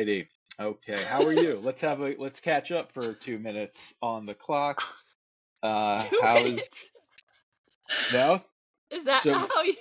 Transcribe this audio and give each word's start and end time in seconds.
righty. 0.00 0.28
Okay, 0.58 1.02
how 1.04 1.24
are 1.24 1.32
you? 1.32 1.60
let's 1.62 1.80
have 1.80 2.00
a 2.00 2.14
let's 2.18 2.40
catch 2.40 2.70
up 2.72 2.92
for 2.92 3.12
two 3.14 3.38
minutes 3.38 3.94
on 4.02 4.26
the 4.26 4.34
clock. 4.34 4.82
Uh, 5.62 6.02
Two 6.04 6.18
how 6.22 6.38
is 6.38 6.42
minutes. 6.44 6.86
no? 8.14 8.40
Is 8.90 9.04
that 9.04 9.22
so- 9.22 9.34
how 9.34 9.60
you 9.62 9.74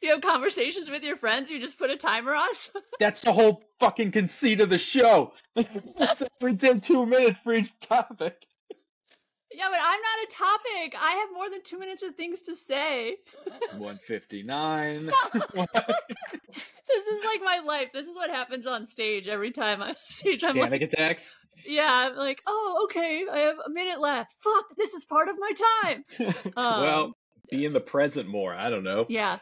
you 0.00 0.10
have 0.10 0.20
conversations 0.20 0.88
with 0.88 1.02
your 1.02 1.16
friends? 1.16 1.50
You 1.50 1.58
just 1.58 1.80
put 1.80 1.90
a 1.90 1.96
timer 1.96 2.32
on. 2.32 2.48
That's 3.00 3.20
the 3.20 3.32
whole 3.32 3.64
fucking 3.80 4.12
conceit 4.12 4.60
of 4.60 4.70
the 4.70 4.78
show. 4.78 5.32
we 6.40 6.52
did 6.52 6.84
two 6.84 7.06
minutes 7.06 7.40
for 7.42 7.54
each 7.54 7.72
topic. 7.80 8.36
Yeah, 9.52 9.66
but 9.70 9.78
I'm 9.80 10.00
not 10.00 10.28
a 10.28 10.30
topic. 10.32 10.94
I 11.00 11.12
have 11.16 11.28
more 11.32 11.50
than 11.50 11.62
two 11.62 11.78
minutes 11.78 12.02
of 12.02 12.14
things 12.14 12.40
to 12.42 12.54
say. 12.54 13.16
One 13.76 13.98
fifty 14.06 14.42
nine. 14.42 15.10
This 16.92 17.06
is 17.06 17.24
like 17.24 17.40
my 17.44 17.60
life. 17.64 17.88
This 17.92 18.06
is 18.08 18.14
what 18.16 18.30
happens 18.30 18.66
on 18.66 18.84
stage 18.86 19.28
every 19.28 19.52
time 19.52 19.80
I'm 19.80 19.90
on 19.90 19.96
stage. 20.04 20.42
I'm 20.42 20.54
Panic 20.56 20.72
like, 20.72 20.82
attacks. 20.82 21.32
yeah, 21.64 21.88
I'm 21.92 22.16
like, 22.16 22.40
oh, 22.48 22.80
okay, 22.90 23.24
I 23.30 23.38
have 23.38 23.56
a 23.64 23.70
minute 23.70 24.00
left. 24.00 24.34
Fuck, 24.40 24.64
this 24.76 24.92
is 24.94 25.04
part 25.04 25.28
of 25.28 25.36
my 25.38 25.52
time. 25.84 26.04
well, 26.56 27.04
Um, 27.04 27.14
be 27.48 27.64
in 27.64 27.72
the 27.72 27.80
present 27.80 28.28
more. 28.28 28.52
I 28.54 28.70
don't 28.70 28.82
know. 28.82 29.04
Yeah. 29.08 29.38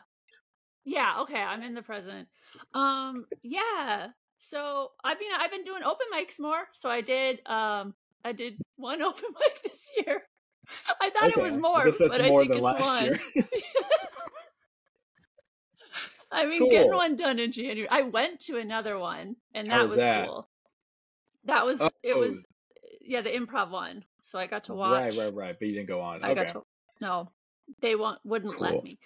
Yeah, 0.85 1.21
okay, 1.23 1.41
I'm 1.41 1.63
in 1.63 1.75
the 1.75 1.81
present. 1.83 2.29
Um, 2.75 3.25
yeah. 3.43 4.09
So 4.39 4.91
I 5.03 5.15
mean 5.15 5.31
I've 5.39 5.51
been 5.51 5.65
doing 5.65 5.83
open 5.83 6.07
mics 6.15 6.39
more. 6.39 6.65
So 6.75 6.89
I 6.91 7.01
did 7.01 7.41
um 7.47 7.95
I 8.25 8.33
did 8.33 8.59
one 8.77 9.03
open 9.09 9.25
mic 9.41 9.63
this 9.63 9.89
year. 9.97 10.23
I 11.01 11.11
thought 11.11 11.31
it 11.31 11.39
was 11.39 11.57
more, 11.57 11.89
I 11.89 11.93
but 11.99 12.21
more 12.27 12.43
I 12.43 12.47
think 12.47 12.53
it's 12.53 12.61
one. 12.61 13.19
I 16.31 16.45
mean 16.45 16.69
getting 16.69 16.93
one 16.95 17.17
done 17.17 17.39
in 17.39 17.53
January. 17.53 17.89
I 17.91 18.03
went 18.03 18.41
to 18.47 18.59
another 18.59 18.99
one 18.99 19.37
and 19.55 19.69
that 19.71 19.83
was 19.83 19.93
was 19.93 20.01
that? 20.01 20.27
cool. 20.27 20.49
That 21.45 21.65
was 21.65 21.81
it 21.81 22.13
Oh. 22.15 22.19
was 22.19 22.45
yeah, 23.01 23.23
the 23.23 23.31
improv 23.31 23.71
one. 23.71 24.05
So 24.25 24.39
I 24.39 24.47
got 24.47 24.65
to 24.65 24.75
watch 24.75 25.15
Right, 25.15 25.25
right, 25.25 25.35
right. 25.35 25.57
But 25.59 25.69
you 25.69 25.75
didn't 25.75 25.89
go 25.89 26.03
on. 26.03 26.23
I 26.23 26.33
okay. 26.33 26.45
got 26.45 26.53
to 26.53 26.63
no. 27.01 27.31
They 27.81 27.95
won't 27.95 28.19
wouldn't 28.25 28.61
let 28.61 28.85
me. 28.85 28.99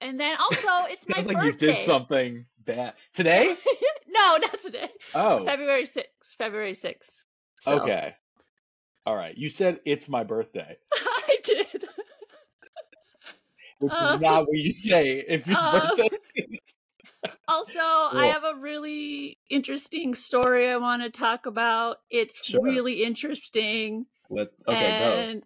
And 0.00 0.18
then 0.18 0.36
also 0.36 0.68
it's 0.88 1.06
my 1.08 1.20
like 1.20 1.36
birthday. 1.36 1.66
you 1.66 1.74
did 1.74 1.86
something 1.86 2.46
bad 2.64 2.94
today. 3.12 3.54
no, 4.08 4.38
not 4.38 4.58
today. 4.58 4.88
Oh, 5.14 5.44
February 5.44 5.84
6th. 5.84 6.04
February 6.38 6.72
6th. 6.72 7.22
So, 7.60 7.80
okay. 7.80 8.14
All 9.04 9.16
right. 9.16 9.36
You 9.36 9.48
said 9.48 9.80
it's 9.84 10.08
my 10.08 10.22
birthday, 10.24 10.76
I 10.94 11.36
did. 11.42 11.84
which 13.78 13.92
Uh, 13.92 14.12
is 14.14 14.20
not 14.20 14.42
what 14.42 14.56
you 14.56 14.72
say 14.72 15.24
if 15.26 15.46
your 15.46 15.56
uh, 15.58 15.94
birthday. 15.96 16.08
Also, 17.48 17.78
I 17.80 18.28
have 18.32 18.44
a 18.44 18.58
really 18.58 19.38
interesting 19.50 20.14
story 20.14 20.70
I 20.70 20.76
want 20.76 21.02
to 21.02 21.10
talk 21.10 21.46
about. 21.46 21.98
It's 22.08 22.44
Sure. 22.44 22.60
really 22.62 23.02
interesting. 23.02 24.06
Let, 24.30 24.48
okay, 24.66 25.28
and 25.28 25.42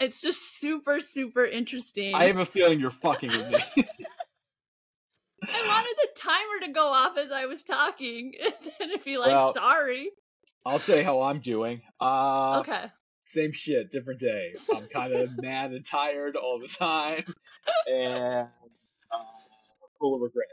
it's 0.00 0.20
just 0.20 0.58
super, 0.58 0.98
super 0.98 1.44
interesting. 1.44 2.14
I 2.14 2.24
have 2.24 2.38
a 2.38 2.46
feeling 2.46 2.80
you're 2.80 2.90
fucking 2.90 3.30
with 3.30 3.48
me. 3.48 3.58
I 5.42 5.66
wanted 5.68 5.96
the 6.02 6.20
timer 6.20 6.66
to 6.66 6.72
go 6.72 6.88
off 6.88 7.16
as 7.18 7.30
I 7.30 7.46
was 7.46 7.62
talking, 7.62 8.32
and 8.42 8.54
then 8.78 8.90
if 8.90 9.06
you 9.06 9.20
like, 9.20 9.28
Well, 9.28 9.52
sorry. 9.52 10.10
I'll 10.66 10.78
say 10.80 11.02
how 11.02 11.22
I'm 11.22 11.40
doing. 11.40 11.80
Uh, 12.00 12.58
Okay. 12.60 12.84
Same 13.28 13.52
shit, 13.52 13.90
different 13.90 14.20
day. 14.20 14.54
I'm 14.74 14.86
kind 14.88 15.12
of 15.14 15.30
mad 15.40 15.72
and 15.72 15.84
tired 15.86 16.36
all 16.36 16.60
the 16.60 16.68
time, 16.68 17.24
and 17.90 18.22
uh, 18.44 18.46
full 19.98 20.14
of 20.14 20.20
regret. 20.20 20.46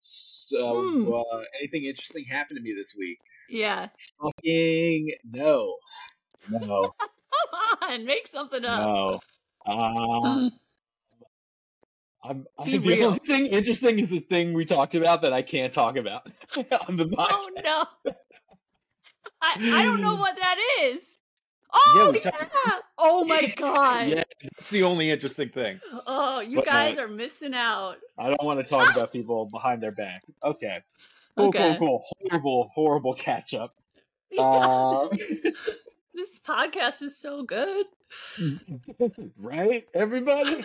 So, 0.00 0.82
Hmm. 0.90 1.12
uh, 1.12 1.42
anything 1.60 1.84
interesting 1.84 2.24
happened 2.24 2.58
to 2.58 2.62
me 2.62 2.74
this 2.76 2.94
week? 2.98 3.18
Yeah. 3.48 3.88
Fucking 4.22 5.12
no, 5.30 5.76
no, 6.50 6.92
Come 7.00 7.90
on, 7.90 8.04
make 8.04 8.26
something 8.28 8.64
up. 8.64 8.80
no. 8.80 9.20
Uh, 9.64 10.50
I'm, 12.24 12.46
I 12.58 12.64
Be 12.64 12.72
think 12.72 12.82
the 12.84 12.88
real. 12.90 13.06
only 13.08 13.18
thing 13.20 13.46
interesting 13.46 13.98
is 13.98 14.10
the 14.10 14.20
thing 14.20 14.52
we 14.52 14.64
talked 14.64 14.94
about 14.94 15.22
that 15.22 15.32
I 15.32 15.42
can't 15.42 15.72
talk 15.72 15.96
about 15.96 16.26
on 16.88 16.96
the 16.96 17.04
podcast. 17.06 17.28
Oh 17.30 17.48
no. 17.64 18.12
I, 19.42 19.54
I 19.80 19.82
don't 19.82 20.00
know 20.00 20.16
what 20.18 20.36
that 20.36 20.56
is. 20.82 21.16
Oh 21.74 22.10
we 22.12 22.20
yeah. 22.22 22.30
Oh 22.98 23.24
my 23.24 23.46
god. 23.56 24.08
Yeah, 24.08 24.24
that's 24.58 24.70
the 24.70 24.82
only 24.82 25.10
interesting 25.10 25.48
thing. 25.48 25.80
Oh, 26.06 26.40
you 26.40 26.56
But, 26.56 26.68
uh, 26.68 26.70
guys 26.70 26.98
are 26.98 27.08
missing 27.08 27.54
out. 27.54 27.96
I 28.18 28.28
don't 28.28 28.44
want 28.44 28.60
to 28.60 28.64
talk 28.64 28.94
about 28.94 29.10
people 29.12 29.46
behind 29.46 29.82
their 29.82 29.90
back. 29.92 30.22
Okay. 30.44 30.78
Cool, 31.36 31.48
Okay. 31.48 31.76
cool, 31.78 32.02
cool. 32.02 32.04
Horrible, 32.30 32.70
horrible 32.74 33.14
catch 33.14 33.54
up. 33.54 33.74
Uh, 34.38 35.08
this 36.14 36.38
podcast 36.38 37.00
is 37.02 37.16
so 37.18 37.42
good. 37.42 37.86
right, 39.38 39.86
everybody? 39.94 40.64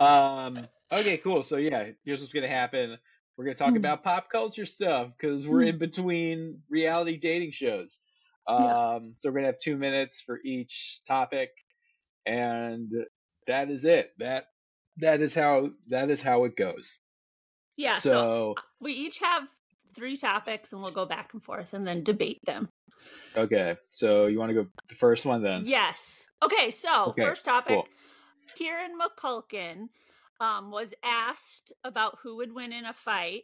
Um, 0.00 0.66
okay, 0.90 1.18
cool. 1.18 1.42
So, 1.42 1.56
yeah, 1.56 1.90
here's 2.04 2.20
what's 2.20 2.32
going 2.32 2.42
to 2.48 2.54
happen. 2.54 2.96
We're 3.36 3.44
going 3.44 3.56
to 3.56 3.58
talk 3.62 3.70
Hmm. 3.70 3.76
about 3.76 4.02
pop 4.02 4.30
culture 4.30 4.66
stuff 4.66 5.12
because 5.16 5.46
we're 5.46 5.62
Hmm. 5.62 5.68
in 5.68 5.78
between 5.78 6.62
reality 6.68 7.16
dating 7.16 7.52
shows. 7.52 7.98
Yeah. 8.58 8.94
Um, 8.96 9.12
so, 9.14 9.28
we're 9.28 9.34
going 9.34 9.44
to 9.44 9.52
have 9.52 9.58
two 9.60 9.76
minutes 9.76 10.20
for 10.24 10.40
each 10.44 11.00
topic. 11.06 11.50
And 12.26 12.92
that 13.46 13.70
is 13.70 13.84
it. 13.84 14.12
That 14.18 14.44
that 14.98 15.20
is 15.20 15.34
how 15.34 15.70
that 15.88 16.10
is 16.10 16.20
how 16.20 16.44
it 16.44 16.56
goes. 16.56 16.90
Yeah, 17.76 17.98
so, 17.98 18.10
so 18.10 18.54
we 18.80 18.92
each 18.92 19.18
have 19.20 19.44
three 19.94 20.16
topics 20.16 20.72
and 20.72 20.82
we'll 20.82 20.92
go 20.92 21.06
back 21.06 21.30
and 21.32 21.42
forth 21.42 21.72
and 21.72 21.86
then 21.86 22.04
debate 22.04 22.40
them. 22.44 22.68
okay. 23.36 23.76
So 23.90 24.26
you 24.26 24.38
want 24.38 24.50
to 24.50 24.54
go 24.54 24.66
the 24.88 24.94
first 24.94 25.24
one 25.24 25.42
then? 25.42 25.62
Yes. 25.64 26.24
Okay, 26.42 26.70
so 26.70 27.06
Okay, 27.08 27.22
first 27.22 27.44
topic 27.44 27.74
cool. 27.74 27.86
Kieran 28.56 28.92
McCulkin 28.98 29.88
um, 30.40 30.70
was 30.70 30.92
asked 31.04 31.72
about 31.84 32.18
who 32.22 32.36
would 32.36 32.54
win 32.54 32.72
in 32.72 32.84
a 32.84 32.92
fight, 32.94 33.42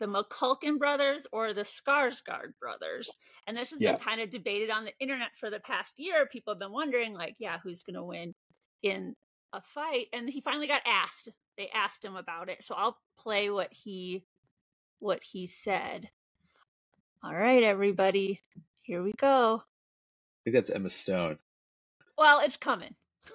the 0.00 0.06
McCulkin 0.06 0.78
brothers 0.78 1.26
or 1.32 1.52
the 1.52 1.62
Skarsgård 1.62 2.54
brothers. 2.60 3.08
And 3.46 3.56
this 3.56 3.70
has 3.70 3.80
Yeah. 3.80 3.92
been 3.92 4.00
kind 4.00 4.20
of 4.20 4.30
debated 4.30 4.70
on 4.70 4.84
the 4.84 4.96
internet 5.00 5.36
for 5.36 5.50
the 5.50 5.60
past 5.60 5.98
year. 5.98 6.26
People 6.26 6.52
have 6.54 6.60
been 6.60 6.72
wondering, 6.72 7.14
like, 7.14 7.36
yeah, 7.38 7.58
who's 7.62 7.82
going 7.82 7.94
to 7.96 8.04
win 8.04 8.34
in 8.82 9.16
a 9.52 9.60
fight? 9.60 10.06
And 10.12 10.28
he 10.28 10.40
finally 10.40 10.68
got 10.68 10.82
asked. 10.86 11.28
They 11.56 11.68
asked 11.70 12.04
him 12.04 12.16
about 12.16 12.48
it. 12.48 12.62
So 12.62 12.74
I'll 12.74 12.98
play 13.18 13.50
what 13.50 13.72
he 13.72 14.24
what 15.00 15.22
he 15.22 15.46
said. 15.46 16.10
All 17.24 17.34
right, 17.34 17.62
everybody. 17.62 18.42
Here 18.82 19.02
we 19.02 19.12
go. 19.12 19.62
I 19.64 20.40
think 20.44 20.54
that's 20.54 20.70
Emma 20.70 20.90
Stone. 20.90 21.38
Well, 22.16 22.40
it's 22.40 22.56
coming. 22.56 22.94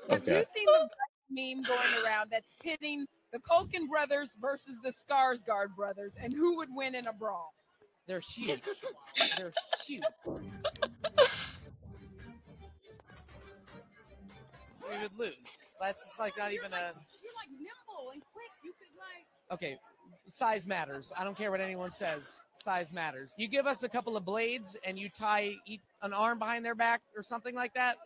Have 0.10 0.24
Okay. 0.24 0.40
you 0.40 0.46
seen 0.54 0.66
the 0.66 0.90
meme 1.30 1.64
going 1.64 2.04
around 2.06 2.30
that's 2.32 2.56
pitting 2.62 3.06
the 3.34 3.40
Culkin 3.40 3.90
brothers 3.90 4.30
versus 4.40 4.76
the 4.84 4.92
Skarsgård 4.92 5.76
brothers 5.76 6.14
and 6.22 6.32
who 6.32 6.56
would 6.58 6.70
win 6.72 6.96
in 6.96 7.08
a 7.08 7.14
brawl? 7.14 7.54
They're 8.08 8.22
huge. 8.22 8.62
They're 9.38 9.52
huge. 9.86 10.04
We 14.90 15.00
would 15.02 15.18
lose. 15.18 15.34
That's 15.82 16.06
just 16.06 16.20
like 16.20 16.38
not 16.38 16.54
even 16.54 16.72
a. 16.74 16.94
You're 17.22 17.34
like 17.34 17.50
nimble 17.50 18.12
and 18.14 18.22
quick. 18.32 18.52
You 18.64 18.74
could 18.78 18.90
like. 18.98 19.26
Okay, 19.52 19.78
size 20.28 20.68
matters. 20.68 21.12
I 21.18 21.24
don't 21.24 21.38
care 21.38 21.50
what 21.50 21.62
anyone 21.62 21.92
says. 21.92 22.38
Size 22.54 22.92
matters. 22.94 23.32
You 23.38 23.48
give 23.48 23.66
us 23.66 23.84
a 23.84 23.90
couple 23.90 24.16
of 24.16 24.26
blades 24.26 24.78
and 24.86 25.00
you 25.00 25.10
tie 25.10 25.56
an 26.02 26.14
arm 26.14 26.38
behind 26.40 26.64
their 26.64 26.76
back 26.76 27.02
or 27.18 27.24
something 27.24 27.56
like 27.56 27.74
that, 27.74 27.98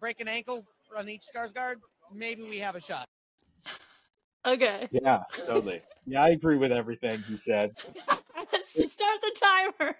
break 0.00 0.20
an 0.20 0.28
ankle 0.28 0.64
on 0.96 1.08
each 1.08 1.22
Skarsgård, 1.34 1.76
maybe 2.12 2.42
we 2.42 2.58
have 2.58 2.74
a 2.74 2.80
shot. 2.80 3.06
Okay. 4.44 4.88
Yeah, 4.90 5.22
totally. 5.46 5.82
Yeah, 6.06 6.22
I 6.22 6.28
agree 6.30 6.56
with 6.56 6.72
everything 6.72 7.22
he 7.26 7.36
said. 7.36 7.74
Let's 8.74 8.92
start 8.92 9.20
the 9.20 9.36
timer. 9.40 9.96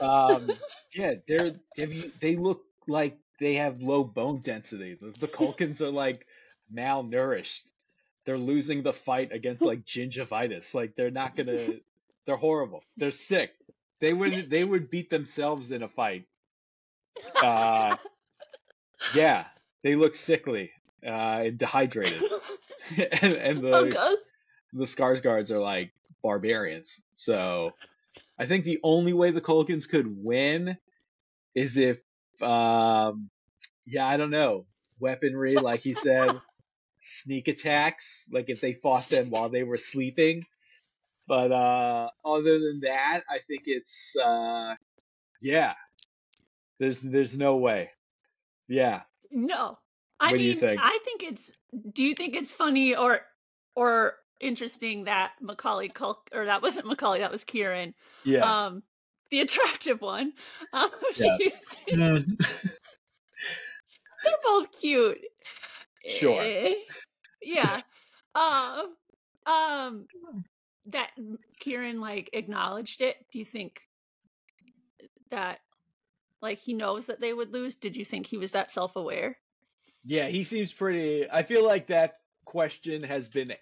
Um, 0.00 0.58
yeah, 0.94 1.14
they're 1.26 1.56
you, 1.76 2.12
they 2.20 2.36
look 2.36 2.62
like 2.86 3.18
they 3.38 3.54
have 3.54 3.80
low 3.80 4.04
bone 4.04 4.40
density. 4.40 4.96
The, 5.00 5.12
the 5.18 5.28
Culkins 5.28 5.80
are 5.80 5.90
like 5.90 6.26
malnourished. 6.72 7.62
They're 8.24 8.38
losing 8.38 8.82
the 8.82 8.92
fight 8.92 9.32
against 9.32 9.64
like 9.64 9.84
gingivitis. 9.86 10.74
Like 10.74 10.94
they're 10.96 11.10
not 11.10 11.36
gonna. 11.36 11.74
They're 12.26 12.36
horrible. 12.36 12.82
They're 12.96 13.10
sick. 13.10 13.50
They 14.00 14.12
would 14.12 14.50
they 14.50 14.64
would 14.64 14.90
beat 14.90 15.10
themselves 15.10 15.70
in 15.70 15.82
a 15.82 15.88
fight. 15.88 16.26
Uh, 17.40 17.96
yeah, 19.10 19.46
they 19.82 19.94
look 19.94 20.14
sickly 20.14 20.70
uh, 21.06 21.42
and 21.46 21.58
dehydrated, 21.58 22.24
and, 23.22 23.32
and 23.32 23.60
the 23.60 24.18
the 24.72 24.84
Skarsgårds 24.84 25.50
are 25.50 25.60
like 25.60 25.92
barbarians. 26.22 27.00
So 27.16 27.70
I 28.38 28.46
think 28.46 28.64
the 28.64 28.80
only 28.82 29.12
way 29.12 29.30
the 29.30 29.40
Culkins 29.40 29.88
could 29.88 30.06
win 30.08 30.76
is 31.54 31.78
if, 31.78 31.98
um, 32.42 33.30
yeah, 33.86 34.06
I 34.06 34.16
don't 34.16 34.30
know, 34.30 34.66
weaponry, 34.98 35.54
like 35.56 35.80
he 35.80 35.92
said, 35.94 36.40
sneak 37.00 37.48
attacks, 37.48 38.24
like 38.32 38.46
if 38.48 38.60
they 38.60 38.72
fought 38.74 39.08
them 39.08 39.30
while 39.30 39.48
they 39.48 39.62
were 39.62 39.78
sleeping. 39.78 40.44
But 41.26 41.52
uh, 41.52 42.10
other 42.24 42.58
than 42.58 42.80
that, 42.82 43.22
I 43.30 43.38
think 43.46 43.62
it's 43.66 44.14
uh, 44.22 44.74
yeah. 45.40 45.72
There's 46.78 47.00
there's 47.00 47.36
no 47.36 47.56
way. 47.56 47.90
Yeah. 48.68 49.02
No. 49.30 49.78
I 50.20 50.26
What 50.26 50.32
do 50.32 50.38
mean, 50.38 50.46
you 50.48 50.56
think? 50.56 50.80
I 50.82 50.98
think 51.04 51.22
it's 51.22 51.52
do 51.92 52.04
you 52.04 52.14
think 52.14 52.34
it's 52.36 52.52
funny 52.52 52.94
or 52.94 53.20
or 53.74 54.14
interesting 54.40 55.04
that 55.04 55.32
Macaulay 55.40 55.88
Culk 55.88 56.28
or 56.32 56.46
that 56.46 56.62
wasn't 56.62 56.86
Macaulay, 56.86 57.20
that 57.20 57.30
was 57.32 57.44
Kieran. 57.44 57.94
Yeah. 58.24 58.66
Um 58.66 58.82
the 59.30 59.40
attractive 59.46 60.00
one. 60.00 60.32
Um, 60.72 60.88
Yeah. 61.16 61.36
think- 61.38 61.54
Mm. 61.88 62.26
they're 64.24 64.34
both 64.42 64.70
cute. 64.80 65.18
Sure. 66.06 66.40
Eh, 66.42 66.74
Yeah. 67.42 67.80
Um 68.34 68.94
um 69.46 70.06
that 70.86 71.10
Kieran 71.60 72.00
like 72.00 72.30
acknowledged 72.32 73.00
it. 73.00 73.16
Do 73.32 73.38
you 73.38 73.44
think 73.44 73.80
that 75.30 75.58
like 76.42 76.58
he 76.58 76.74
knows 76.74 77.06
that 77.06 77.20
they 77.20 77.32
would 77.32 77.52
lose? 77.52 77.74
Did 77.74 77.96
you 77.96 78.04
think 78.04 78.26
he 78.26 78.36
was 78.38 78.52
that 78.52 78.70
self-aware? 78.70 79.38
Yeah, 80.04 80.28
he 80.28 80.44
seems 80.44 80.72
pretty. 80.72 81.26
I 81.30 81.42
feel 81.42 81.64
like 81.64 81.86
that 81.88 82.18
question 82.44 83.02
has 83.02 83.28
been 83.28 83.52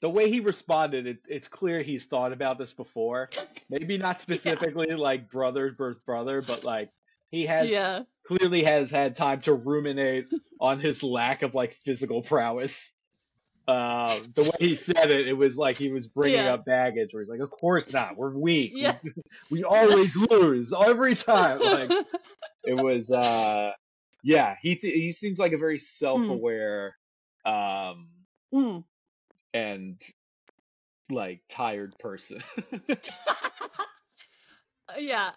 the 0.00 0.08
way 0.10 0.28
he 0.30 0.40
responded. 0.40 1.06
It, 1.06 1.18
it's 1.28 1.48
clear 1.48 1.82
he's 1.82 2.04
thought 2.04 2.32
about 2.32 2.58
this 2.58 2.72
before. 2.72 3.30
Maybe 3.70 3.98
not 3.98 4.20
specifically 4.22 4.94
like 4.94 5.30
brother 5.30 5.74
versus 5.76 6.02
brother, 6.04 6.42
but 6.42 6.64
like 6.64 6.90
he 7.30 7.46
has 7.46 7.70
yeah. 7.70 8.02
clearly 8.26 8.64
has 8.64 8.90
had 8.90 9.16
time 9.16 9.40
to 9.42 9.54
ruminate 9.54 10.26
on 10.60 10.80
his 10.80 11.02
lack 11.02 11.42
of 11.42 11.54
like 11.54 11.74
physical 11.84 12.22
prowess. 12.22 12.92
Um, 13.68 14.32
the 14.34 14.42
way 14.42 14.68
he 14.68 14.74
said 14.74 15.10
it, 15.12 15.28
it 15.28 15.34
was 15.34 15.56
like 15.56 15.76
he 15.76 15.92
was 15.92 16.08
bringing 16.08 16.40
Yeah. 16.40 16.54
up 16.54 16.64
baggage. 16.64 17.10
Where 17.12 17.22
he's 17.22 17.30
like, 17.30 17.40
"Of 17.40 17.50
course 17.50 17.92
not. 17.92 18.16
We're 18.16 18.36
weak. 18.36 18.72
Yeah. 18.74 18.96
We, 19.04 19.12
we 19.50 19.64
always 19.64 20.16
lose 20.16 20.72
every 20.72 21.14
time." 21.14 21.60
Like 21.60 21.90
it 22.64 22.74
was 22.74 23.10
uh 23.12 23.70
yeah 24.22 24.54
he 24.62 24.76
th- 24.76 24.94
he 24.94 25.12
seems 25.12 25.38
like 25.38 25.52
a 25.52 25.58
very 25.58 25.78
self-aware 25.78 26.96
um 27.44 28.08
Mm. 28.54 28.84
and 29.54 30.00
like 31.10 31.40
tired 31.48 31.94
person 31.98 32.38
yeah. 34.98 35.30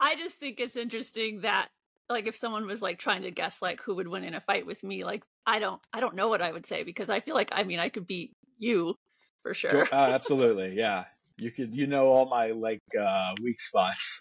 I 0.00 0.16
just 0.16 0.38
think 0.38 0.60
it's 0.60 0.76
interesting 0.76 1.40
that 1.40 1.68
like 2.08 2.26
if 2.26 2.36
someone 2.36 2.66
was 2.66 2.82
like 2.82 2.98
trying 2.98 3.22
to 3.22 3.30
guess 3.30 3.62
like 3.62 3.80
who 3.80 3.94
would 3.96 4.08
win 4.08 4.24
in 4.24 4.34
a 4.34 4.40
fight 4.40 4.66
with 4.66 4.82
me, 4.84 5.04
like 5.04 5.24
I 5.46 5.58
don't 5.58 5.80
I 5.92 6.00
don't 6.00 6.14
know 6.14 6.28
what 6.28 6.42
I 6.42 6.52
would 6.52 6.66
say 6.66 6.82
because 6.82 7.10
I 7.10 7.20
feel 7.20 7.34
like 7.34 7.48
I 7.52 7.64
mean 7.64 7.78
I 7.78 7.88
could 7.88 8.06
beat 8.06 8.36
you 8.58 8.96
for 9.42 9.54
sure. 9.54 9.84
uh, 9.84 9.88
absolutely 9.92 10.74
yeah 10.76 11.04
you 11.38 11.50
could 11.50 11.74
you 11.74 11.86
know 11.86 12.06
all 12.08 12.28
my 12.28 12.48
like 12.48 12.82
uh 12.98 13.32
weak 13.42 13.60
spots 13.60 14.20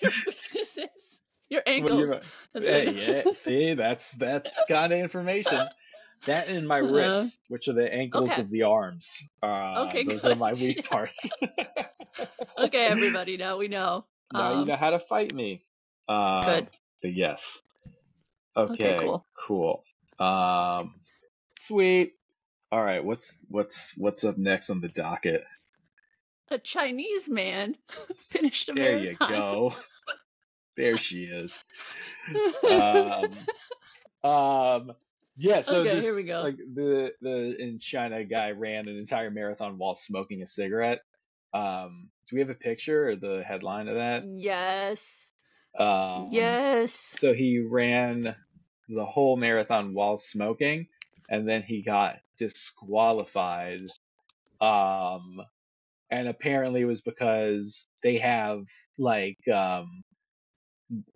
your 0.00 0.12
weaknesses. 0.26 1.20
Your 1.54 1.62
Well, 1.76 1.98
ankles. 1.98 2.10
That's 2.52 2.66
hey, 2.66 2.90
yeah 2.94 3.22
see 3.32 3.74
that's 3.74 4.10
that's 4.12 4.50
kind 4.68 4.92
of 4.92 4.98
information 4.98 5.68
that 6.26 6.48
and 6.48 6.66
my 6.66 6.78
Uh, 6.82 6.86
wrists 6.92 7.36
which 7.48 7.68
are 7.68 7.74
the 7.74 7.92
ankles 7.92 8.30
okay. 8.30 8.38
of 8.38 8.50
the 8.50 8.62
arms 8.62 9.08
uh 9.42 9.78
Okay, 9.80 10.04
those 10.04 10.26
are 10.26 10.34
my 10.34 10.52
weak 10.54 10.82
Yeah. 10.84 10.88
parts 10.90 11.30
okay, 12.58 12.86
everybody, 12.86 13.36
now 13.36 13.56
we 13.58 13.68
know. 13.68 14.06
now 14.32 14.50
you 14.50 14.64
Um, 14.64 14.66
know 14.66 14.76
how 14.76 14.90
to 14.90 14.98
fight 15.00 15.32
me 15.34 15.64
um, 16.08 16.44
Good. 16.46 16.70
yes 17.02 17.60
Okay, 18.56 18.84
Okay, 18.84 18.98
cool. 18.98 19.26
cool. 19.34 19.84
Um, 20.18 20.94
sweet. 21.60 22.14
All 22.72 22.82
right, 22.82 23.04
what's 23.04 23.32
what's 23.48 23.92
what's 23.96 24.24
up 24.24 24.38
next 24.38 24.70
on 24.70 24.80
the 24.80 24.88
docket? 24.88 25.44
A 26.50 26.58
Chinese 26.58 27.28
man 27.28 27.76
finished 28.30 28.68
a 28.68 28.74
There 28.74 28.96
you 28.96 29.16
go. 29.28 29.74
There 30.76 30.98
she 30.98 31.24
is. 31.24 31.58
Um, 32.70 33.48
um, 34.30 34.92
yeah. 35.36 35.62
So 35.62 35.80
Okay, 35.80 35.94
this, 35.96 36.04
here 36.04 36.14
we 36.14 36.24
go. 36.24 36.42
Like 36.42 36.56
the 36.56 37.12
the 37.20 37.56
in 37.58 37.78
China 37.80 38.24
guy 38.24 38.50
ran 38.50 38.88
an 38.88 38.96
entire 38.96 39.30
marathon 39.30 39.78
while 39.78 39.96
smoking 39.96 40.42
a 40.42 40.46
cigarette. 40.46 41.00
Um, 41.52 42.08
do 42.28 42.36
we 42.36 42.40
have 42.40 42.50
a 42.50 42.54
picture 42.54 43.10
or 43.10 43.16
the 43.16 43.42
headline 43.46 43.88
of 43.88 43.94
that? 43.94 44.24
yes. 44.38 45.30
Um, 45.78 46.28
yes. 46.30 47.16
So 47.18 47.32
he 47.32 47.60
ran 47.60 48.34
the 48.88 49.04
whole 49.04 49.36
marathon 49.36 49.94
while 49.94 50.18
smoking, 50.18 50.88
and 51.28 51.48
then 51.48 51.62
he 51.62 51.82
got 51.82 52.16
disqualified. 52.38 53.80
Um, 54.60 55.40
and 56.10 56.28
apparently 56.28 56.82
it 56.82 56.86
was 56.86 57.00
because 57.00 57.86
they 58.02 58.18
have 58.18 58.64
like 58.98 59.38
um 59.48 60.02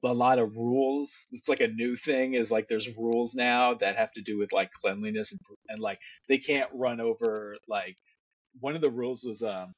a 0.05 0.13
lot 0.13 0.39
of 0.39 0.57
rules. 0.57 1.11
It's 1.33 1.49
like 1.49 1.61
a 1.61 1.69
new 1.69 1.97
thing 1.97 2.35
is 2.35 2.51
like 2.51 2.69
there's 2.69 2.97
rules 2.97 3.35
now 3.35 3.75
that 3.75 3.97
have 3.97 4.13
to 4.13 4.23
do 4.23 4.39
with 4.39 4.53
like 4.53 4.71
cleanliness 4.81 5.33
and, 5.33 5.41
and 5.69 5.81
like 5.81 5.99
they 6.29 6.39
can't 6.39 6.71
run 6.75 7.01
over 7.01 7.57
like 7.69 7.97
one 8.61 8.75
of 8.75 8.81
the 8.81 8.91
rules 8.91 9.23
was 9.25 9.43
um 9.43 9.75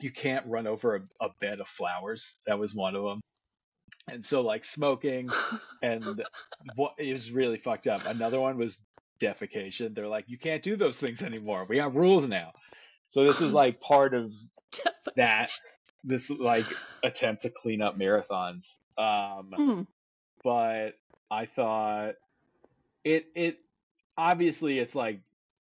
you 0.00 0.12
can't 0.12 0.46
run 0.46 0.66
over 0.66 0.96
a, 0.96 1.00
a 1.24 1.28
bed 1.40 1.60
of 1.60 1.68
flowers. 1.68 2.36
That 2.46 2.58
was 2.58 2.74
one 2.74 2.94
of 2.94 3.02
them. 3.02 3.20
And 4.10 4.24
so 4.24 4.40
like 4.40 4.64
smoking 4.64 5.28
and 5.82 6.22
what 6.76 6.92
is 6.98 7.30
really 7.30 7.58
fucked 7.58 7.88
up. 7.88 8.02
Another 8.06 8.40
one 8.40 8.56
was 8.58 8.78
defecation. 9.20 9.94
They're 9.94 10.08
like, 10.08 10.24
you 10.28 10.38
can't 10.38 10.62
do 10.62 10.76
those 10.76 10.96
things 10.96 11.22
anymore. 11.22 11.66
We 11.68 11.76
got 11.76 11.94
rules 11.94 12.26
now. 12.26 12.52
So 13.08 13.24
this 13.24 13.40
is 13.40 13.52
like 13.52 13.80
part 13.80 14.14
of 14.14 14.32
that. 15.16 15.50
This 16.04 16.30
like 16.30 16.66
attempt 17.02 17.42
to 17.42 17.50
clean 17.50 17.82
up 17.82 17.98
marathons. 17.98 18.76
Um, 18.98 19.50
Mm. 19.58 19.86
but 20.44 20.90
I 21.30 21.46
thought 21.46 22.14
it 23.04 23.26
it 23.34 23.58
obviously 24.16 24.78
it's 24.78 24.94
like 24.94 25.20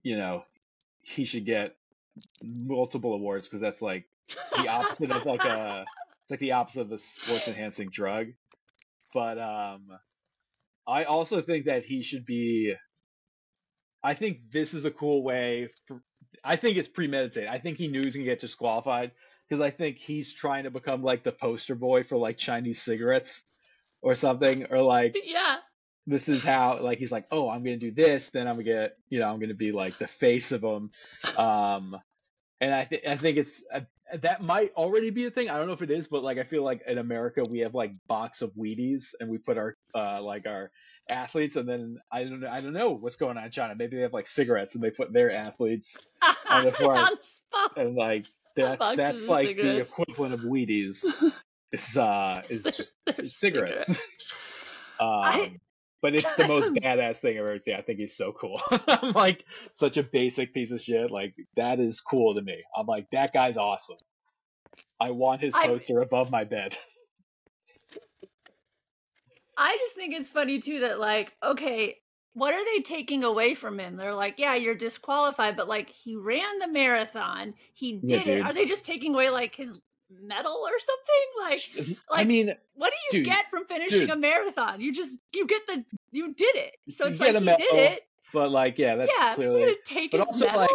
you 0.03 0.17
know 0.17 0.43
he 1.01 1.25
should 1.25 1.45
get 1.45 1.75
multiple 2.43 3.13
awards 3.13 3.47
because 3.47 3.61
that's 3.61 3.81
like 3.81 4.05
the 4.57 4.67
opposite 4.69 5.11
of 5.11 5.25
like 5.25 5.43
a 5.43 5.85
it's 6.23 6.31
like 6.31 6.39
the 6.39 6.53
opposite 6.53 6.81
of 6.81 6.91
a 6.91 6.97
sports 6.99 7.47
enhancing 7.47 7.89
drug. 7.91 8.27
But 9.13 9.37
um 9.39 9.87
I 10.87 11.03
also 11.05 11.41
think 11.41 11.65
that 11.65 11.85
he 11.85 12.01
should 12.01 12.25
be 12.25 12.73
I 14.03 14.13
think 14.13 14.51
this 14.51 14.73
is 14.73 14.85
a 14.85 14.91
cool 14.91 15.23
way 15.23 15.69
for 15.87 16.01
I 16.43 16.55
think 16.57 16.77
it's 16.77 16.89
premeditated. 16.89 17.49
I 17.49 17.59
think 17.59 17.77
he 17.77 17.87
knew 17.87 18.01
he 18.01 18.05
was 18.05 18.15
gonna 18.15 18.25
get 18.25 18.41
disqualified 18.41 19.11
because 19.47 19.61
I 19.61 19.71
think 19.71 19.97
he's 19.97 20.33
trying 20.33 20.63
to 20.63 20.71
become 20.71 21.03
like 21.03 21.23
the 21.23 21.31
poster 21.31 21.75
boy 21.75 22.03
for 22.03 22.17
like 22.17 22.37
Chinese 22.37 22.81
cigarettes 22.81 23.41
or 24.01 24.15
something, 24.15 24.65
or 24.69 24.81
like 24.81 25.15
yeah. 25.25 25.57
this 26.07 26.29
is 26.29 26.43
how 26.43 26.79
like 26.81 26.97
he's 26.97 27.11
like, 27.11 27.25
oh, 27.31 27.49
I'm 27.49 27.63
gonna 27.63 27.77
do 27.77 27.91
this, 27.91 28.29
then 28.33 28.47
I'm 28.47 28.55
gonna 28.55 28.63
get, 28.63 28.97
you 29.09 29.19
know, 29.19 29.29
I'm 29.29 29.39
gonna 29.39 29.53
be 29.53 29.71
like 29.71 29.97
the 29.99 30.07
face 30.07 30.51
of 30.51 30.61
them. 30.61 30.89
Um, 31.37 31.95
and 32.61 32.73
I 32.73 32.85
think 32.85 33.03
I 33.07 33.17
think 33.17 33.37
it's 33.37 33.63
uh, 33.73 33.81
that 34.21 34.41
might 34.41 34.71
already 34.75 35.09
be 35.09 35.25
a 35.25 35.31
thing. 35.31 35.49
I 35.49 35.57
don't 35.57 35.67
know 35.67 35.73
if 35.73 35.81
it 35.81 35.91
is, 35.91 36.07
but 36.07 36.23
like 36.23 36.37
I 36.37 36.43
feel 36.43 36.63
like 36.63 36.81
in 36.87 36.97
America 36.97 37.43
we 37.49 37.59
have 37.59 37.73
like 37.73 37.91
box 38.07 38.41
of 38.41 38.51
Wheaties, 38.55 39.13
and 39.19 39.29
we 39.29 39.37
put 39.37 39.57
our 39.57 39.75
uh 39.93 40.21
like 40.21 40.47
our 40.47 40.71
athletes, 41.11 41.55
and 41.55 41.67
then 41.67 41.97
I 42.11 42.23
don't 42.23 42.39
know, 42.39 42.49
I 42.49 42.61
don't 42.61 42.73
know 42.73 42.91
what's 42.91 43.15
going 43.15 43.37
on 43.37 43.45
in 43.45 43.51
China. 43.51 43.75
Maybe 43.75 43.97
they 43.97 44.03
have 44.03 44.13
like 44.13 44.27
cigarettes, 44.27 44.75
and 44.75 44.83
they 44.83 44.91
put 44.91 45.11
their 45.11 45.31
athletes, 45.31 45.97
On 46.49 46.63
the 46.63 46.71
front. 46.71 47.19
And 47.75 47.95
like 47.95 48.25
that's 48.55 48.79
Boxes 48.79 48.97
that's 48.97 49.25
like 49.27 49.47
cigarettes. 49.47 49.91
the 49.91 50.01
equivalent 50.03 50.33
of 50.33 50.39
Wheaties. 50.41 51.03
Is 51.71 51.97
uh 51.97 52.41
is 52.47 52.63
just 52.63 52.95
cigarettes. 53.07 53.37
cigarettes. 53.37 53.89
um, 54.99 55.09
I- 55.09 55.55
but 56.01 56.13
it's 56.15 56.31
the 56.35 56.47
most 56.47 56.71
badass 56.75 57.17
thing 57.17 57.37
I've 57.39 57.45
ever 57.49 57.59
seen. 57.59 57.73
I 57.75 57.81
think 57.81 57.99
he's 57.99 58.15
so 58.15 58.31
cool. 58.39 58.61
I'm 58.87 59.11
like 59.13 59.43
such 59.73 59.97
a 59.97 60.03
basic 60.03 60.53
piece 60.53 60.71
of 60.71 60.79
shit. 60.79 61.09
Like 61.09 61.33
that 61.57 61.79
is 61.79 61.99
cool 61.99 62.35
to 62.35 62.41
me. 62.43 62.63
I'm 62.77 62.85
like 62.85 63.07
that 63.11 63.33
guy's 63.33 63.57
awesome. 63.57 63.97
I 65.01 65.11
want 65.11 65.41
his 65.41 65.53
I- 65.55 65.65
poster 65.65 65.99
above 66.01 66.29
my 66.31 66.43
bed. 66.43 66.77
I 69.57 69.77
just 69.77 69.95
think 69.95 70.13
it's 70.13 70.29
funny 70.29 70.59
too 70.59 70.81
that 70.81 70.99
like, 70.99 71.33
okay, 71.43 71.97
what 72.35 72.53
are 72.53 72.63
they 72.63 72.81
taking 72.81 73.23
away 73.23 73.55
from 73.55 73.79
him? 73.79 73.95
They're 73.97 74.13
like, 74.13 74.35
yeah, 74.37 74.53
you're 74.55 74.75
disqualified, 74.75 75.57
but 75.57 75.67
like 75.67 75.89
he 75.89 76.15
ran 76.15 76.59
the 76.59 76.67
marathon, 76.67 77.53
he 77.73 77.99
Yeah, 78.03 78.19
did 78.19 78.27
it. 78.27 78.41
Are 78.41 78.53
they 78.53 78.65
just 78.65 78.85
taking 78.85 79.13
away 79.15 79.29
like 79.31 79.55
his 79.55 79.81
medal 80.21 80.67
or 80.67 80.77
something? 80.79 81.25
Like, 81.39 81.89
uh, 81.89 81.93
like 82.11 82.21
I 82.21 82.23
mean, 82.25 82.53
what 82.75 82.91
do 82.91 83.17
you 83.17 83.23
Dude, 83.23 83.31
get 83.33 83.49
from 83.49 83.65
finishing 83.65 84.01
dude. 84.01 84.09
a 84.11 84.15
marathon? 84.15 84.81
You 84.81 84.93
just 84.93 85.17
you 85.33 85.47
get 85.47 85.65
the 85.65 85.83
you 86.11 86.33
did 86.33 86.55
it. 86.55 86.75
So 86.91 87.07
it's 87.07 87.19
like 87.19 87.33
he 87.35 87.39
medal, 87.39 87.57
did 87.57 87.73
it. 87.93 88.01
but 88.33 88.51
like, 88.51 88.77
yeah, 88.77 88.95
that's 88.95 89.11
yeah, 89.19 89.35
clearly. 89.35 89.61
gonna 89.61 89.73
take 89.85 90.11
but 90.11 90.19
his 90.19 90.27
also, 90.27 90.45
medal. 90.45 90.59
like, 90.61 90.69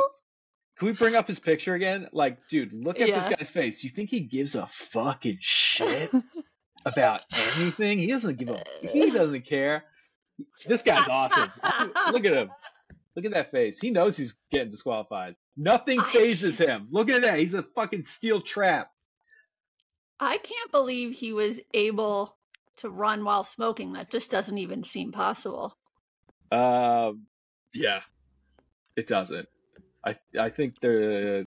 Can 0.79 0.87
we 0.87 0.93
bring 0.93 1.15
up 1.15 1.29
his 1.29 1.39
picture 1.39 1.75
again? 1.75 2.09
Like, 2.13 2.39
dude, 2.49 2.73
look 2.73 3.01
at 3.01 3.09
Yeah. 3.09 3.29
this 3.29 3.39
guy's 3.39 3.51
face. 3.51 3.85
You 3.85 3.91
think 3.91 4.09
he 4.09 4.21
gives 4.21 4.55
a 4.55 4.67
fucking 4.67 5.39
shit 5.43 6.11
about 6.87 7.21
anything? 7.33 7.99
He 7.99 8.07
doesn't 8.07 8.39
give 8.39 8.49
a. 8.49 8.63
He 8.89 9.11
doesn't 9.11 9.45
care. 9.47 9.85
This 10.67 10.83
guy's 10.83 11.09
awesome. 11.11 11.51
look 12.13 12.25
at 12.25 12.33
him. 12.33 12.51
Look 13.17 13.25
at 13.25 13.33
that 13.33 13.51
face. 13.51 13.79
He 13.79 13.91
knows 13.91 14.17
he's 14.17 14.35
getting 14.53 14.71
disqualified. 14.71 15.37
Nothing 15.57 16.01
fazes 16.01 16.59
him. 16.59 16.89
Look 16.91 17.11
at 17.11 17.23
that. 17.23 17.39
He's 17.39 17.55
a 17.55 17.65
fucking 17.75 18.05
steel 18.05 18.41
trap. 18.41 18.91
I 20.19 20.39
can't 20.39 20.71
believe 20.71 21.15
he 21.15 21.33
was 21.33 21.61
able 21.75 22.37
to 22.77 22.89
run 22.91 23.25
while 23.25 23.45
smoking. 23.45 23.93
That 23.95 24.11
just 24.11 24.31
doesn't 24.31 24.59
even 24.59 24.85
seem 24.85 25.13
possible. 25.13 25.77
Um, 26.53 27.27
yeah, 27.75 28.01
it 28.97 29.07
doesn't. 29.07 29.49
I 30.05 30.17
I 30.39 30.49
think 30.51 30.81
the 30.81 31.45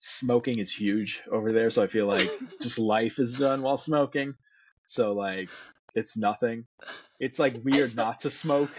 smoking 0.00 0.58
is 0.58 0.72
huge 0.72 1.22
over 1.30 1.52
there, 1.52 1.70
so 1.70 1.82
I 1.82 1.86
feel 1.86 2.06
like 2.06 2.30
just 2.62 2.78
life 2.78 3.18
is 3.18 3.34
done 3.34 3.62
while 3.62 3.76
smoking. 3.76 4.34
So 4.86 5.12
like, 5.12 5.48
it's 5.98 6.16
nothing. 6.16 6.64
It's 7.20 7.38
like 7.38 7.60
weird 7.64 7.94
not 7.96 8.20
to 8.20 8.30
smoke. 8.30 8.70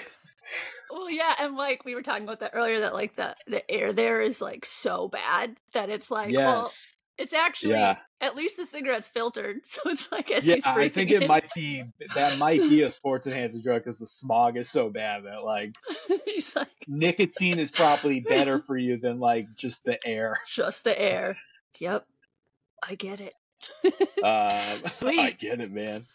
Well, 0.90 1.10
yeah, 1.10 1.34
and 1.40 1.56
like 1.56 1.86
we 1.86 1.94
were 1.94 2.02
talking 2.02 2.24
about 2.24 2.40
that 2.40 2.52
earlier, 2.56 2.80
that 2.80 2.94
like 2.96 3.16
the 3.16 3.36
the 3.48 3.70
air 3.70 3.94
there 3.94 4.22
is 4.22 4.42
like 4.42 4.66
so 4.66 5.08
bad 5.08 5.56
that 5.74 5.90
it's 5.90 6.10
like, 6.10 6.32
yes. 6.32 6.40
well, 6.40 6.74
it's 7.20 7.34
actually 7.34 7.74
Yeah. 7.74 7.98
at 8.22 8.36
least 8.36 8.58
the 8.58 8.66
cigarette's 8.66 9.08
filtered, 9.08 9.58
so 9.66 9.82
it's 9.86 10.12
like 10.12 10.32
as 10.32 10.46
yeah, 10.46 10.56
he's 10.56 10.66
I 10.66 10.90
think 10.90 11.12
it 11.12 11.22
in, 11.22 11.28
might 11.28 11.54
be 11.54 11.84
that 12.16 12.40
might 12.40 12.62
be 12.62 12.82
a 12.82 12.90
sports 12.90 13.28
enhancing 13.28 13.62
drug 13.62 13.84
because 13.84 14.00
the 14.00 14.08
smog 14.08 14.58
is 14.58 14.70
so 14.70 14.90
bad 14.90 15.26
that 15.26 15.44
like 15.44 15.76
he's 16.26 16.56
like 16.56 16.70
nicotine 16.88 17.60
is 17.60 17.70
probably 17.70 18.22
better 18.22 18.58
for 18.60 18.76
you 18.78 18.98
than 18.98 19.20
like 19.20 19.46
just 19.56 19.84
the 19.84 20.00
air. 20.08 20.40
just 20.48 20.84
the 20.86 21.00
air. 21.00 21.38
Yep, 21.78 22.08
I 22.82 22.96
get 22.96 23.22
it. 23.22 23.34
Um, 24.24 24.90
Sweet, 24.90 25.20
I 25.20 25.32
get 25.32 25.60
it, 25.62 25.72
man. 25.72 26.06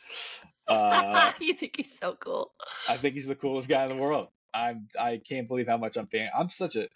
Uh, 0.68 1.32
you 1.40 1.54
think 1.54 1.74
he's 1.76 1.96
so 1.98 2.16
cool? 2.20 2.52
I 2.88 2.96
think 2.96 3.14
he's 3.14 3.26
the 3.26 3.34
coolest 3.34 3.68
guy 3.68 3.82
in 3.84 3.88
the 3.88 3.96
world. 4.02 4.28
I'm 4.54 4.88
I 4.98 5.20
can't 5.28 5.48
believe 5.48 5.66
how 5.66 5.76
much 5.76 5.96
I'm 5.96 6.06
fan. 6.06 6.28
I'm 6.36 6.48
such 6.48 6.76
a 6.76 6.88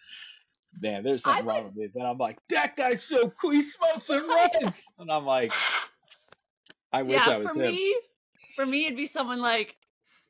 man. 0.81 1.03
There's 1.03 1.23
something 1.23 1.45
I 1.45 1.47
wrong 1.47 1.65
with 1.65 1.77
me. 1.77 1.89
Then 1.95 2.07
I'm 2.07 2.19
like, 2.19 2.39
that 2.51 2.77
guy's 2.77 3.03
so 3.05 3.31
cool. 3.41 3.51
He 3.51 3.63
smokes 3.63 4.09
and 4.11 4.27
runs, 4.29 4.77
and 4.99 5.11
I'm 5.11 5.25
like, 5.27 5.53
I 6.93 7.03
wish 7.03 7.21
yeah, 7.27 7.35
I 7.35 7.39
was 7.39 7.53
for 7.53 7.63
him. 7.63 7.73
me, 7.73 7.97
for 8.57 8.65
me, 8.65 8.87
it'd 8.87 8.97
be 8.97 9.07
someone 9.07 9.41
like 9.41 9.77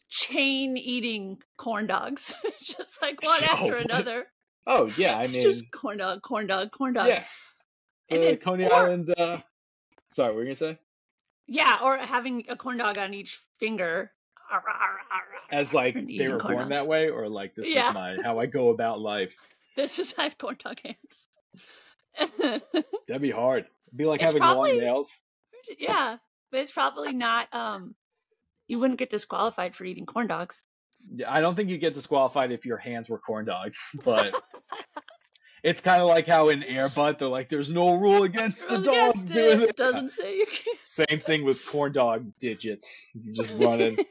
chain 0.09 0.76
eating 0.76 1.38
corn 1.59 1.87
dogs, 1.87 2.33
just 2.62 3.00
like 3.02 3.23
one 3.23 3.40
Oh, 3.42 3.52
after 3.52 3.75
what? 3.76 3.85
another. 3.85 4.26
Oh 4.66 4.90
yeah, 4.97 5.16
I 5.16 5.26
mean, 5.28 5.42
just 5.42 5.64
corn 5.71 5.99
dog, 5.99 6.23
corn 6.23 6.47
dog, 6.47 6.71
corn 6.73 6.95
dog. 6.95 7.09
yeah. 7.09 7.25
And 8.11 8.21
Uh, 8.21 8.23
then- 8.25 8.37
Coney 8.38 8.64
or- 8.66 8.73
Island. 8.73 9.14
Uh, 9.16 9.38
sorry, 10.12 10.28
what 10.30 10.37
were 10.37 10.42
you 10.45 10.54
gonna 10.54 10.75
say? 10.75 10.78
Yeah, 11.48 11.76
or 11.82 11.96
having 11.98 12.44
a 12.48 12.56
corn 12.56 12.76
dog 12.76 12.98
on 12.98 13.14
each 13.14 13.40
finger. 13.58 14.12
As 15.50 15.72
like 15.74 15.94
they 15.94 16.28
were 16.28 16.38
born 16.38 16.56
dogs. 16.56 16.70
that 16.70 16.86
way, 16.86 17.08
or 17.10 17.28
like 17.28 17.54
this 17.54 17.66
Yeah. 17.68 17.88
is 17.88 17.94
my 17.94 18.16
how 18.22 18.38
I 18.38 18.46
go 18.46 18.68
about 18.70 19.00
life. 19.00 19.34
This 19.76 19.98
is 20.00 20.12
I 20.18 20.24
have 20.24 20.36
corn 20.38 20.56
dog 20.58 20.78
hands. 20.84 22.32
That'd 23.06 23.22
be 23.22 23.30
hard. 23.30 23.66
It'd 23.86 23.96
be 23.96 24.06
like 24.06 24.20
It's 24.20 24.26
having 24.32 24.40
probably- 24.42 24.72
long 24.72 24.80
nails. 24.80 25.10
yeah, 25.78 26.16
but 26.50 26.60
it's 26.60 26.72
probably 26.72 27.12
not. 27.12 27.46
Um, 27.54 27.94
you 28.66 28.80
wouldn't 28.80 28.98
get 28.98 29.08
disqualified 29.10 29.76
for 29.76 29.84
eating 29.84 30.04
corn 30.04 30.26
dogs. 30.26 30.66
Yeah, 31.14 31.32
I 31.32 31.40
don't 31.40 31.54
think 31.54 31.68
you 31.70 31.78
get 31.78 31.94
disqualified 31.94 32.50
if 32.50 32.66
your 32.66 32.76
hands 32.76 33.08
were 33.08 33.20
corn 33.20 33.44
dogs, 33.44 33.78
but 34.04 34.34
it's 35.62 35.80
kind 35.80 36.00
of 36.02 36.08
like 36.08 36.26
how 36.26 36.48
in 36.48 36.62
Air 36.62 36.88
Bud 36.88 37.18
they're 37.18 37.28
like, 37.28 37.48
"There's 37.48 37.70
no 37.70 37.94
rule 37.94 38.22
against 38.24 38.60
the 38.68 38.78
dog 38.78 39.14
against 39.16 39.26
doing 39.26 39.60
it 39.62 39.70
it." 39.70 39.76
doesn't 39.76 40.10
say 40.10 40.36
you 40.36 40.46
can't. 40.46 41.08
Same 41.08 41.20
thing 41.20 41.44
with 41.44 41.64
corn 41.66 41.92
dog 41.92 42.26
digits. 42.40 43.10
You 43.14 43.32
just 43.32 43.52
running. 43.54 43.98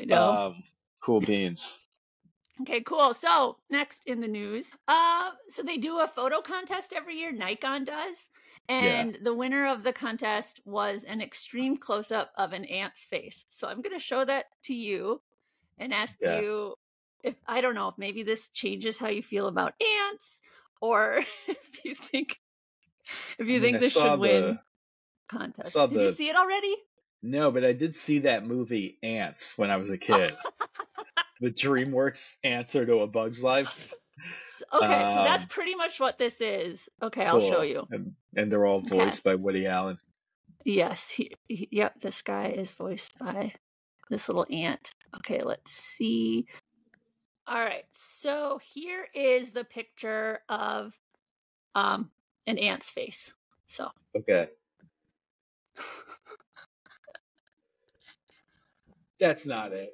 I 0.00 0.04
know. 0.04 0.30
um, 0.32 0.62
cool 1.04 1.20
beans. 1.20 1.78
Okay, 2.62 2.80
cool. 2.80 3.12
So 3.14 3.58
next 3.70 4.04
in 4.06 4.20
the 4.20 4.26
news, 4.28 4.72
uh, 4.88 5.30
so 5.48 5.62
they 5.62 5.76
do 5.76 6.00
a 6.00 6.08
photo 6.08 6.40
contest 6.40 6.92
every 6.96 7.16
year. 7.16 7.30
Nikon 7.30 7.84
does, 7.84 8.28
and 8.68 9.18
the 9.22 9.34
winner 9.34 9.66
of 9.66 9.82
the 9.82 9.92
contest 9.92 10.60
was 10.64 11.04
an 11.04 11.20
extreme 11.20 11.76
close 11.76 12.10
up 12.10 12.32
of 12.38 12.52
an 12.54 12.64
ant's 12.64 13.04
face. 13.04 13.44
So 13.50 13.68
I'm 13.68 13.82
going 13.82 13.96
to 13.96 14.02
show 14.02 14.24
that 14.24 14.46
to 14.64 14.74
you 14.74 15.20
and 15.78 15.92
ask 15.92 16.16
Yeah. 16.22 16.40
you 16.40 16.74
if 17.26 17.34
I 17.46 17.60
don't 17.60 17.74
know 17.74 17.88
if 17.88 17.98
maybe 17.98 18.22
this 18.22 18.48
changes 18.48 18.96
how 18.98 19.08
you 19.08 19.22
feel 19.22 19.48
about 19.48 19.74
ants, 20.08 20.40
or 20.80 21.20
if 21.48 21.84
you 21.84 21.94
think 21.94 22.38
if 23.38 23.46
you 23.48 23.56
I 23.56 23.60
mean, 23.60 23.62
think 23.62 23.76
I 23.76 23.80
this 23.80 23.92
should 23.92 24.18
win 24.18 24.58
contest. 25.28 25.74
Did 25.74 26.00
you 26.00 26.08
see 26.08 26.28
it 26.28 26.36
already? 26.36 26.74
No, 27.22 27.50
but 27.50 27.64
I 27.64 27.72
did 27.72 27.96
see 27.96 28.20
that 28.20 28.46
movie 28.46 28.98
Antz 29.02 29.58
when 29.58 29.70
I 29.70 29.76
was 29.76 29.90
a 29.90 29.98
kid. 29.98 30.32
the 31.40 31.50
DreamWorks 31.50 32.36
answer 32.44 32.86
to 32.86 33.00
A 33.00 33.06
Bug's 33.06 33.42
Life. 33.42 33.92
Okay, 34.72 35.06
so 35.06 35.22
that's 35.22 35.44
Um, 35.44 35.48
pretty 35.48 35.74
much 35.74 35.98
what 36.00 36.18
this 36.18 36.40
is. 36.40 36.88
Okay, 37.02 37.24
I'll 37.24 37.40
show 37.40 37.62
you. 37.62 37.86
And, 37.90 38.12
and 38.36 38.50
they're 38.50 38.64
all 38.64 38.78
Okay. 38.78 38.88
voiced 38.88 39.22
by 39.24 39.34
Woody 39.34 39.66
Allen. 39.66 39.98
Yes, 40.64 41.08
he, 41.10 41.32
he, 41.48 41.68
yep, 41.70 42.00
this 42.00 42.22
guy 42.22 42.48
is 42.48 42.72
voiced 42.72 43.18
by 43.18 43.52
this 44.10 44.28
little 44.28 44.46
ant. 44.50 44.92
Okay, 45.16 45.42
let's 45.42 45.72
see. 45.72 46.46
All 47.48 47.60
right, 47.60 47.84
so 47.92 48.60
here 48.62 49.06
is 49.14 49.52
the 49.52 49.64
picture 49.64 50.40
of 50.48 50.94
um 51.74 52.10
an 52.46 52.58
ant's 52.58 52.90
face. 52.90 53.32
So 53.66 53.90
Okay. 54.16 54.48
That's 59.18 59.46
not 59.46 59.72
it. 59.72 59.90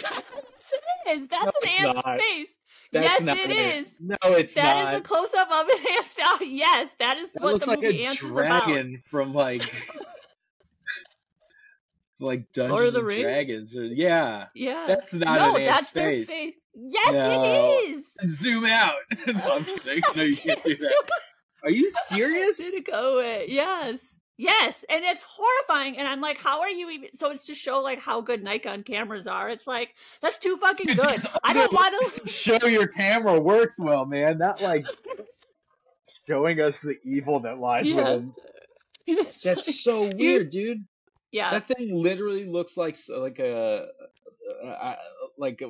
yes, 0.00 0.32
it 0.72 1.10
is. 1.18 1.26
That's 1.28 1.44
No, 1.44 1.48
an 1.48 1.52
it's 1.68 1.80
ant's 1.80 1.94
not. 2.06 2.18
face. 2.20 2.48
That's 2.92 3.04
yes, 3.10 3.20
not 3.22 3.38
it 3.38 3.50
is. 3.50 3.94
No, 4.00 4.16
it's 4.24 4.54
That 4.54 4.78
is 4.78 4.84
not. 4.84 4.94
the 5.02 5.08
close 5.08 5.34
up 5.34 5.50
of 5.50 5.68
an 5.68 5.78
ant's 5.96 6.14
face. 6.14 6.26
Yes, 6.42 6.94
that 7.00 7.16
is 7.16 7.32
that 7.32 7.42
what 7.42 7.54
looks 7.54 7.64
the 7.64 7.70
like 7.72 7.82
movie 7.82 8.04
a 8.04 8.08
Ants 8.08 8.22
is 8.22 8.30
about. 8.30 8.64
dragon 8.66 9.02
from 9.10 9.34
like 9.34 9.62
like 12.20 12.52
Dungeons 12.52 12.72
Lord 12.72 12.86
of 12.86 12.92
the 12.94 13.00
and 13.00 13.08
Rings? 13.08 13.22
Dragons. 13.22 13.76
Or, 13.76 13.84
yeah, 13.86 14.46
Yeah. 14.54 14.84
that's 14.86 15.12
not 15.12 15.38
no, 15.40 15.56
an 15.56 15.62
ant's 15.62 15.76
that's 15.80 15.90
their 15.92 16.10
face. 16.12 16.26
face. 16.28 16.54
Yes, 16.78 17.14
No. 17.14 17.78
it 17.78 17.90
is. 17.90 18.38
Zoom 18.38 18.66
out. 18.66 18.96
no, 19.26 19.34
I'm 19.34 19.64
kidding. 19.80 20.02
No, 20.14 20.22
you 20.22 20.36
can't 20.36 20.62
do 20.62 20.76
that. 20.76 20.92
Are 21.64 21.70
you 21.70 21.90
serious? 22.08 22.58
Did 22.58 22.74
it 22.74 22.86
go 22.86 23.14
away? 23.16 23.46
Yes. 23.48 24.14
Yes. 24.36 24.84
And 24.90 25.02
it's 25.02 25.22
horrifying. 25.26 25.96
And 25.96 26.06
I'm 26.06 26.20
like, 26.20 26.38
how 26.38 26.60
are 26.60 26.68
you 26.68 26.90
even 26.90 27.08
so 27.14 27.30
it's 27.30 27.46
to 27.46 27.54
show 27.54 27.80
like 27.80 27.98
how 27.98 28.20
good 28.20 28.42
Nikon 28.44 28.82
cameras 28.82 29.26
are. 29.26 29.48
It's 29.48 29.66
like, 29.66 29.94
that's 30.20 30.38
too 30.38 30.58
fucking 30.58 30.94
good. 30.94 31.26
I 31.42 31.54
don't 31.54 31.72
want 31.72 31.94
to 32.16 32.28
Show 32.28 32.66
your 32.66 32.86
camera 32.88 33.40
works 33.40 33.76
well, 33.78 34.04
man. 34.04 34.36
Not 34.36 34.60
like 34.60 34.84
showing 36.28 36.60
us 36.60 36.78
the 36.80 36.96
evil 37.04 37.40
that 37.40 37.58
lies 37.58 37.86
Yeah. 37.86 37.96
within. 38.16 38.34
That's 39.42 39.82
so 39.82 40.10
weird, 40.14 40.50
dude. 40.50 40.84
yeah. 41.32 41.52
That 41.52 41.68
thing 41.68 41.94
literally 41.94 42.44
looks 42.44 42.76
like 42.76 42.96
like 43.08 43.38
a 43.38 43.86
uh, 44.64 44.66
uh, 44.66 44.96
like 45.38 45.62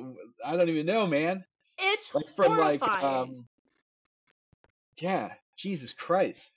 I 0.45 0.55
don't 0.55 0.69
even 0.69 0.85
know, 0.85 1.05
man. 1.07 1.43
It's 1.77 2.13
Like 2.13 2.25
from 2.35 2.57
like 2.57 2.79
horrifying. 2.81 3.05
um 3.31 3.45
yeah, 4.99 5.29
Jesus 5.55 5.93
Christ. 5.93 6.49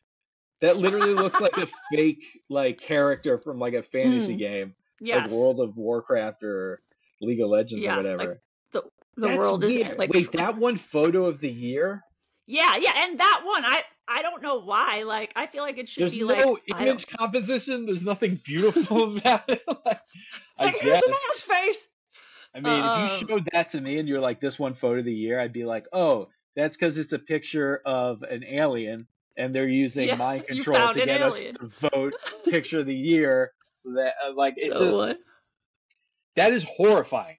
That 0.60 0.76
literally 0.76 1.14
looks 1.14 1.40
like 1.40 1.56
a 1.56 1.66
fake 1.94 2.22
like 2.48 2.80
character 2.80 3.38
from 3.38 3.58
like 3.58 3.74
a 3.74 3.82
fantasy 3.82 4.34
Mm. 4.34 4.38
game, 4.38 4.74
yes. 5.00 5.22
like 5.22 5.30
World 5.30 5.60
of 5.60 5.76
Warcraft 5.76 6.42
or 6.42 6.82
League 7.20 7.40
of 7.40 7.48
Legends 7.48 7.82
Yeah, 7.82 7.94
or 7.98 8.02
like 8.02 8.16
whatever. 8.18 8.40
the 8.72 8.82
That's 9.16 9.38
world 9.38 9.64
is 9.64 9.74
weird. 9.74 9.98
like 9.98 10.12
Wait, 10.12 10.32
that 10.32 10.56
one 10.56 10.76
photo 10.76 11.26
of 11.26 11.40
the 11.40 11.50
year? 11.50 12.02
Yeah, 12.46 12.76
yeah, 12.76 12.92
and 12.96 13.18
that 13.20 13.42
one 13.44 13.64
I 13.64 13.82
I 14.08 14.22
don't 14.22 14.42
know 14.42 14.60
why. 14.60 15.02
Like 15.04 15.32
I 15.36 15.46
feel 15.46 15.62
like 15.62 15.78
it 15.78 15.88
should 15.88 16.02
There's 16.02 16.12
be 16.12 16.20
no 16.20 16.26
like 16.26 16.62
I 16.74 16.78
don't- 16.80 16.88
image 16.88 17.06
composition. 17.06 17.86
There's 17.86 18.02
nothing 18.02 18.40
beautiful 18.44 19.16
about 19.18 19.48
it. 19.48 19.62
like, 19.66 19.78
I 19.86 19.90
It's 19.92 20.00
like, 20.58 20.76
here's 20.80 21.00
guess. 21.00 21.04
a 21.04 21.08
man's 21.08 21.42
face. 21.42 21.88
I 22.54 22.60
mean, 22.60 22.84
if 22.84 22.96
you 22.96 23.28
showed 23.28 23.48
that 23.52 23.70
to 23.70 23.80
me 23.80 23.98
and 23.98 24.08
you're 24.08 24.20
like, 24.20 24.40
this 24.40 24.58
one 24.58 24.74
photo 24.74 24.98
of 24.98 25.04
the 25.04 25.12
year, 25.12 25.40
I'd 25.40 25.52
be 25.52 25.64
like, 25.64 25.86
oh, 25.92 26.28
that's 26.56 26.76
because 26.76 26.98
it's 26.98 27.12
a 27.12 27.18
picture 27.18 27.80
of 27.84 28.22
an 28.22 28.44
alien 28.44 29.06
and 29.36 29.54
they're 29.54 29.68
using 29.68 30.08
Yeah, 30.08 30.16
mind 30.16 30.46
control 30.48 30.92
to 30.92 31.04
get 31.04 31.22
us 31.22 31.38
to 31.38 31.70
vote 31.92 32.14
picture 32.44 32.80
of 32.80 32.86
the 32.86 32.94
year. 32.94 33.52
So 33.76 33.92
that, 33.92 34.14
uh, 34.24 34.34
like, 34.34 34.54
it 34.56 34.72
so 34.76 34.84
just, 34.84 34.96
what? 34.96 35.18
that 36.36 36.52
is 36.52 36.64
horrifying. 36.64 37.36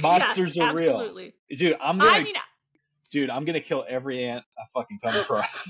Monsters 0.00 0.56
yes, 0.56 0.66
are 0.66 0.74
real. 0.74 1.14
Dude, 1.50 1.76
I'm 1.80 1.98
gonna, 1.98 2.10
I 2.10 2.22
mean, 2.22 2.34
dude, 3.10 3.28
I'm 3.28 3.44
gonna 3.44 3.60
kill 3.60 3.84
every 3.88 4.24
ant 4.24 4.44
I 4.58 4.62
fucking 4.72 4.98
come 5.04 5.16
across. 5.20 5.68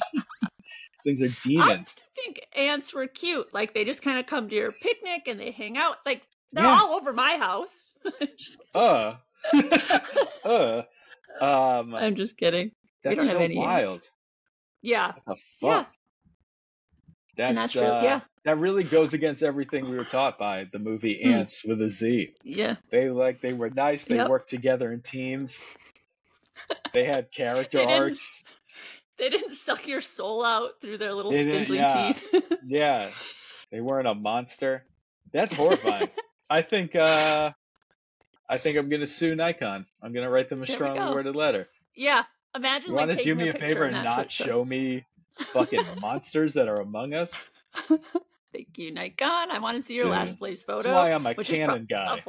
Things 1.03 1.23
are 1.23 1.29
demons. 1.43 1.69
I 1.69 1.79
used 1.79 1.99
to 1.99 2.05
think 2.15 2.47
ants 2.55 2.95
were 2.95 3.07
cute. 3.07 3.53
Like 3.53 3.75
they 3.75 3.85
just 3.85 4.03
kind 4.03 4.19
of 4.21 4.27
come 4.27 4.49
to 4.51 4.55
your 4.55 4.71
picnic 4.73 5.23
and 5.27 5.41
they 5.41 5.51
hang 5.51 5.77
out. 5.77 5.97
Like 6.07 6.23
they're 6.53 6.65
Yeah. 6.65 6.79
all 6.81 6.93
over 6.95 7.13
my 7.13 7.39
house. 7.39 7.83
Uh. 8.75 9.15
uh. 10.45 10.83
Um, 11.41 11.95
I'm 11.95 12.15
just 12.17 12.37
kidding. 12.37 12.73
that's 13.03 13.17
don't 13.17 13.27
have 13.27 13.37
so 13.39 13.43
any 13.43 13.57
ants. 13.57 13.67
wild. 13.67 14.01
Yeah, 14.83 15.13
What 15.25 15.37
the 15.61 15.67
Yeah. 15.67 15.85
That's, 17.37 17.49
And 17.49 17.59
that's 17.59 17.77
uh, 17.77 18.01
yeah. 18.03 18.21
That 18.45 18.59
really 18.59 18.85
goes 18.85 19.13
against 19.15 19.43
everything 19.43 19.89
we 19.91 19.97
were 19.97 20.05
taught 20.05 20.39
by 20.39 20.65
the 20.73 20.79
movie 20.79 21.21
Hmm. 21.23 21.31
Ants 21.35 21.63
with 21.65 21.81
a 21.83 21.89
Z. 21.91 22.35
yeah. 22.45 22.77
They 22.91 23.09
like 23.11 23.41
they 23.41 23.53
were 23.53 23.71
nice. 23.71 24.05
They 24.05 24.17
Yep. 24.17 24.29
worked 24.29 24.51
together 24.51 24.93
in 24.93 25.01
teams. 25.03 25.59
They 26.93 27.05
had 27.05 27.33
character 27.33 27.79
They 27.79 27.87
didn't, 27.87 28.03
arcs. 28.03 28.45
they 29.17 29.31
didn't 29.31 29.55
suck 29.55 29.87
your 29.89 30.01
soul 30.03 30.45
out 30.45 30.73
through 30.81 30.99
their 30.99 31.15
little 31.15 31.31
They 31.33 31.43
spindly 31.45 31.79
yeah. 31.79 32.13
teeth. 32.13 32.53
Yeah, 32.67 33.11
they 33.73 33.81
weren't 33.81 34.07
a 34.09 34.15
monster. 34.15 34.85
That's 35.33 35.55
horrifying. 35.55 36.11
I 36.51 36.61
think. 36.63 36.95
uh 36.97 37.53
I 38.51 38.57
think 38.59 38.77
I'm 38.77 38.89
gonna 38.89 39.07
sue 39.07 39.35
Nikon. 39.35 39.87
I'm 40.03 40.13
gonna 40.13 40.29
write 40.31 40.49
them 40.51 40.63
a 40.63 40.67
There 40.67 40.77
strongly 40.77 41.15
worded 41.15 41.37
letter. 41.37 41.69
yeah, 41.95 42.25
imagine 42.55 42.91
You 42.91 42.97
like 42.97 43.07
want 43.09 43.19
to 43.19 43.25
do 43.25 43.35
me 43.35 43.49
a 43.49 43.55
favor 43.55 43.85
and 43.85 44.05
not 44.05 44.31
show- 44.31 44.65
me 44.65 45.05
fucking 45.53 45.85
monsters 46.01 46.55
that 46.55 46.69
are 46.69 46.81
among 46.81 47.15
us? 47.15 47.31
Thank 48.53 48.77
you, 48.79 48.93
Nikon. 48.93 49.51
I 49.53 49.61
want 49.61 49.77
to 49.77 49.83
see 49.83 49.95
your 49.95 50.05
Dude, 50.07 50.13
last 50.13 50.39
place 50.39 50.63
That's 50.63 50.83
photo. 50.83 50.95
why 50.95 51.13
I'm 51.13 51.25
a 51.25 51.35
which 51.35 51.51
is 51.51 51.59
pro- 51.61 51.67
Canon 51.69 51.87
guy. 51.89 52.23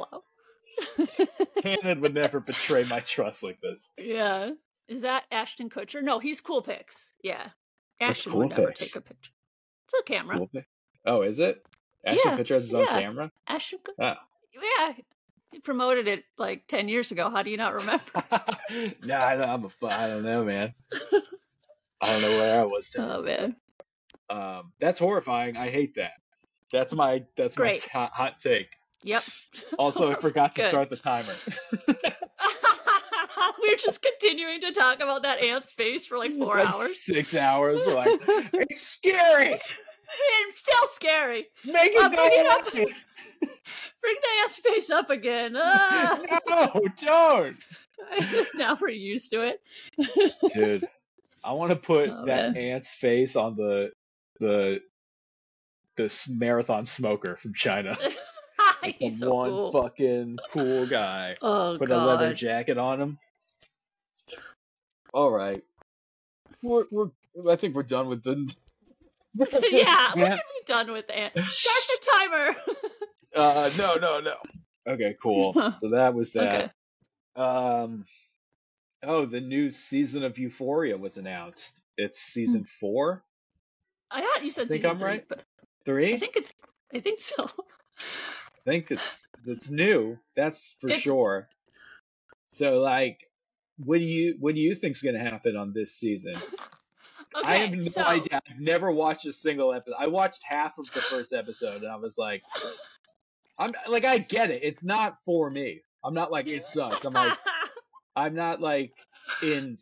Canon 1.62 2.00
would 2.00 2.14
never 2.14 2.40
betray 2.40 2.84
my 2.84 3.00
trust 3.00 3.42
like 3.42 3.60
this. 3.60 3.90
yeah. 3.98 4.50
Is 4.88 5.02
that 5.02 5.24
Ashton 5.30 5.70
Kutcher? 5.70 6.02
No, 6.02 6.18
he's 6.18 6.40
Coolpix. 6.42 7.10
Yeah. 7.22 7.48
Ashton 8.00 8.32
Cool 8.32 8.40
would 8.42 8.50
never 8.50 8.66
Pics? 8.68 8.80
take 8.80 8.96
a 8.96 9.00
picture. 9.00 9.30
It's 9.86 9.94
a 9.98 10.02
camera. 10.02 10.36
Cool. 10.38 10.50
Oh, 11.06 11.22
is 11.22 11.38
it? 11.40 11.64
Ashton 12.04 12.22
Yeah, 12.32 12.36
Kutcher 12.38 12.54
has 12.54 12.64
his 12.64 12.74
own 12.74 12.86
camera. 12.86 13.30
Ashton 13.46 13.78
Kutcher. 13.78 13.94
Oh. 14.00 14.04
Ah. 14.04 14.18
Yeah. 14.54 14.92
Promoted 15.64 16.08
it 16.08 16.24
like 16.38 16.66
10 16.68 16.88
years 16.88 17.10
ago. 17.10 17.30
How 17.30 17.42
do 17.42 17.50
you 17.50 17.56
not 17.56 17.74
remember? 17.74 18.04
no, 19.04 19.16
I 19.20 19.36
don't, 19.36 19.48
I'm 19.48 19.64
a, 19.64 19.86
I 19.86 20.06
don't 20.08 20.22
know, 20.24 20.44
man. 20.44 20.74
I 22.00 22.06
don't 22.08 22.22
know 22.22 22.36
where 22.38 22.60
I 22.60 22.64
was. 22.64 22.90
Today. 22.90 23.04
oh, 23.10 23.22
man. 23.22 23.56
Um, 24.30 24.72
that's 24.80 24.98
horrifying. 24.98 25.56
I 25.56 25.70
hate 25.70 25.94
that. 25.96 26.12
That's 26.72 26.94
my 26.94 27.22
that's 27.36 27.54
Great. 27.54 27.86
my 27.94 28.00
hot, 28.00 28.12
hot 28.12 28.40
take. 28.40 28.68
Yep. 29.04 29.22
Also, 29.78 30.10
I 30.10 30.14
forgot 30.20 30.54
to 30.54 30.62
Good. 30.62 30.68
start 30.70 30.88
the 30.90 30.96
timer. 30.96 31.34
We're 33.60 33.76
just 33.76 34.00
continuing 34.02 34.60
to 34.62 34.72
talk 34.72 35.00
about 35.00 35.22
that 35.22 35.40
ant's 35.42 35.72
face 35.72 36.06
for 36.06 36.18
like 36.18 36.32
four 36.32 36.56
Like 36.58 36.68
hours. 36.68 37.00
Six 37.02 37.34
hours. 37.34 37.80
Like, 37.86 38.20
it's 38.54 38.82
scary. 38.86 39.60
it's 40.48 40.58
still 40.60 40.86
scary. 40.92 41.48
Make 41.64 41.92
Uh, 41.96 42.10
it 42.12 42.72
bring 42.72 42.84
go 42.86 42.90
Bring 44.00 44.14
the 44.20 44.42
ant's 44.42 44.58
face 44.58 44.90
up 44.90 45.10
again. 45.10 45.54
Ah. 45.56 46.20
No, 46.48 46.72
don't. 47.00 47.56
now 48.54 48.76
we're 48.80 48.88
used 48.90 49.30
to 49.30 49.42
it. 49.42 49.60
Dude, 50.52 50.86
I 51.44 51.52
want 51.52 51.70
to 51.70 51.76
put 51.76 52.10
Oh, 52.10 52.24
that 52.26 52.52
man. 52.54 52.56
ant's 52.56 52.92
face 52.94 53.36
on 53.36 53.54
the 53.56 53.90
the 54.40 54.80
the 55.96 56.12
marathon 56.28 56.86
smoker 56.86 57.36
from 57.40 57.54
China. 57.54 57.96
Like 58.80 58.98
the 58.98 59.06
He's 59.10 59.18
so 59.20 59.32
one 59.34 59.50
cool. 59.50 59.72
fucking 59.72 60.38
cool 60.52 60.86
guy. 60.86 61.36
oh 61.42 61.76
Put 61.78 61.88
god. 61.88 62.02
a 62.02 62.06
leather 62.06 62.34
jacket 62.34 62.78
on 62.78 63.00
him. 63.00 63.18
All 65.14 65.30
right, 65.30 65.62
we're 66.62 66.84
we're. 66.90 67.10
I 67.50 67.56
think 67.56 67.74
we're 67.74 67.82
done 67.82 68.08
with 68.08 68.22
the. 68.24 68.50
yeah, 69.36 69.44
we're 69.46 70.22
Yeah. 70.22 70.28
gonna 70.28 70.36
be 70.36 70.64
done 70.66 70.92
with 70.92 71.10
ant. 71.10 71.32
Start 71.44 71.82
the 71.88 72.10
timer. 72.12 72.56
Uh, 73.34 73.70
no, 73.78 73.94
no, 73.94 74.20
no. 74.20 74.34
Okay, 74.88 75.16
cool. 75.22 75.52
So 75.80 75.88
that 75.90 76.14
was 76.14 76.30
that. 76.32 76.72
okay. 77.36 77.42
Um, 77.42 78.04
oh, 79.02 79.26
the 79.26 79.40
new 79.40 79.70
season 79.70 80.22
of 80.24 80.38
Euphoria 80.38 80.96
was 80.96 81.16
announced. 81.16 81.80
It's 81.96 82.18
season 82.18 82.64
four, 82.80 83.22
I 84.10 84.20
thought 84.20 84.44
you 84.44 84.50
said 84.50 84.68
Think 84.68 84.80
season 84.82 84.90
I'm 84.90 84.98
three, 84.98 85.08
right? 85.08 85.24
but 85.28 85.42
three. 85.86 86.14
I 86.14 86.18
think 86.18 86.36
it's. 86.36 86.52
I 86.94 87.00
think 87.00 87.20
so. 87.20 87.48
I 87.98 88.60
think 88.64 88.90
it's 88.90 89.26
it's 89.46 89.70
new. 89.70 90.18
That's 90.36 90.76
for 90.80 90.88
It's- 90.88 91.02
sure. 91.02 91.48
So, 92.50 92.80
like, 92.80 93.18
what 93.78 93.98
do 93.98 94.04
you 94.04 94.36
what 94.40 94.54
do 94.54 94.60
you 94.60 94.74
think's 94.74 95.00
gonna 95.00 95.18
happen 95.18 95.56
on 95.56 95.72
this 95.72 95.94
season? 95.94 96.34
Okay, 97.34 97.50
I 97.50 97.56
have 97.60 97.70
no 97.72 97.82
so, 97.84 98.02
idea. 98.02 98.42
I've 98.46 98.60
never 98.60 98.90
watched 98.92 99.24
a 99.24 99.32
single 99.32 99.72
episode. 99.72 99.94
I 99.98 100.06
watched 100.06 100.42
half 100.44 100.76
of 100.76 100.84
the 100.92 101.00
first 101.00 101.32
episode, 101.32 101.82
and 101.82 101.90
I 101.90 101.96
was 101.96 102.18
like, 102.18 102.42
I'm 103.58 103.72
like, 103.88 104.04
I 104.04 104.18
get 104.18 104.50
it. 104.50 104.62
It's 104.62 104.82
not 104.82 105.18
for 105.24 105.50
me. 105.50 105.82
I'm 106.04 106.14
not 106.14 106.32
like 106.32 106.46
it 106.46 106.66
sucks. 106.66 107.04
I'm 107.04 107.12
like, 107.12 107.38
I'm 108.16 108.34
not 108.34 108.60
like 108.60 108.92
in 109.42 109.78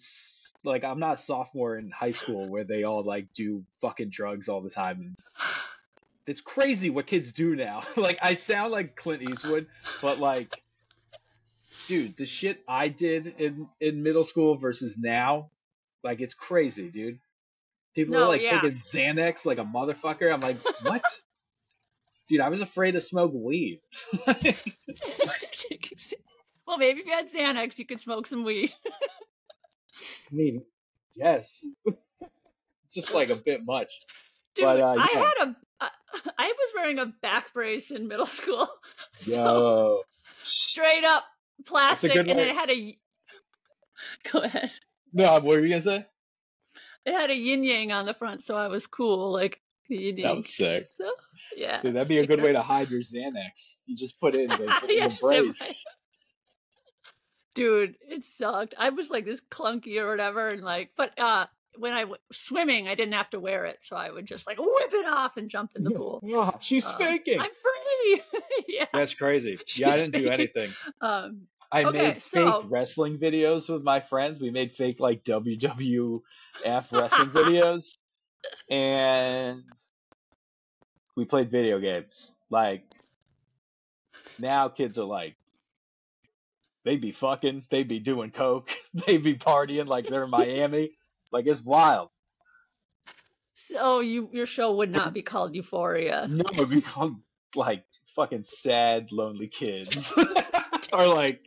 like 0.64 0.84
I'm 0.84 0.98
not 0.98 1.18
a 1.18 1.22
sophomore 1.22 1.78
in 1.78 1.90
high 1.90 2.12
school 2.12 2.48
where 2.48 2.64
they 2.64 2.84
all 2.84 3.02
like 3.02 3.32
do 3.34 3.64
fucking 3.80 4.10
drugs 4.10 4.48
all 4.48 4.60
the 4.60 4.70
time. 4.70 5.00
And 5.00 5.16
it's 6.26 6.40
crazy 6.40 6.90
what 6.90 7.06
kids 7.06 7.32
do 7.32 7.56
now. 7.56 7.82
like 7.96 8.18
I 8.22 8.34
sound 8.36 8.72
like 8.72 8.96
Clint 8.96 9.22
Eastwood, 9.22 9.66
but 10.02 10.18
like, 10.18 10.62
dude, 11.86 12.16
the 12.16 12.26
shit 12.26 12.62
I 12.68 12.88
did 12.88 13.34
in 13.38 13.68
in 13.80 14.02
middle 14.02 14.24
school 14.24 14.56
versus 14.56 14.96
now, 14.98 15.50
like 16.04 16.20
it's 16.20 16.34
crazy, 16.34 16.90
dude. 16.90 17.18
People 17.94 18.16
are 18.16 18.28
like 18.28 18.42
yeah. 18.42 18.60
taking 18.60 18.78
Xanax 18.78 19.44
like 19.44 19.58
a 19.58 19.64
motherfucker. 19.64 20.32
I'm 20.32 20.40
like, 20.40 20.58
what? 20.82 21.02
Dude, 22.30 22.40
I 22.40 22.48
was 22.48 22.60
afraid 22.62 22.92
to 22.92 23.00
smoke 23.00 23.32
weed. 23.34 23.80
well, 26.66 26.78
maybe 26.78 27.00
if 27.00 27.06
you 27.06 27.12
had 27.12 27.30
Xanax, 27.30 27.76
you 27.78 27.84
could 27.84 28.00
smoke 28.00 28.26
some 28.26 28.44
weed. 28.44 28.72
I 28.86 30.34
mean, 30.34 30.62
yes. 31.16 31.64
Just 32.92 33.12
like 33.12 33.30
a 33.30 33.36
bit 33.36 33.64
much. 33.64 33.92
Dude, 34.54 34.64
But, 34.64 34.80
uh, 34.80 34.94
I 34.98 35.08
yeah. 35.12 35.18
had 35.18 35.48
a. 35.48 35.56
I 35.80 35.88
I 36.38 36.46
was 36.56 36.72
wearing 36.76 36.98
a 37.00 37.06
back 37.06 37.52
brace 37.52 37.90
in 37.90 38.06
middle 38.08 38.26
school, 38.26 38.68
so 39.18 39.32
Yo. 39.32 40.02
straight 40.42 41.04
up 41.04 41.24
plastic, 41.66 42.14
and 42.14 42.28
way- 42.28 42.50
it 42.50 42.54
had 42.54 42.70
a. 42.70 42.96
Go 44.32 44.40
ahead. 44.40 44.70
No, 45.12 45.32
what 45.34 45.42
were 45.44 45.60
you 45.60 45.68
gonna 45.68 45.80
say? 45.80 46.06
It 47.06 47.12
had 47.12 47.30
a 47.30 47.34
yin 47.34 47.64
yang 47.64 47.90
on 47.92 48.06
the 48.06 48.14
front, 48.14 48.42
so 48.44 48.56
I 48.56 48.68
was 48.68 48.86
cool, 48.86 49.32
like 49.32 49.60
yin 49.88 50.16
That 50.16 50.22
yang. 50.22 50.36
was 50.38 50.54
sick. 50.54 50.88
So 50.92 51.10
yeah, 51.60 51.80
Dude, 51.82 51.94
that'd 51.94 52.08
be 52.08 52.18
a 52.18 52.26
good 52.26 52.42
way 52.42 52.52
to 52.52 52.62
hide 52.62 52.90
your 52.90 53.00
Xanax. 53.02 53.78
You 53.86 53.96
just 53.96 54.18
put 54.18 54.34
it 54.34 54.42
in 54.42 54.48
the, 54.48 54.56
the 54.86 55.18
brace. 55.20 55.84
Dude, 57.54 57.96
it 58.08 58.24
sucked. 58.24 58.74
I 58.78 58.90
was 58.90 59.10
like 59.10 59.24
this 59.24 59.40
clunky 59.50 59.98
or 59.98 60.08
whatever, 60.08 60.46
and 60.46 60.62
like, 60.62 60.90
but 60.96 61.18
uh, 61.18 61.46
when 61.78 61.92
I 61.92 62.00
w- 62.02 62.18
swimming, 62.32 62.86
I 62.88 62.94
didn't 62.94 63.14
have 63.14 63.28
to 63.30 63.40
wear 63.40 63.66
it, 63.66 63.78
so 63.82 63.96
I 63.96 64.10
would 64.10 64.24
just 64.24 64.46
like 64.46 64.58
whip 64.58 64.92
it 64.92 65.04
off 65.06 65.36
and 65.36 65.50
jump 65.50 65.72
in 65.74 65.82
the 65.84 65.90
pool. 65.90 66.22
Oh, 66.32 66.52
she's 66.60 66.84
Um, 66.86 66.94
faking. 66.96 67.40
I'm 67.40 67.50
free. 67.50 68.22
yeah. 68.68 68.86
That's 68.92 69.14
crazy. 69.14 69.58
She's 69.66 69.80
yeah, 69.80 69.88
I 69.90 69.96
didn't 69.96 70.14
do 70.22 70.28
anything. 70.30 70.70
Um, 71.00 71.42
I 71.72 71.84
Okay, 71.84 71.98
made 71.98 72.22
so- 72.22 72.62
fake 72.62 72.70
wrestling 72.70 73.18
videos 73.18 73.68
with 73.68 73.82
my 73.82 74.00
friends. 74.00 74.40
We 74.40 74.50
made 74.50 74.72
fake 74.76 75.00
like 75.00 75.24
WWF 75.24 76.22
wrestling 76.92 77.30
videos, 77.30 77.84
and 78.70 79.64
we 81.20 81.26
played 81.26 81.50
video 81.50 81.78
games. 81.78 82.30
Like 82.48 82.82
now, 84.38 84.68
kids 84.68 84.98
are 84.98 85.04
like, 85.04 85.36
they'd 86.86 87.00
be 87.02 87.12
fucking, 87.12 87.66
they'd 87.70 87.86
be 87.88 87.98
doing 87.98 88.30
coke, 88.30 88.70
they'd 89.06 89.22
be 89.22 89.34
partying 89.36 89.86
like 89.86 90.06
they're 90.06 90.24
in 90.24 90.30
Miami. 90.30 90.92
Like 91.30 91.44
it's 91.46 91.60
wild. 91.62 92.08
so 93.54 94.00
you 94.00 94.30
your 94.32 94.46
show 94.46 94.74
would 94.76 94.90
not 94.90 95.12
be 95.12 95.20
called 95.22 95.54
Euphoria. 95.54 96.26
No, 96.30 96.42
we 96.58 96.64
become 96.76 97.22
like 97.54 97.84
fucking 98.16 98.44
sad, 98.62 99.12
lonely 99.12 99.46
kids, 99.48 100.10
or 100.92 101.06
like 101.06 101.42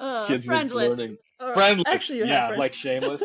Uh, 0.00 0.26
kids 0.26 0.46
friendless. 0.46 0.98
Or- 1.38 1.54
friendless. 1.54 1.84
Actually, 1.86 2.20
yeah, 2.20 2.54
like 2.56 2.72
shameless. 2.72 3.22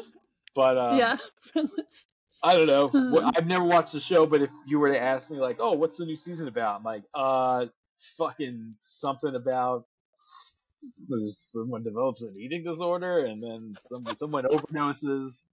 But 0.54 0.78
um, 0.78 0.98
yeah, 0.98 1.16
friendless. 1.40 2.06
I 2.42 2.56
don't 2.56 2.68
know. 2.68 2.88
Hmm. 2.88 3.16
I've 3.36 3.48
never 3.48 3.66
watched 3.66 3.94
the 3.94 4.00
show, 4.00 4.26
but 4.26 4.42
if 4.42 4.50
you 4.66 4.80
were 4.80 4.92
to 4.92 5.00
ask 5.00 5.30
me, 5.30 5.38
like, 5.38 5.58
oh, 5.60 5.74
what's 5.74 5.98
the 5.98 6.06
new 6.06 6.16
season 6.16 6.48
about? 6.48 6.78
I'm 6.78 6.84
like, 6.84 7.04
uh, 7.14 7.66
it's 7.98 8.08
fucking 8.18 8.76
something 8.80 9.36
about 9.36 9.86
someone 11.32 11.84
develops 11.84 12.22
an 12.22 12.36
eating 12.40 12.64
disorder, 12.64 13.26
and 13.26 13.44
then 13.44 13.76
some 13.88 14.06
someone 14.16 14.46
overdoses, 14.46 15.44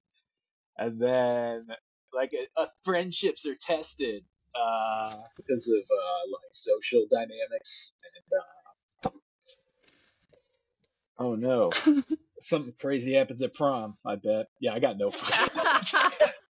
and 0.79 1.01
then 1.01 1.67
like 2.15 2.31
uh, 2.57 2.63
uh, 2.63 2.67
friendships 2.85 3.45
are 3.47 3.57
tested 3.57 4.23
uh, 4.55 5.17
because 5.37 5.67
of 5.69 5.75
uh, 5.75 6.31
like 6.33 6.51
social 6.53 7.07
dynamics 7.11 7.95
and. 8.05 8.41
Uh, 8.41 9.11
Oh 11.19 11.35
no! 11.35 11.73
Something 12.43 12.75
crazy 12.79 13.15
happens 13.15 13.41
at 13.43 13.55
prom. 13.55 13.97
I 14.05 14.17
bet. 14.17 14.49
Yeah, 14.61 14.75
I 14.75 14.79
got 14.81 14.99
no. 14.99 15.11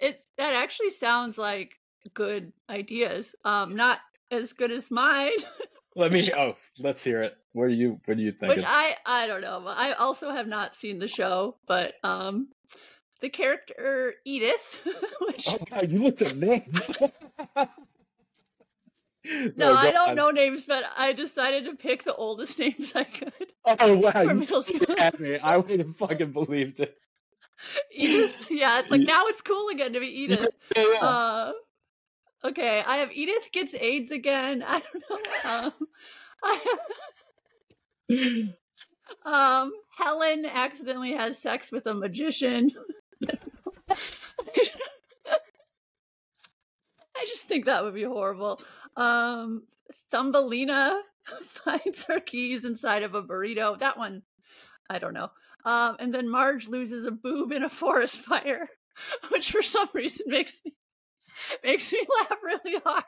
it 0.00 0.24
that 0.38 0.54
actually 0.54 0.90
sounds 0.90 1.38
like 1.38 1.72
good 2.14 2.52
ideas. 2.70 3.34
Um, 3.44 3.76
not 3.76 4.00
as 4.30 4.52
good 4.52 4.70
as 4.72 4.90
mine, 4.90 5.32
Let 5.96 6.12
me. 6.12 6.30
Oh, 6.36 6.54
let's 6.78 7.02
hear 7.02 7.22
it. 7.22 7.38
What 7.54 7.64
are 7.64 7.68
you? 7.70 7.98
What 8.04 8.18
are 8.18 8.20
you 8.20 8.26
which 8.32 8.38
thinking? 8.38 8.64
I 8.66 8.96
I 9.06 9.26
don't 9.26 9.40
know. 9.40 9.66
I 9.66 9.94
also 9.94 10.30
have 10.30 10.46
not 10.46 10.76
seen 10.76 10.98
the 10.98 11.08
show, 11.08 11.56
but 11.66 11.94
um, 12.04 12.48
the 13.22 13.30
character 13.30 14.14
Edith, 14.26 14.86
which 15.22 15.48
Oh, 15.48 15.56
wow, 15.72 15.80
you 15.88 16.02
looked 16.04 16.22
at 16.22 16.36
me. 16.36 16.66
No, 19.56 19.74
I 19.74 19.90
don't 19.90 20.10
on. 20.10 20.14
know 20.14 20.30
names, 20.30 20.66
but 20.66 20.84
I 20.96 21.12
decided 21.12 21.64
to 21.64 21.74
pick 21.74 22.04
the 22.04 22.14
oldest 22.14 22.60
names 22.60 22.92
I 22.94 23.02
could. 23.02 23.32
Oh 23.64 23.96
wow, 23.96 24.20
you 24.22 24.34
middle 24.34 24.62
just 24.62 24.68
school. 24.84 24.94
had 24.96 25.18
me. 25.18 25.36
I 25.38 25.56
would 25.56 25.80
have 25.80 25.96
fucking 25.96 26.30
believed 26.30 26.78
it. 26.78 26.96
Edith. 27.92 28.34
Yeah, 28.50 28.78
it's 28.78 28.90
like 28.90 29.02
now 29.02 29.24
it's 29.26 29.40
cool 29.40 29.68
again 29.68 29.92
to 29.92 30.00
be 30.00 30.06
Edith. 30.06 30.48
Yeah, 30.76 30.84
yeah. 30.92 30.98
Uh, 30.98 31.52
okay, 32.44 32.82
I 32.86 32.98
have 32.98 33.12
Edith 33.12 33.50
gets 33.52 33.74
AIDS 33.74 34.10
again. 34.10 34.62
I 34.66 34.80
don't 34.80 35.04
know. 35.10 35.16
Um, 35.50 35.72
I 36.44 36.60
have, 39.24 39.64
um, 39.64 39.72
Helen 39.96 40.44
accidentally 40.46 41.12
has 41.12 41.38
sex 41.38 41.72
with 41.72 41.86
a 41.86 41.94
magician. 41.94 42.70
I 47.18 47.24
just 47.26 47.44
think 47.44 47.64
that 47.64 47.82
would 47.82 47.94
be 47.94 48.02
horrible. 48.04 48.60
Um, 48.96 49.62
Thumbelina 50.10 51.00
finds 51.42 52.04
her 52.04 52.20
keys 52.20 52.64
inside 52.64 53.02
of 53.02 53.14
a 53.14 53.22
burrito. 53.22 53.78
That 53.78 53.98
one, 53.98 54.22
I 54.88 54.98
don't 54.98 55.14
know. 55.14 55.30
Um, 55.66 55.96
and 55.98 56.14
then 56.14 56.30
Marge 56.30 56.68
loses 56.68 57.04
a 57.04 57.10
boob 57.10 57.52
in 57.52 57.62
a 57.64 57.68
forest 57.68 58.16
fire, 58.24 58.68
which 59.30 59.50
for 59.50 59.60
some 59.62 59.88
reason 59.92 60.26
makes 60.28 60.60
me 60.64 60.72
makes 61.64 61.92
me 61.92 62.06
laugh 62.20 62.38
really 62.42 62.78
hard. 62.84 63.04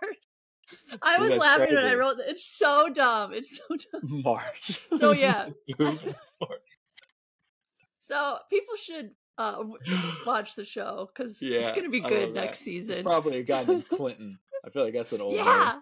I 1.01 1.17
See, 1.17 1.23
was 1.23 1.33
laughing 1.37 1.75
when 1.75 1.87
I 1.87 1.95
wrote. 1.95 2.17
It's 2.27 2.45
so 2.45 2.91
dumb. 2.93 3.33
It's 3.33 3.57
so 3.57 3.63
dumb. 3.93 4.23
Marge. 4.23 4.79
So, 4.99 5.13
yeah. 5.13 5.49
So 8.01 8.39
people 8.51 8.77
should 8.77 9.11
uh, 9.39 9.63
watch 10.27 10.55
the 10.57 10.65
show 10.65 11.09
because 11.15 11.41
Yeah, 11.41 11.61
it's 11.61 11.73
going 11.73 11.85
to 11.85 11.91
be 11.91 12.01
good 12.01 12.27
love 12.27 12.35
that. 12.35 12.41
next 12.45 12.59
It's 12.59 12.65
season. 12.65 13.05
probably 13.05 13.39
a 13.39 13.43
guy 13.43 13.65
named 13.65 13.89
Clinton. 13.89 14.39
I 14.65 14.71
feel 14.71 14.85
like 14.85 14.95
that's 14.95 15.13
an 15.13 15.21
old 15.21 15.37
name. 15.37 15.45
yeah, 15.45 15.77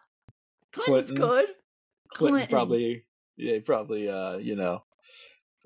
Clinton's 0.73 1.09
Clinton. 1.09 1.17
good. 1.17 1.47
Clinton 2.15 2.39
Clinton. 2.39 2.49
probably, 2.51 3.05
yeah, 3.37 3.59
probably, 3.65 4.09
uh, 4.09 4.37
you 4.37 4.55
know, 4.57 4.83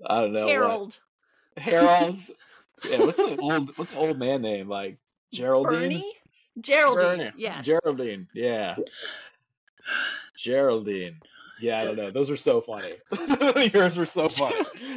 I 0.06 0.20
don't 0.20 0.32
know. 0.32 0.42
what- 0.46 0.50
Harold, 0.50 0.98
Harold's. 1.56 2.30
Yeah, 2.88 3.00
what's 3.04 3.16
the 3.18 3.36
old 3.40 3.76
what's 3.76 3.92
the 3.92 3.98
old 3.98 4.18
man 4.18 4.42
name 4.42 4.68
like? 4.68 4.98
Geraldine. 5.32 5.72
Bernie, 5.80 6.14
Geraldine. 6.60 7.18
Bernie. 7.18 7.32
Yes. 7.36 7.64
Geraldine. 7.64 8.26
Yeah. 8.34 8.76
Geraldine. 10.36 11.20
Yeah, 11.60 11.78
I 11.80 11.84
don't 11.84 11.96
know. 11.96 12.10
Those 12.10 12.30
are 12.30 12.36
so 12.38 12.62
funny. 12.62 12.94
Yours 13.74 13.96
were 13.96 14.06
so 14.06 14.28
funny. 14.30 14.56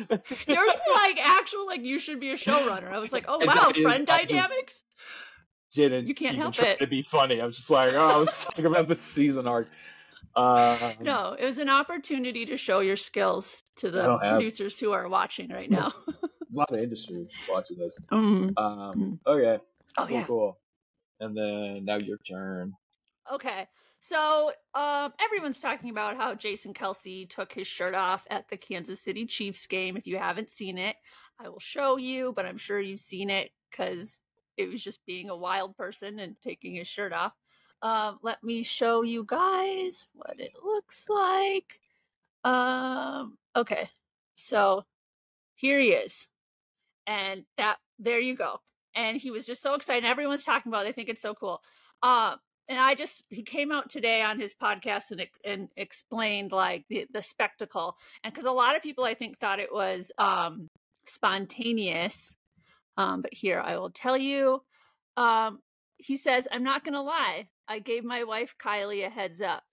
Yours 0.10 0.30
were 0.48 0.94
like 0.96 1.20
actual, 1.22 1.66
like 1.68 1.82
you 1.82 2.00
should 2.00 2.22
be 2.22 2.32
a 2.32 2.38
showrunner. 2.38 2.90
I 2.92 3.00
was 3.00 3.12
like, 3.12 3.26
oh 3.28 3.38
wow, 3.46 3.54
that 3.54 3.78
is- 3.78 3.84
friend 3.84 4.10
I 4.10 4.24
dynamics. 4.26 4.82
Didn't 5.74 6.08
You 6.08 6.14
can't 6.14 6.34
even 6.36 6.42
help 6.42 6.54
try 6.54 6.68
it. 6.70 6.80
to 6.80 6.88
be 6.88 7.02
funny. 7.02 7.42
I 7.42 7.46
was 7.48 7.58
just 7.58 7.70
like, 7.72 7.94
oh, 7.96 8.08
I 8.08 8.18
was 8.18 8.30
talking 8.38 8.68
about 8.68 8.88
the 8.88 8.96
season 8.96 9.48
arc. 9.48 9.68
Um, 10.36 10.94
No, 11.04 11.36
it 11.38 11.46
was 11.46 11.60
an 11.60 11.70
opportunity 11.70 12.46
to 12.48 12.58
show 12.58 12.80
your 12.80 12.96
skills 12.98 13.64
to 13.78 13.92
the 13.92 14.04
don't 14.04 14.22
have- 14.24 14.32
producers 14.32 14.80
who 14.80 14.92
are 14.92 15.08
watching 15.08 15.50
right 15.50 15.70
now. 15.70 15.94
a 16.24 16.28
lot 16.52 16.72
of 16.72 16.80
industry 16.80 17.28
watching 17.50 17.78
this. 17.78 17.98
Mm. 18.12 18.54
Um, 18.58 19.20
okay, 19.28 19.60
Oh 19.98 20.06
cool, 20.06 20.16
yeah. 20.16 20.26
cool. 20.26 20.60
And 21.20 21.36
then 21.38 21.86
now 21.86 21.98
your 21.98 22.18
turn. 22.18 22.74
Okay. 23.32 23.68
So 24.00 24.52
um, 24.76 25.14
everyone's 25.24 25.60
talking 25.62 25.90
about 25.90 26.18
how 26.18 26.34
Jason 26.36 26.74
Kelce 26.74 27.30
took 27.30 27.54
his 27.54 27.68
shirt 27.68 27.96
off 27.96 28.28
at 28.30 28.50
the 28.50 28.58
Kansas 28.58 29.00
City 29.02 29.26
Chiefs 29.26 29.66
game. 29.66 29.96
If 29.96 30.06
you 30.08 30.18
haven't 30.18 30.50
seen 30.50 30.78
it, 30.78 30.98
I 31.40 31.48
will 31.48 31.60
show 31.60 31.98
you, 31.98 32.34
but 32.36 32.46
I'm 32.46 32.58
sure 32.58 32.82
you've 32.82 33.00
seen 33.00 33.30
it 33.30 33.52
because 33.72 34.20
it 34.58 34.70
was 34.70 34.84
just 34.84 35.06
being 35.06 35.30
a 35.30 35.36
wild 35.38 35.78
person 35.78 36.20
and 36.20 36.36
taking 36.44 36.76
his 36.76 36.88
shirt 36.88 37.14
off. 37.14 37.32
Um, 37.84 38.20
let 38.24 38.42
me 38.42 38.64
show 38.64 39.02
you 39.02 39.26
guys 39.28 40.08
what 40.14 40.40
it 40.40 40.54
looks 40.64 41.08
like. 41.10 41.80
Um, 42.46 43.38
okay. 43.56 43.90
So 44.36 44.86
here 45.56 45.80
he 45.80 45.90
is. 45.90 46.28
And 47.06 47.44
that 47.58 47.78
there 48.00 48.20
you 48.20 48.36
go. 48.36 48.62
And 48.96 49.18
he 49.18 49.32
was 49.32 49.46
just 49.46 49.62
so 49.62 49.74
excited. 49.74 50.10
Everyone's 50.10 50.46
talking 50.46 50.72
about 50.72 50.86
it. 50.86 50.90
They 50.90 50.92
think 50.94 51.10
it's 51.10 51.22
so 51.22 51.34
cool. 51.34 51.62
Um, 52.02 52.38
and 52.70 52.80
I 52.80 52.96
just 52.96 53.24
he 53.30 53.44
came 53.44 53.72
out 53.72 53.90
today 53.90 54.22
on 54.22 54.40
his 54.40 54.56
podcast 54.56 55.12
and 55.12 55.26
and 55.44 55.68
explained 55.76 56.54
like 56.54 56.86
the 56.90 57.06
the 57.12 57.22
spectacle 57.22 57.98
and 58.24 58.34
because 58.34 58.46
a 58.46 58.52
lot 58.52 58.76
of 58.76 58.82
people 58.82 59.04
I 59.04 59.14
think 59.16 59.38
thought 59.38 59.60
it 59.60 59.74
was 59.74 60.12
um 60.18 60.68
spontaneous 61.06 62.34
um 62.96 63.22
but 63.22 63.34
here 63.34 63.60
I 63.60 63.78
will 63.78 63.90
tell 63.90 64.18
you 64.18 64.62
um 65.18 65.60
he 65.98 66.16
says 66.16 66.48
I'm 66.52 66.64
not 66.64 66.86
going 66.86 66.94
to 66.94 67.02
lie 67.02 67.48
I 67.68 67.80
gave 67.80 68.04
my 68.04 68.24
wife 68.24 68.56
Kylie 68.64 69.06
a 69.06 69.10
heads 69.10 69.42
up 69.42 69.64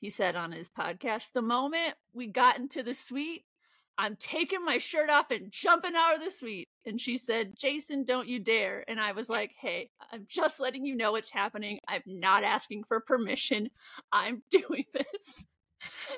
he 0.00 0.10
said 0.10 0.36
on 0.36 0.52
his 0.52 0.68
podcast 0.68 1.32
the 1.32 1.42
moment 1.42 1.94
we 2.12 2.26
got 2.26 2.58
into 2.58 2.82
the 2.82 2.94
suite 2.94 3.44
I'm 3.96 4.16
taking 4.16 4.64
my 4.64 4.78
shirt 4.78 5.08
off 5.08 5.30
and 5.30 5.50
jumping 5.50 5.94
out 5.96 6.16
of 6.16 6.20
the 6.22 6.30
suite. 6.30 6.68
And 6.84 7.00
she 7.00 7.16
said, 7.16 7.54
Jason, 7.56 8.04
don't 8.04 8.26
you 8.26 8.40
dare. 8.40 8.84
And 8.88 8.98
I 8.98 9.12
was 9.12 9.28
like, 9.28 9.52
hey, 9.60 9.90
I'm 10.10 10.26
just 10.28 10.58
letting 10.58 10.84
you 10.84 10.96
know 10.96 11.12
what's 11.12 11.30
happening. 11.30 11.78
I'm 11.86 12.02
not 12.06 12.42
asking 12.42 12.84
for 12.88 13.00
permission. 13.00 13.70
I'm 14.12 14.42
doing 14.50 14.84
this. 14.92 15.46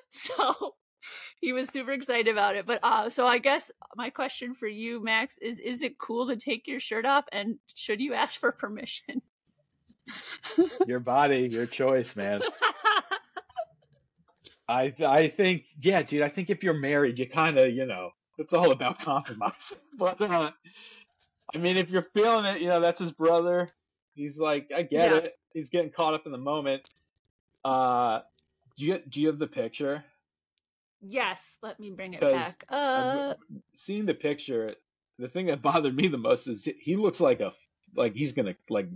So 0.09 0.75
he 1.41 1.53
was 1.53 1.69
super 1.69 1.93
excited 1.93 2.29
about 2.29 2.57
it. 2.57 2.67
But 2.67 2.81
uh, 2.83 3.09
so 3.11 3.27
I 3.27 3.39
guess 3.39 3.71
my 3.95 4.11
question 4.11 4.55
for 4.55 4.69
you, 4.69 5.03
Max, 5.03 5.39
is 5.39 5.59
is 5.59 5.83
it 5.83 5.99
cool 5.99 6.29
to 6.29 6.37
take 6.37 6.67
your 6.67 6.81
shirt 6.81 7.05
off? 7.05 7.25
And 7.33 7.59
should 7.75 8.01
you 8.01 8.15
ask 8.15 8.41
for 8.41 8.53
permission? 8.53 9.23
Your 10.87 11.01
body, 11.01 11.49
your 11.51 11.67
choice, 11.67 12.15
man. 12.17 12.43
I 14.69 14.93
I 15.07 15.29
think 15.37 15.65
yeah, 15.81 16.03
dude. 16.03 16.23
I 16.23 16.29
think 16.29 16.51
if 16.51 16.63
you're 16.63 16.75
married, 16.75 17.19
you 17.19 17.29
kind 17.29 17.59
of 17.59 17.73
you 17.73 17.87
know 17.87 18.11
it's 18.39 18.53
all 18.55 18.71
about 18.73 18.99
compromise. 19.01 19.73
but 19.99 20.21
uh, 20.21 20.51
I 21.55 21.59
mean, 21.59 21.77
if 21.77 21.89
you're 21.91 22.07
feeling 22.15 22.45
it, 22.47 22.61
you 22.61 22.69
know 22.69 22.81
that's 22.81 23.01
his 23.01 23.13
brother. 23.13 23.71
He's 24.15 24.39
like, 24.39 24.71
I 24.75 24.83
get 24.83 25.11
Yeah. 25.11 25.17
it. 25.19 25.39
He's 25.53 25.71
getting 25.71 25.91
caught 25.91 26.15
up 26.15 26.27
in 26.27 26.33
the 26.33 26.39
moment. 26.39 26.89
Uh, 27.65 28.21
do 28.77 28.85
you 28.87 28.99
do 29.09 29.21
you 29.21 29.29
have 29.29 29.39
the 29.39 29.47
picture? 29.47 30.05
yes, 31.03 31.59
let 31.63 31.79
me 31.79 31.91
bring 31.91 32.15
it 32.15 32.21
back. 32.21 32.65
Uh, 32.69 33.35
Seeing 33.77 34.07
the 34.07 34.15
picture, 34.15 34.75
the 35.19 35.29
thing 35.29 35.47
that 35.47 35.63
bothered 35.63 35.95
me 35.95 36.09
the 36.09 36.19
most 36.19 36.49
is 36.49 36.67
he 36.81 36.97
looks 36.97 37.21
like 37.21 37.41
a 37.41 37.53
like 37.95 38.15
he's 38.15 38.33
gonna 38.33 38.57
like 38.69 38.89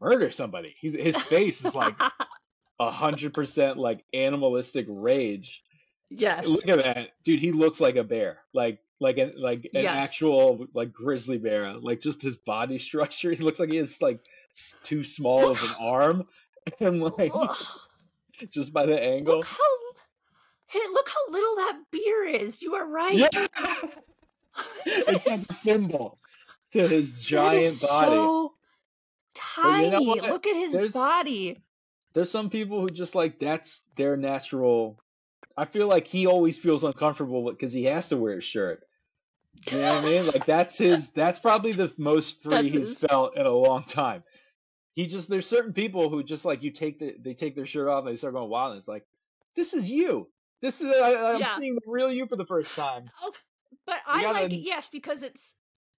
murder 0.00 0.30
somebody. 0.30 0.74
He's 0.80 0.94
his 0.94 1.16
face 1.22 1.64
is 1.64 1.74
like 1.74 1.94
a 2.80 2.90
hundred 2.90 3.34
percent 3.34 3.78
like 3.78 4.04
animalistic 4.14 4.86
rage. 4.88 5.62
yes. 6.10 6.46
Look 6.46 6.68
at 6.68 6.84
that, 6.84 7.08
dude. 7.24 7.40
He 7.40 7.52
looks 7.52 7.80
like 7.80 7.96
a 7.96 8.04
bear, 8.04 8.38
like 8.52 8.78
like 9.00 9.18
an 9.18 9.32
like 9.36 9.64
an 9.74 9.82
Yes. 9.82 10.04
actual 10.04 10.66
like 10.74 10.92
grizzly 10.92 11.38
bear. 11.38 11.74
Like 11.74 12.00
just 12.00 12.22
his 12.22 12.36
body 12.36 12.78
structure. 12.88 13.32
He 13.32 13.42
looks 13.42 13.58
like 13.58 13.70
he 13.70 13.78
is 13.78 14.00
like 14.00 14.20
too 14.82 15.04
small 15.04 15.50
of 15.50 15.62
an 15.62 15.70
arm, 15.78 16.26
and 16.80 17.02
like 17.02 17.32
just 18.50 18.72
by 18.72 18.86
the 18.86 19.00
angle. 19.00 19.38
Look 19.38 19.46
how 19.46 19.56
hey, 20.68 20.80
look 20.92 21.08
how 21.08 21.32
little 21.32 21.56
that 21.56 21.78
beer 21.90 22.24
is. 22.24 22.60
You 22.62 22.74
are 22.74 22.86
right. 22.88 23.14
Yeah, 23.16 23.28
it's 24.86 25.26
a 25.26 25.36
symbol 25.54 26.18
to 26.72 26.88
his 26.88 27.12
giant 27.20 27.80
body. 27.82 28.06
So 28.16 28.54
But 29.62 29.84
you 29.84 29.90
know 29.90 29.98
tiny. 30.14 30.20
Look 30.20 30.46
at 30.46 30.56
his 30.56 30.72
There's- 30.72 30.92
body. 30.92 31.62
There's 32.14 32.30
some 32.30 32.48
people 32.48 32.80
who 32.80 32.88
just 32.88 33.14
like 33.14 33.38
that's 33.38 33.80
their 33.96 34.16
natural. 34.16 34.98
I 35.56 35.64
feel 35.66 35.86
like 35.86 36.06
he 36.06 36.26
always 36.26 36.58
feels 36.58 36.82
uncomfortable 36.84 37.50
because 37.50 37.72
he 37.72 37.84
has 37.84 38.08
to 38.08 38.16
wear 38.16 38.38
a 38.38 38.40
shirt. 38.42 38.82
You 39.70 39.78
know 39.78 39.94
what 39.96 40.04
I 40.04 40.06
mean? 40.06 40.26
Like 40.26 40.46
that's 40.46 40.78
his. 40.78 41.08
That's 41.14 41.38
probably 41.40 41.72
the 41.72 41.92
most 41.98 42.42
free 42.42 42.52
That's 42.54 42.68
he's 42.72 42.88
his- 42.90 42.98
felt 43.00 43.36
in 43.36 43.44
a 43.46 43.50
long 43.52 43.84
time. 43.84 44.22
He 44.94 45.06
just 45.06 45.28
there's 45.28 45.46
certain 45.46 45.74
people 45.74 46.08
who 46.08 46.22
just 46.22 46.46
like 46.46 46.62
you 46.62 46.70
take 46.70 46.98
the 46.98 47.14
they 47.22 47.34
take 47.34 47.54
their 47.54 47.66
shirt 47.66 47.86
off 47.88 48.04
and 48.06 48.12
they 48.12 48.16
start 48.16 48.32
going 48.32 48.48
wild 48.48 48.70
and 48.72 48.78
it's 48.78 48.88
like 48.88 49.04
this 49.54 49.74
is 49.74 49.90
you. 49.90 50.28
This 50.62 50.80
is 50.80 50.86
I, 50.96 51.34
I'm 51.34 51.40
Yeah. 51.40 51.56
seeing 51.58 51.74
the 51.74 51.82
real 51.86 52.10
you 52.10 52.26
for 52.26 52.36
the 52.36 52.46
first 52.46 52.74
time. 52.74 53.10
Oh, 53.22 53.32
but 53.86 53.96
I 54.06 54.22
gotta- 54.22 54.44
like 54.44 54.52
it, 54.52 54.56
yes, 54.62 54.88
because 54.90 55.22
it's 55.22 55.52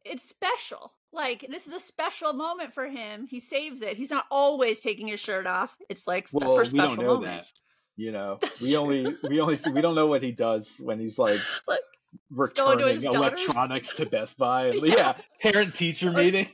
it's 0.05 0.29
special. 0.29 0.93
Like 1.13 1.47
this 1.51 1.67
is 1.67 1.73
a 1.73 1.81
special 1.81 2.33
moment 2.33 2.75
for 2.75 2.87
him. 2.87 3.27
He 3.27 3.41
saves 3.41 3.81
it. 3.83 3.97
He's 3.97 4.11
not 4.11 4.25
always 4.31 4.81
taking 4.81 5.09
his 5.09 5.21
shirt 5.21 5.47
off. 5.47 5.77
It's 5.89 6.07
like 6.07 6.29
Well, 6.33 6.55
for 6.55 6.63
we 6.63 6.69
special 6.69 6.97
don't 6.97 7.05
know 7.05 7.15
moments. 7.15 7.53
You 7.97 8.13
know, 8.13 8.39
That's 8.41 8.61
we 8.63 8.77
only 8.77 9.17
we 9.29 9.41
only 9.41 9.57
see 9.57 9.71
we 9.71 9.81
don't 9.81 9.95
know 9.95 10.07
what 10.07 10.23
he 10.23 10.33
does 10.33 10.71
when 10.81 11.01
he's 11.01 11.19
like 11.19 11.41
Like, 11.67 11.81
to 11.81 12.35
returning 12.63 12.89
his 12.89 13.05
electronics 13.05 13.95
to 13.95 14.07
Best 14.07 14.37
Buy. 14.37 14.71
Yeah. 14.75 14.95
yeah. 14.95 15.15
parent 15.41 15.75
teacher 15.75 16.13
meetings. 16.13 16.49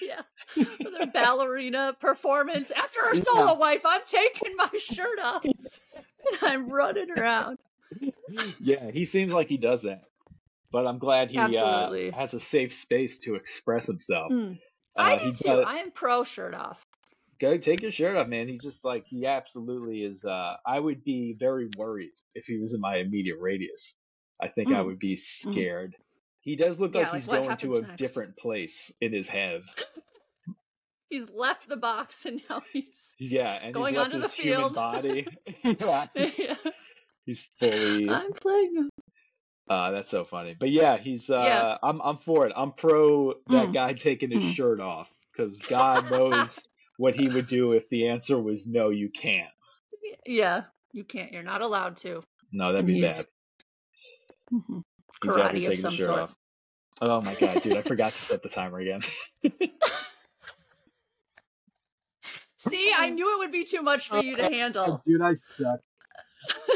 yeah. 0.00 0.22
Their 0.56 1.06
ballerina 1.12 1.96
performance. 2.00 2.70
After 2.70 3.00
Yeah. 3.14 3.20
solo 3.20 3.54
wife, 3.54 3.82
I'm 3.84 4.00
taking 4.06 4.54
my 4.56 4.70
shirt 4.78 5.18
off. 5.22 5.44
And 5.44 6.38
I'm 6.42 6.68
running 6.68 7.10
around. 7.10 7.58
yeah, 8.60 8.90
he 8.90 9.04
seems 9.04 9.32
like 9.32 9.48
he 9.48 9.56
does 9.56 9.82
that. 9.82 10.04
But 10.74 10.88
I'm 10.88 10.98
glad 10.98 11.30
he 11.30 11.56
uh, 11.56 11.88
has 12.16 12.34
a 12.34 12.40
safe 12.40 12.74
space 12.74 13.20
to 13.20 13.36
express 13.36 13.86
himself. 13.86 14.32
Mm. 14.32 14.58
Uh, 14.98 15.00
I 15.00 15.18
do 15.22 15.32
too. 15.32 15.62
I 15.64 15.78
am 15.78 15.92
pro 15.92 16.24
shirt 16.24 16.52
off. 16.52 16.82
go 17.40 17.56
take 17.56 17.82
your 17.82 17.92
shirt 17.92 18.16
off, 18.16 18.26
man. 18.26 18.48
He's 18.48 18.60
just 18.60 18.84
like 18.84 19.04
he 19.06 19.24
absolutely 19.24 20.00
is. 20.02 20.24
Uh, 20.24 20.54
I 20.66 20.80
would 20.80 21.04
be 21.04 21.36
very 21.38 21.68
worried 21.78 22.10
if 22.34 22.46
he 22.46 22.58
was 22.58 22.74
in 22.74 22.80
my 22.80 22.96
immediate 22.96 23.38
radius. 23.40 23.94
I 24.42 24.48
think 24.48 24.72
I 24.72 24.80
Mm. 24.80 24.86
would 24.86 24.98
be 24.98 25.14
scared. 25.14 25.94
He 26.40 26.56
does 26.56 26.80
look 26.80 26.92
Yeah, 26.94 27.02
like 27.02 27.12
like, 27.12 27.20
he's 27.20 27.28
going 27.28 27.56
to 27.58 27.76
a 27.76 27.80
next? 27.82 27.96
different 28.00 28.36
place 28.36 28.90
in 29.00 29.12
his 29.12 29.28
head. 29.28 29.62
He's 31.08 31.30
left 31.30 31.68
the 31.68 31.76
box 31.76 32.26
and 32.26 32.42
now 32.50 32.62
he's 32.72 33.14
Yeah, 33.20 33.52
and 33.62 33.72
Going 33.72 33.94
he's 33.94 34.02
onto 34.02 34.18
the 34.18 34.28
field. 34.28 34.74
body. 34.74 35.28
yeah, 35.62 36.06
yeah. 36.16 36.56
he's 37.26 37.46
fully. 37.60 38.08
I'm 38.10 38.32
playing 38.32 38.74
him. 38.74 38.90
Uh, 39.68 39.90
that's 39.92 40.10
so 40.10 40.24
funny. 40.24 40.54
But 40.58 40.70
yeah, 40.70 40.98
he's. 40.98 41.30
Uh, 41.30 41.38
Yeah. 41.42 41.78
I'm. 41.82 42.00
I'm 42.02 42.18
for 42.18 42.46
it. 42.46 42.52
I'm 42.54 42.72
pro 42.72 43.34
that 43.48 43.68
Mm. 43.68 43.74
guy 43.74 43.92
taking 43.94 44.30
his 44.30 44.44
Mm. 44.44 44.54
shirt 44.54 44.80
off 44.80 45.08
because 45.32 45.56
God 45.68 46.10
knows 46.10 46.58
what 46.98 47.14
he 47.14 47.28
would 47.28 47.46
do 47.46 47.72
if 47.72 47.88
the 47.88 48.08
answer 48.08 48.38
was 48.40 48.66
no, 48.66 48.90
you 48.90 49.08
can't. 49.10 49.48
Yeah, 50.26 50.64
you 50.92 51.04
can't. 51.04 51.32
You're 51.32 51.42
not 51.42 51.62
allowed 51.62 51.96
to. 51.98 52.22
No, 52.52 52.66
that'd 52.72 52.80
And 52.80 52.86
be 52.86 52.94
he's- 53.00 53.24
bad. 53.24 53.26
Mhm. 54.52 54.82
He's 55.22 55.32
out 55.32 55.38
Karate 55.54 55.68
of 55.68 55.76
some 55.78 55.90
his 55.92 55.98
shirt 55.98 56.06
sort. 56.08 56.20
off. 56.20 56.34
Oh 57.00 57.20
my 57.22 57.34
god, 57.34 57.62
dude! 57.62 57.76
I 57.76 57.82
forgot 57.82 58.12
to 58.12 58.22
set 58.22 58.42
the 58.42 58.48
timer 58.50 58.78
again. 58.80 59.00
See, 62.58 62.92
I 62.96 63.10
knew 63.10 63.34
it 63.34 63.38
would 63.38 63.52
be 63.52 63.64
too 63.64 63.82
much 63.82 64.08
for 64.08 64.18
you 64.22 64.36
to 64.36 64.42
handle. 64.50 65.02
dude, 65.04 65.20
I 65.20 65.34
suck. 65.34 65.80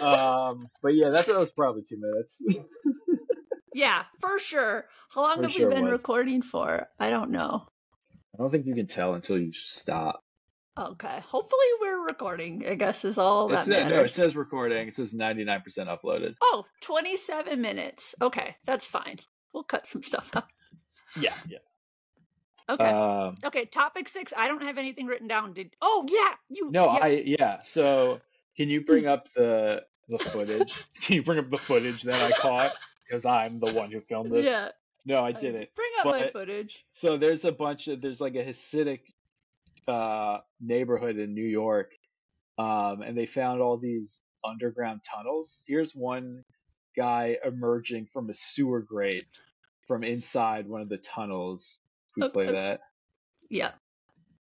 Um, 0.03 0.69
but 0.83 0.95
yeah, 0.95 1.11
that, 1.11 1.27
that 1.27 1.39
was 1.39 1.51
probably 1.51 1.83
two 1.89 1.99
minutes. 2.01 2.43
Yeah, 3.75 4.05
for 4.21 4.41
sure. 4.41 4.87
How 5.11 5.23
long 5.23 5.37
For 5.37 5.43
have 5.43 5.53
sure 5.53 5.69
we 5.69 5.75
been 5.77 5.85
recording 5.85 6.43
for? 6.43 6.89
I 6.99 7.11
don't 7.11 7.31
know. 7.31 7.69
I 8.35 8.39
don't 8.39 8.51
think 8.51 8.67
you 8.67 8.75
can 8.75 8.89
tell 8.89 9.15
until 9.15 9.39
you 9.39 9.53
stop. 9.53 10.25
Okay. 10.77 11.21
Hopefully 11.25 11.67
we're 11.81 12.03
recording, 12.03 12.65
I 12.69 12.75
guess 12.75 13.05
is 13.05 13.19
all 13.19 13.53
It's, 13.55 13.67
that 13.67 13.89
no, 13.89 14.01
it 14.01 14.13
says 14.13 14.35
recording. 14.35 14.89
It 14.89 14.97
says 14.97 15.13
ninety 15.15 15.45
nine 15.45 15.61
percent 15.61 15.89
uploaded. 15.89 16.35
oh, 16.41 16.65
27 16.81 17.61
minutes. 17.61 18.17
Okay, 18.21 18.57
that's 18.65 18.85
fine. 18.85 19.19
We'll 19.55 19.63
cut 19.63 19.87
some 19.87 20.03
stuff 20.03 20.31
out. 20.35 20.45
Yeah, 21.17 21.35
yeah. 21.49 21.59
Okay. 22.71 22.85
Um, 22.85 23.35
okay, 23.45 23.65
topic 23.65 24.09
6. 24.09 24.33
I 24.37 24.47
don't 24.47 24.63
have 24.63 24.77
anything 24.77 25.07
written 25.07 25.29
down. 25.29 25.55
Did 25.55 25.75
Oh, 25.81 26.05
yeah. 26.09 26.35
You 26.49 26.71
no, 26.71 26.85
yeah. 26.85 26.99
I 27.01 27.09
yeah. 27.25 27.63
So 27.63 28.21
can 28.59 28.68
you 28.68 28.85
bring 28.85 29.07
up 29.07 29.33
the 29.35 29.85
the 30.09 30.18
footage? 30.18 30.75
can 31.01 31.14
you 31.16 31.23
bring 31.23 31.38
up 31.38 31.49
the 31.49 31.59
footage 31.59 32.03
that 32.03 32.21
I 32.21 32.37
caught? 32.37 32.75
Because 33.09 33.25
I'm 33.25 33.61
the 33.61 33.73
one 33.73 33.90
who 33.90 34.01
filmed 34.01 34.33
this. 34.33 34.44
Yeah. 34.44 34.71
No, 35.07 35.25
I 35.25 35.31
didn't. 35.33 35.75
Bring 35.75 35.90
up 36.01 36.07
my 36.07 36.31
footage. 36.33 36.85
So 36.92 37.16
there's 37.16 37.44
a 37.44 37.53
bunch 37.53 37.87
of 37.87 38.03
there's 38.03 38.21
like 38.21 38.35
a 38.35 38.44
Hasidic 38.44 39.01
uh, 39.87 40.38
neighborhood 40.61 41.18
in 41.18 41.35
New 41.35 41.47
York, 41.47 41.92
um, 42.59 43.03
and 43.03 43.16
they 43.16 43.27
found 43.27 43.62
all 43.62 43.79
these 43.79 44.18
underground 44.44 45.03
tunnels. 45.05 45.62
Here's 45.66 45.92
one 45.92 46.44
guy 46.97 47.37
emerging 47.44 48.09
from 48.12 48.29
a 48.29 48.35
sewer 48.35 48.81
grate 48.81 49.25
from 49.87 50.03
inside 50.03 50.68
one 50.68 50.83
of 50.83 50.88
the 50.88 50.99
tunnels. 50.99 51.79
We 52.16 52.29
play 52.29 52.51
that? 52.51 52.81
Yeah. 53.49 53.71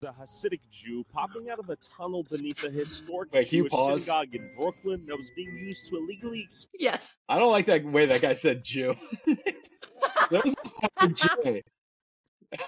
A 0.05 0.13
Hasidic 0.13 0.59
Jew 0.71 1.03
popping 1.11 1.49
out 1.49 1.59
of 1.59 1.69
a 1.69 1.75
tunnel 1.77 2.23
beneath 2.29 2.63
a 2.63 2.69
historic 2.69 3.33
Wait, 3.33 3.49
Jewish 3.49 3.71
synagogue 3.73 4.33
in 4.33 4.49
Brooklyn 4.57 5.05
that 5.07 5.17
was 5.17 5.29
being 5.35 5.55
used 5.57 5.87
to 5.87 5.97
illegally 5.97 6.43
ex- 6.45 6.67
Yes. 6.77 7.17
I 7.27 7.39
don't 7.39 7.51
like 7.51 7.65
that 7.67 7.83
way 7.83 8.05
that 8.05 8.21
guy 8.21 8.33
said 8.33 8.63
Jew. 8.63 8.93
that 9.25 10.43
was 10.45 10.53
a 10.53 10.89
hard 10.99 11.17
J. 11.17 11.63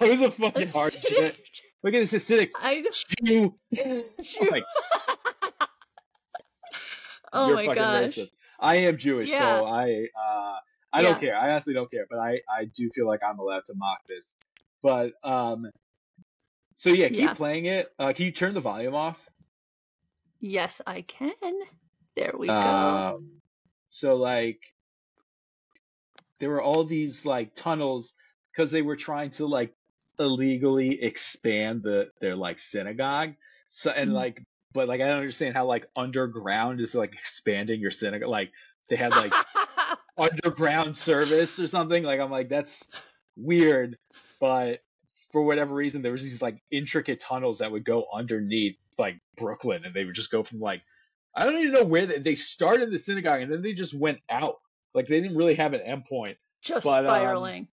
That 0.00 0.08
was 0.10 0.20
a 0.20 0.30
fucking 0.30 0.68
hard 0.72 0.92
J. 0.92 1.30
Acidic- 1.30 1.36
Look 1.84 1.94
at 1.94 2.10
this 2.10 2.28
Hasidic 2.28 2.50
I 2.56 2.84
Jew. 3.24 3.54
Jew. 3.72 4.04
Oh 4.32 4.48
my 4.50 4.62
oh 7.32 7.46
You're 7.48 7.56
my 7.56 7.66
fucking 7.66 7.74
gosh. 7.82 8.04
racist. 8.16 8.30
I 8.60 8.76
am 8.76 8.96
Jewish, 8.98 9.28
Yeah. 9.30 9.60
so 9.60 9.66
I 9.66 10.06
uh, 10.20 10.54
I 10.92 11.00
Yeah. 11.02 11.02
don't 11.10 11.20
care. 11.20 11.36
I 11.36 11.50
honestly 11.50 11.74
don't 11.74 11.90
care, 11.90 12.06
but 12.10 12.18
I 12.18 12.40
I 12.50 12.64
do 12.64 12.90
feel 12.94 13.06
like 13.06 13.20
I'm 13.26 13.38
allowed 13.38 13.64
to 13.66 13.74
mock 13.76 13.98
this. 14.08 14.34
But 14.82 15.12
um, 15.24 15.70
so 16.78 16.90
yeah, 16.90 17.08
keep 17.08 17.18
Yeah. 17.18 17.34
playing 17.34 17.66
it. 17.66 17.92
Uh, 17.98 18.12
can 18.12 18.24
you 18.24 18.32
turn 18.32 18.54
the 18.54 18.60
volume 18.60 18.94
off? 18.94 19.18
Yes, 20.40 20.80
I 20.86 21.02
can. 21.02 21.32
There 22.14 22.34
we 22.38 22.46
go. 22.46 22.54
Um, 22.54 23.40
so 23.90 24.14
like, 24.14 24.60
there 26.38 26.50
were 26.50 26.62
all 26.62 26.84
these 26.84 27.24
like 27.24 27.56
tunnels 27.56 28.14
because 28.52 28.70
they 28.70 28.82
were 28.82 28.94
trying 28.96 29.30
to 29.32 29.46
like 29.46 29.74
illegally 30.20 31.02
expand 31.02 31.82
the 31.82 32.10
their 32.20 32.36
like 32.36 32.60
synagogue. 32.60 33.34
So 33.66 33.90
and 33.90 34.10
Mhm. 34.10 34.14
like, 34.14 34.42
but 34.72 34.86
like 34.86 35.00
I 35.00 35.08
don't 35.08 35.18
understand 35.18 35.54
how 35.56 35.66
like 35.66 35.88
underground 35.96 36.80
is 36.80 36.94
like 36.94 37.12
expanding 37.14 37.80
your 37.80 37.90
synagogue. 37.90 38.28
Like 38.30 38.52
they 38.88 38.94
had 38.94 39.16
like 39.16 39.32
underground 40.16 40.96
service 40.96 41.58
or 41.58 41.66
something. 41.66 42.04
Like 42.04 42.20
I'm 42.20 42.30
like 42.30 42.48
that's 42.48 42.80
weird, 43.36 43.98
but 44.38 44.80
for 45.30 45.42
whatever 45.42 45.74
reason 45.74 46.02
there 46.02 46.12
was 46.12 46.22
these 46.22 46.40
like 46.42 46.62
intricate 46.70 47.20
tunnels 47.20 47.58
that 47.58 47.70
would 47.70 47.84
go 47.84 48.06
underneath 48.12 48.76
like 48.98 49.20
Brooklyn, 49.36 49.84
and 49.84 49.94
they 49.94 50.04
would 50.04 50.14
just 50.14 50.30
go 50.30 50.42
from 50.42 50.60
like 50.60 50.82
I 51.34 51.44
don't 51.44 51.58
even 51.58 51.72
know 51.72 51.84
where 51.84 52.06
they, 52.06 52.18
they 52.18 52.34
started 52.34 52.90
the 52.90 52.98
synagogue 52.98 53.42
and 53.42 53.52
then 53.52 53.62
they 53.62 53.72
just 53.72 53.94
went 53.94 54.18
out. 54.30 54.56
Like 54.94 55.06
they 55.06 55.20
didn't 55.20 55.36
really 55.36 55.54
have 55.54 55.74
an 55.74 55.80
endpoint, 55.86 56.36
Just 56.62 56.84
but, 56.84 57.04
um, 57.06 57.10
spiraling. 57.10 57.68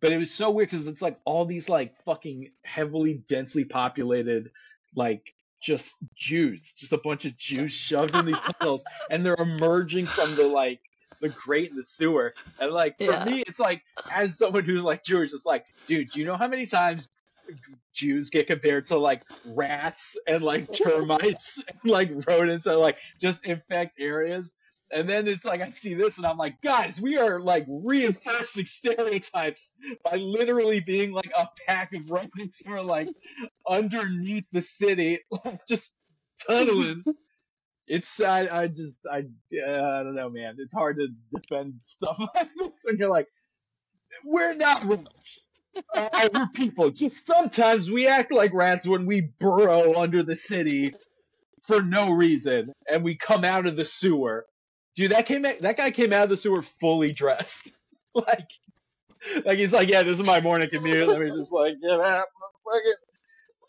but 0.00 0.12
it 0.12 0.18
was 0.18 0.30
so 0.30 0.50
weird 0.50 0.70
because 0.70 0.86
it's 0.86 1.02
like 1.02 1.18
all 1.24 1.44
these 1.44 1.68
like 1.68 1.94
fucking 2.04 2.50
heavily 2.64 3.22
densely 3.28 3.64
populated 3.64 4.50
like 4.94 5.34
just 5.60 5.94
Jews, 6.16 6.72
just 6.76 6.92
a 6.92 6.98
bunch 6.98 7.24
of 7.24 7.36
Jews 7.36 7.72
shoved 7.72 8.14
in 8.14 8.26
these 8.26 8.38
tunnels, 8.38 8.82
and 9.10 9.24
they're 9.24 9.36
emerging 9.38 10.06
from 10.06 10.34
the 10.36 10.44
like 10.44 10.80
the 11.22 11.30
grate 11.30 11.70
in 11.70 11.76
the 11.76 11.84
sewer. 11.86 12.34
And 12.60 12.72
like 12.72 12.96
for 13.04 13.14
Yeah. 13.14 13.24
me, 13.24 13.42
it's 13.48 13.60
like 13.60 13.82
as 14.10 14.38
someone 14.38 14.64
who's 14.66 14.82
like 14.82 15.04
Jewish, 15.04 15.32
it's 15.34 15.46
like, 15.46 15.66
dude, 15.86 16.10
do 16.12 16.20
you 16.20 16.26
know 16.26 16.36
how 16.36 16.48
many 16.48 16.66
times 16.66 17.08
Jews 17.94 18.30
get 18.30 18.48
compared 18.48 18.86
to 18.88 18.98
like 18.98 19.24
rats 19.44 20.16
and 20.28 20.42
like 20.44 20.72
termites 20.84 21.58
and 21.58 21.92
like 21.92 22.10
rodents 22.28 22.64
that 22.66 22.78
like 22.78 22.98
just 23.20 23.44
infect 23.46 24.00
areas? 24.00 24.52
And 24.94 25.08
then 25.08 25.28
it's 25.28 25.44
like 25.46 25.62
I 25.62 25.70
see 25.70 25.94
this 25.94 26.18
and 26.18 26.26
I'm 26.26 26.38
like, 26.38 26.60
guys, 26.62 27.00
we 27.00 27.18
are 27.18 27.40
like 27.40 27.64
reinforcing 27.68 28.66
stereotypes 28.66 29.72
by 30.04 30.16
literally 30.16 30.80
being 30.80 31.12
like 31.12 31.30
a 31.36 31.48
pack 31.66 31.94
of 31.94 32.02
rodents 32.10 32.60
who 32.64 32.72
are 32.72 32.82
like 32.84 33.10
underneath 33.68 34.46
the 34.52 34.62
city, 34.62 35.20
like 35.44 35.66
just 35.66 35.94
tunneling. 36.46 37.06
It's 37.92 38.20
I, 38.20 38.48
I 38.50 38.66
just 38.68 39.00
I 39.04 39.18
uh, 39.18 39.82
I 39.82 40.02
don't 40.02 40.14
know, 40.14 40.30
man. 40.30 40.56
It's 40.56 40.72
hard 40.72 40.96
to 40.96 41.08
defend 41.30 41.74
stuff 41.84 42.18
like 42.34 42.48
this 42.58 42.72
when 42.84 42.96
you're 42.96 43.10
like, 43.10 43.28
we're 44.24 44.54
not 44.54 44.82
rats. 44.86 45.40
Uh, 45.94 46.28
we're 46.32 46.48
people. 46.54 46.90
Just 46.90 47.26
sometimes 47.26 47.90
we 47.90 48.06
act 48.06 48.32
like 48.32 48.54
rats 48.54 48.86
when 48.86 49.04
we 49.04 49.28
burrow 49.38 49.94
under 50.00 50.22
the 50.22 50.36
city 50.36 50.94
for 51.66 51.82
no 51.82 52.12
reason, 52.12 52.72
and 52.90 53.04
we 53.04 53.14
come 53.14 53.44
out 53.44 53.66
of 53.66 53.76
the 53.76 53.84
sewer. 53.84 54.46
Dude, 54.96 55.12
that 55.12 55.26
came 55.26 55.44
out, 55.44 55.60
that 55.60 55.76
guy 55.76 55.90
came 55.90 56.14
out 56.14 56.22
of 56.24 56.30
the 56.30 56.38
sewer 56.38 56.62
fully 56.80 57.08
dressed, 57.08 57.72
like, 58.14 58.48
like 59.44 59.58
he's 59.58 59.72
like, 59.72 59.90
yeah, 59.90 60.02
this 60.02 60.16
is 60.16 60.24
my 60.24 60.40
morning 60.40 60.70
commute. 60.72 61.06
Let 61.06 61.20
me 61.20 61.30
just 61.36 61.52
like 61.52 61.74
get 61.82 62.00
out, 62.00 62.24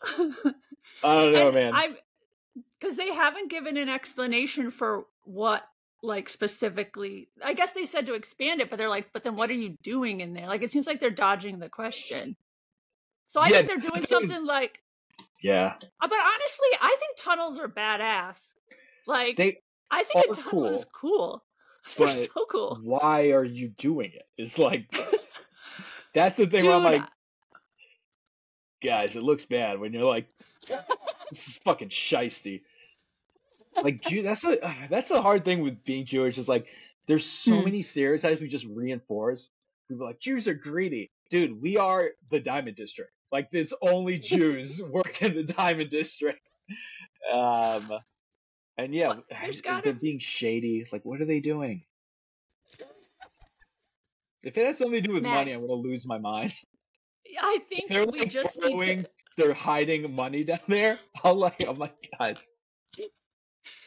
motherfucker. 0.02 0.54
I 1.04 1.14
don't 1.14 1.32
know, 1.32 1.48
And 1.48 1.54
man. 1.54 1.72
I'm 1.74 1.96
because 2.84 2.98
they 2.98 3.14
haven't 3.14 3.50
given 3.50 3.78
an 3.78 3.88
explanation 3.88 4.70
for 4.70 5.06
what 5.24 5.62
like 6.02 6.28
specifically 6.28 7.28
i 7.42 7.54
guess 7.54 7.72
they 7.72 7.86
said 7.86 8.04
to 8.04 8.12
expand 8.14 8.60
it 8.60 8.68
but 8.68 8.76
they're 8.76 8.90
like 8.90 9.08
but 9.14 9.24
then 9.24 9.36
what 9.36 9.48
are 9.48 9.54
you 9.54 9.70
doing 9.82 10.20
in 10.20 10.34
there 10.34 10.46
like 10.46 10.62
it 10.62 10.70
seems 10.70 10.86
like 10.86 11.00
they're 11.00 11.10
dodging 11.10 11.58
the 11.58 11.68
question 11.70 12.36
so 13.26 13.40
i 13.40 13.50
Yeah, 13.50 13.62
think 13.62 13.68
they're 13.68 13.78
doing 13.90 14.04
something 14.04 14.44
like 14.44 14.80
yeah, 15.42 15.74
uh, 16.02 16.08
but 16.08 16.18
honestly 16.18 16.68
i 16.82 16.96
think 17.00 17.16
tunnels 17.18 17.58
are 17.58 17.68
badass 17.68 18.38
like 19.06 19.36
they. 19.38 19.58
i 19.90 20.04
think 20.04 20.20
a 20.22 20.28
tunnel 20.34 20.66
is 20.74 20.84
cool 20.84 21.42
they're 21.96 22.08
so 22.08 22.46
cool 22.50 22.78
Why 22.82 23.30
are 23.32 23.44
you 23.44 23.68
doing 23.68 24.12
it? 24.14 24.26
It's 24.36 24.58
like 24.58 24.94
that's 26.14 26.36
the 26.36 26.46
thing 26.46 26.66
where 26.66 26.74
I'm 26.74 26.84
like, 26.84 27.02
guys, 28.82 29.16
it 29.16 29.22
looks 29.22 29.46
bad 29.46 29.80
when 29.80 29.92
you're 29.92 30.02
like, 30.04 30.26
this 31.30 31.48
is 31.48 31.58
fucking 31.58 31.90
shisty. 31.90 32.62
Like, 33.82 34.02
Jew, 34.02 34.22
that's 34.22 34.44
a 34.44 34.58
that's 34.90 35.10
a 35.10 35.20
hard 35.22 35.44
thing 35.44 35.62
with 35.62 35.84
being 35.84 36.06
Jewish. 36.06 36.38
Is 36.38 36.48
like, 36.48 36.66
there's 37.06 37.24
so 37.26 37.58
Hmm. 37.58 37.64
many 37.64 37.82
stereotypes 37.82 38.40
we 38.40 38.48
just 38.48 38.66
reinforce. 38.66 39.50
People 39.88 40.04
are 40.04 40.08
like 40.10 40.20
Jews 40.20 40.48
are 40.48 40.54
greedy, 40.54 41.10
dude. 41.30 41.60
We 41.60 41.76
are 41.76 42.10
the 42.30 42.40
Diamond 42.40 42.76
District. 42.76 43.10
Like, 43.32 43.50
there's 43.50 43.72
only 43.82 44.18
Jews 44.32 44.80
work 44.82 45.20
in 45.22 45.34
the 45.34 45.42
Diamond 45.42 45.90
District. 45.90 46.40
Um, 47.32 47.90
and 48.78 48.94
yeah? 48.94 49.14
There's 49.42 49.60
they're 49.62 49.92
being 49.92 50.18
shady. 50.18 50.86
Like, 50.92 51.04
what 51.04 51.20
are 51.20 51.24
they 51.26 51.40
doing? 51.40 51.84
If 54.42 54.58
it 54.58 54.66
has 54.66 54.78
something 54.78 55.02
to 55.02 55.08
do 55.08 55.14
with 55.14 55.22
money, 55.22 55.52
I'm 55.52 55.60
gonna 55.60 55.72
lose 55.72 56.06
my 56.06 56.18
mind. 56.18 56.52
i 57.40 57.58
think 57.68 57.90
They're 57.90 58.04
we 58.06 58.20
like 58.20 58.28
just 58.28 58.60
need 58.62 58.78
to 58.78 59.06
they're 59.36 59.54
hiding 59.54 60.14
money 60.14 60.44
down 60.44 60.60
there. 60.68 61.00
I'm 61.24 61.36
like, 61.38 61.60
I'm 61.66 61.78
like, 61.78 62.10
guys, 62.18 62.46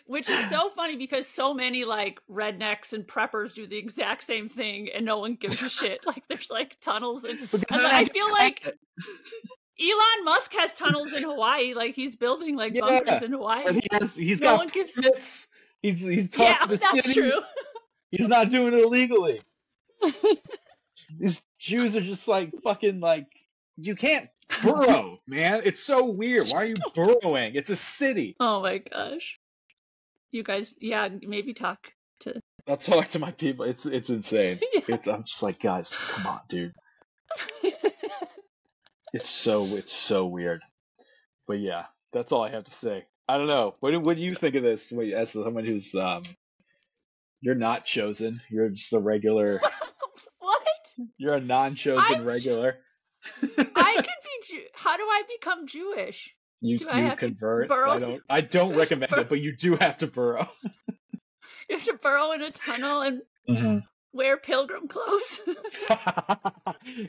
Which 0.07 0.29
is 0.29 0.49
so 0.49 0.69
funny 0.69 0.95
because 0.95 1.27
so 1.27 1.53
many 1.53 1.83
like 1.85 2.19
rednecks 2.31 2.93
and 2.93 3.05
preppers 3.05 3.53
do 3.53 3.67
the 3.67 3.77
exact 3.77 4.23
same 4.23 4.47
thing 4.49 4.89
and 4.93 5.05
no 5.05 5.19
one 5.19 5.35
gives 5.35 5.61
a 5.61 5.69
shit. 5.69 6.05
Like 6.05 6.23
there's 6.27 6.49
like 6.49 6.77
tunnels 6.79 7.23
and 7.23 7.39
And 7.39 7.63
then 7.69 7.85
I 7.85 8.05
feel 8.05 8.31
like. 8.31 8.65
Elon 9.79 10.25
Musk 10.25 10.53
has 10.53 10.73
tunnels 10.73 11.13
in 11.13 11.21
Hawaii. 11.21 11.73
Like 11.75 11.93
he's 11.93 12.15
building 12.15 12.55
like 12.55 12.73
Yeah, 12.73 12.81
bunkers 12.81 13.17
in 13.19 13.25
and 13.25 13.33
Hawaii. 13.35 13.73
he 13.73 13.81
has, 13.91 14.13
he's 14.15 14.39
No 14.41 14.47
got 14.51 14.57
one 14.59 14.67
gives- 14.69 14.93
permits. 14.93 15.47
He's 15.83 15.99
he's 15.99 16.29
Yeah, 16.35 16.55
to 16.55 16.67
the 16.69 16.77
that's 16.77 17.03
city. 17.05 17.13
true. 17.13 17.39
He's 18.09 18.27
not 18.27 18.49
doing 18.49 18.73
it 18.73 18.81
illegally. 18.81 19.41
These 21.19 21.41
Jews 21.59 21.95
are 21.95 22.01
just 22.01 22.27
like 22.27 22.51
fucking 22.63 22.99
like 22.99 23.27
you 23.77 23.95
can't 23.95 24.29
burrow, 24.63 25.19
man. 25.27 25.61
It's 25.63 25.83
so 25.83 26.05
weird. 26.05 26.47
Why 26.47 26.59
are 26.59 26.65
you 26.65 26.75
burrowing? 26.95 27.55
It's 27.55 27.69
a 27.69 27.75
city. 27.75 28.35
Oh 28.39 28.61
my 28.61 28.79
gosh. 28.79 29.37
You 30.31 30.43
guys, 30.43 30.73
yeah, 30.79 31.07
maybe 31.21 31.53
talk 31.53 31.91
to. 32.21 32.41
I'll 32.67 32.77
talk 32.77 33.09
to 33.09 33.19
my 33.19 33.31
people. 33.31 33.65
It's 33.65 33.85
it's 33.85 34.09
insane. 34.09 34.59
Yeah. 34.73 34.95
It's 34.95 35.07
I'm 35.07 35.23
just 35.23 35.43
like, 35.43 35.59
guys, 35.59 35.91
come 36.11 36.27
on, 36.27 36.39
dude. 36.47 36.73
It's 39.13 39.29
so 39.29 39.63
it's 39.63 39.93
so 39.93 40.25
weird. 40.25 40.61
But 41.47 41.59
yeah, 41.59 41.85
that's 42.11 42.31
all 42.31 42.43
I 42.43 42.51
have 42.51 42.65
to 42.65 42.71
say. 42.71 43.05
I 43.27 43.37
don't 43.37 43.47
know. 43.47 43.73
What 43.79 43.91
do, 43.91 43.99
what 44.01 44.15
do 44.15 44.21
you 44.21 44.35
think 44.35 44.55
of 44.55 44.63
this? 44.63 44.91
Wait, 44.91 45.13
as 45.13 45.31
someone 45.31 45.65
who's 45.65 45.95
um, 45.95 46.23
you're 47.41 47.55
not 47.55 47.85
chosen. 47.85 48.41
You're 48.49 48.69
just 48.69 48.93
a 48.93 48.99
regular. 48.99 49.61
what? 50.39 50.67
You're 51.17 51.35
a 51.35 51.41
non-chosen 51.41 52.15
I'm- 52.15 52.25
regular. 52.25 52.75
I 53.41 53.93
could 53.95 54.05
be 54.05 54.47
Jew. 54.47 54.61
How 54.73 54.95
do 54.97 55.03
I 55.03 55.23
become 55.39 55.67
Jewish? 55.67 56.35
You 56.61 56.77
Do 56.79 56.85
you 56.85 57.15
convert. 57.15 57.71
I 57.71 57.99
don't. 57.99 58.21
I 58.29 58.41
don't 58.41 58.75
recommend 58.77 59.11
bur- 59.11 59.19
it, 59.21 59.29
but 59.29 59.39
you 59.41 59.55
do 59.55 59.77
have 59.81 59.97
to 59.99 60.07
burrow. 60.07 60.47
You 61.69 61.75
have 61.75 61.85
to 61.85 61.95
burrow 61.95 62.31
in 62.31 62.41
a 62.41 62.49
tunnel 62.51 63.01
and 63.01 63.83
wear 64.13 64.37
pilgrim 64.37 64.87
clothes. 64.87 65.39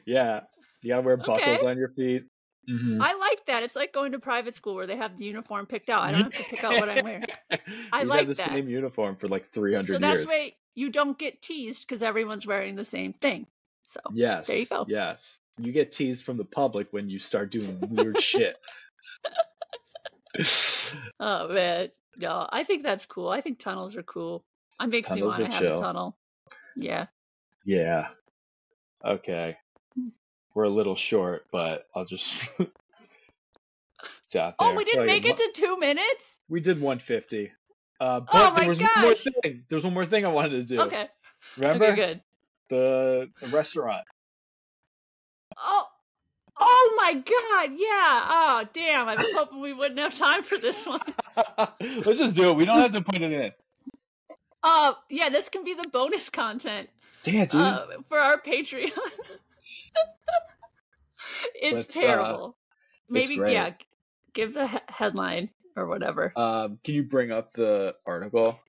yeah, 0.04 0.40
you 0.82 0.88
gotta 0.90 1.02
wear 1.02 1.16
buckles 1.16 1.42
Okay. 1.58 1.66
on 1.66 1.78
your 1.78 1.90
feet. 1.90 2.24
Mhm. 2.68 3.00
I 3.00 3.14
like 3.14 3.46
that. 3.46 3.62
It's 3.62 3.76
like 3.76 3.92
going 3.92 4.12
to 4.12 4.18
private 4.18 4.54
school 4.56 4.74
where 4.74 4.87
they 4.88 4.96
have 4.96 5.16
the 5.16 5.24
uniform 5.24 5.66
picked 5.66 5.88
out. 5.90 6.02
I 6.02 6.11
don't 6.12 6.22
have 6.32 6.32
to 6.34 6.42
pick 6.44 6.64
out 6.64 6.72
what 6.74 6.88
I'm 6.88 7.04
wearing. 7.04 7.24
I 7.92 8.00
We've 8.00 8.08
like 8.08 8.18
had 8.20 8.28
the 8.28 8.34
that. 8.34 8.48
same 8.50 8.68
uniform 8.68 9.16
for 9.16 9.28
like 9.28 9.48
300 9.50 9.87
So 9.92 9.98
that's 9.98 10.16
years. 10.18 10.26
way 10.26 10.56
you 10.74 10.90
don't 10.90 11.16
get 11.18 11.40
teased 11.40 11.87
because 11.87 12.02
everyone's 12.02 12.46
wearing 12.46 12.74
the 12.76 12.84
same 12.84 13.12
thing. 13.14 13.46
So 13.84 14.00
Yes. 14.12 14.48
There 14.48 14.56
you 14.58 14.66
go. 14.66 14.84
Yes. 14.88 15.38
You 15.56 15.72
get 15.72 15.92
teased 15.92 16.24
from 16.24 16.37
the 16.37 16.44
public 16.44 16.88
when 16.92 17.08
you 17.08 17.18
start 17.18 17.50
doing 17.50 17.78
weird 17.90 18.20
shit. 18.20 18.56
Oh 21.20 21.48
man, 21.48 21.90
no, 22.22 22.48
I 22.52 22.62
think 22.62 22.85
that's 22.85 23.07
cool. 23.07 23.28
I 23.28 23.40
think 23.40 23.59
tunnels 23.59 23.96
are 23.96 24.04
cool. 24.04 24.44
It 24.81 24.87
makes 24.88 25.11
me 25.11 25.22
want 25.22 25.44
to 25.44 25.50
have 25.50 25.61
chill. 25.61 25.78
a 25.78 25.81
tunnel. 25.83 26.16
Yeah. 26.76 27.07
Yeah. 27.64 28.09
Okay. 29.04 29.57
We're 30.54 30.64
a 30.64 30.70
little 30.70 30.94
short, 30.94 31.46
but 31.50 31.87
I'll 31.94 32.04
just 32.04 32.48
stop 34.28 34.54
Oh, 34.59 34.74
we 34.76 34.85
didn't 34.85 35.00
Like, 35.00 35.22
make 35.22 35.26
it 35.26 35.37
to 35.38 35.50
two 35.54 35.76
minutes. 35.78 36.38
We 36.48 36.61
did 36.61 36.81
150. 36.81 37.52
Uh, 38.00 38.20
but 38.20 38.28
Oh 38.33 38.50
my 38.52 38.61
there 38.61 38.68
was 38.68 38.78
one 38.81 38.88
more 39.00 39.14
gosh. 39.14 39.26
thing. 39.42 39.64
There's 39.68 39.85
one 39.85 39.94
more 39.94 40.07
thing 40.07 40.24
I 40.24 40.28
wanted 40.28 40.50
to 40.50 40.62
do. 40.76 40.81
Okay. 40.83 41.09
Remember 41.57 41.87
Okay. 41.87 41.96
Good. 41.96 42.22
the 42.70 43.31
the 43.40 43.48
restaurant? 43.48 44.04
My 47.09 47.14
god. 47.14 47.71
Yeah. 47.75 48.27
Oh 48.29 48.64
damn. 48.75 49.09
I 49.09 49.14
was 49.14 49.25
hoping 49.35 49.61
we 49.61 49.73
wouldn't 49.73 49.99
have 49.99 50.16
time 50.16 50.42
for 50.42 50.59
this 50.59 50.85
one. 50.87 51.01
Let's 51.81 52.18
just 52.18 52.35
do 52.35 52.51
it. 52.51 52.57
We 52.57 52.66
don't 52.66 52.79
have 52.81 52.92
to 52.92 53.01
put 53.01 53.23
it 53.23 53.33
in. 53.33 53.53
Uh. 54.62 54.92
Yeah. 55.09 55.31
This 55.31 55.49
can 55.49 55.64
be 55.64 55.73
the 55.75 55.88
bonus 55.88 56.29
content. 56.29 56.90
Damn, 57.23 57.47
dude. 57.47 57.61
uh, 57.61 57.87
for 58.09 58.18
our 58.18 58.38
Patreon. 58.40 58.90
it's 61.55 61.75
Let's, 61.77 61.97
uh, 61.97 62.01
terrible. 62.01 62.57
Maybe 63.09 63.37
great. 63.37 63.55
yeah, 63.55 63.71
give 64.35 64.53
the 64.53 64.68
he- 64.68 64.79
headline 64.88 65.49
or 65.77 65.87
whatever. 65.87 66.33
um, 66.37 66.79
can 66.85 66.94
you 66.94 67.03
bring 67.05 67.33
up 67.33 67.55
the 67.55 67.94
article? 68.07 68.61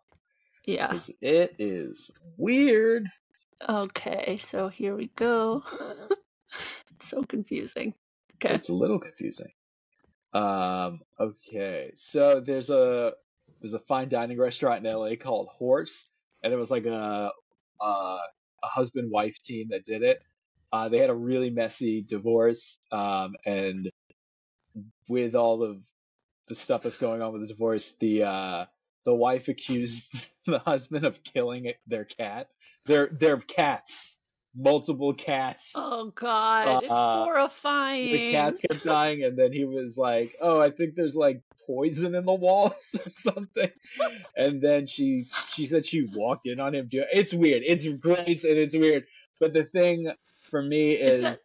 yeah. 0.66 0.98
it 1.22 1.56
is 1.60 2.10
weird. 2.38 3.06
Okay, 3.68 4.38
so 4.42 4.70
here 4.70 4.96
we 4.96 5.08
go. 5.16 5.64
it's 6.96 7.10
so 7.10 7.22
confusing. 7.24 7.94
Okay. 8.44 8.56
It's 8.56 8.70
a 8.70 8.74
little 8.74 9.00
confusing. 9.00 9.52
Um, 10.34 11.02
okay, 11.20 11.92
so 11.98 12.42
there's 12.46 12.70
a 12.70 13.14
there's 13.62 13.74
a 13.74 13.80
fine 13.80 14.10
dining 14.10 14.38
restaurant 14.38 14.86
in 14.86 14.94
LA 14.94 15.16
called 15.20 15.48
Horse, 15.50 15.92
and 16.44 16.54
it 16.54 16.56
was 16.56 16.70
like 16.70 16.86
a 16.86 17.32
a, 17.82 17.86
a 17.86 18.20
husband 18.64 19.12
wife 19.12 19.38
team 19.44 19.68
that 19.70 19.86
did 19.86 20.04
it. 20.04 20.22
Uh, 20.72 20.88
they 20.90 21.00
had 21.00 21.10
a 21.10 21.16
really 21.16 21.50
messy 21.50 22.06
divorce, 22.08 22.78
um, 22.92 23.36
and 23.46 23.90
with 25.08 25.34
all 25.36 25.64
of 25.64 25.78
the 26.48 26.56
stuff 26.56 26.84
that's 26.84 26.98
going 26.98 27.22
on 27.22 27.34
with 27.34 27.42
the 27.42 27.48
divorce, 27.48 27.92
the 28.00 28.24
uh, 28.24 28.66
the 29.06 29.14
wife 29.16 29.48
accused 29.48 30.04
the 30.46 30.60
husband 30.60 31.06
of 31.06 31.24
killing 31.24 31.74
their 31.88 32.06
cat. 32.06 32.50
Their 32.86 33.08
their 33.08 33.38
cats, 33.38 34.18
multiple 34.60 35.14
cats. 35.14 35.72
Oh 35.74 36.12
god, 36.14 36.84
it's 36.84 36.92
Uh, 36.92 37.24
horrifying. 37.24 38.12
the 38.12 38.32
cats 38.34 38.60
kept 38.60 38.84
dying, 38.84 39.24
and 39.24 39.38
then 39.38 39.54
he 39.54 39.64
was 39.66 39.98
like, 39.98 40.36
"Oh, 40.42 40.60
I 40.60 40.70
think 40.72 40.96
there's 40.96 41.16
like 41.16 41.42
poison 41.66 42.14
in 42.16 42.26
the 42.26 42.34
walls 42.34 42.74
or 43.06 43.10
something." 43.10 43.72
And 44.36 44.62
then 44.62 44.86
she 44.88 45.28
she 45.54 45.66
said 45.66 45.86
she 45.86 46.08
walked 46.14 46.46
in 46.48 46.60
on 46.60 46.76
him. 46.76 46.88
Do 46.90 47.04
it's 47.12 47.34
weird. 47.34 47.64
It's 47.66 47.88
gross 48.00 48.44
and 48.44 48.58
it's 48.58 48.76
weird. 48.76 49.06
But 49.40 49.54
the 49.54 49.64
thing 49.64 50.12
for 50.52 50.62
me 50.62 50.92
Is 50.94 51.14
is, 51.16 51.22
that- 51.22 51.40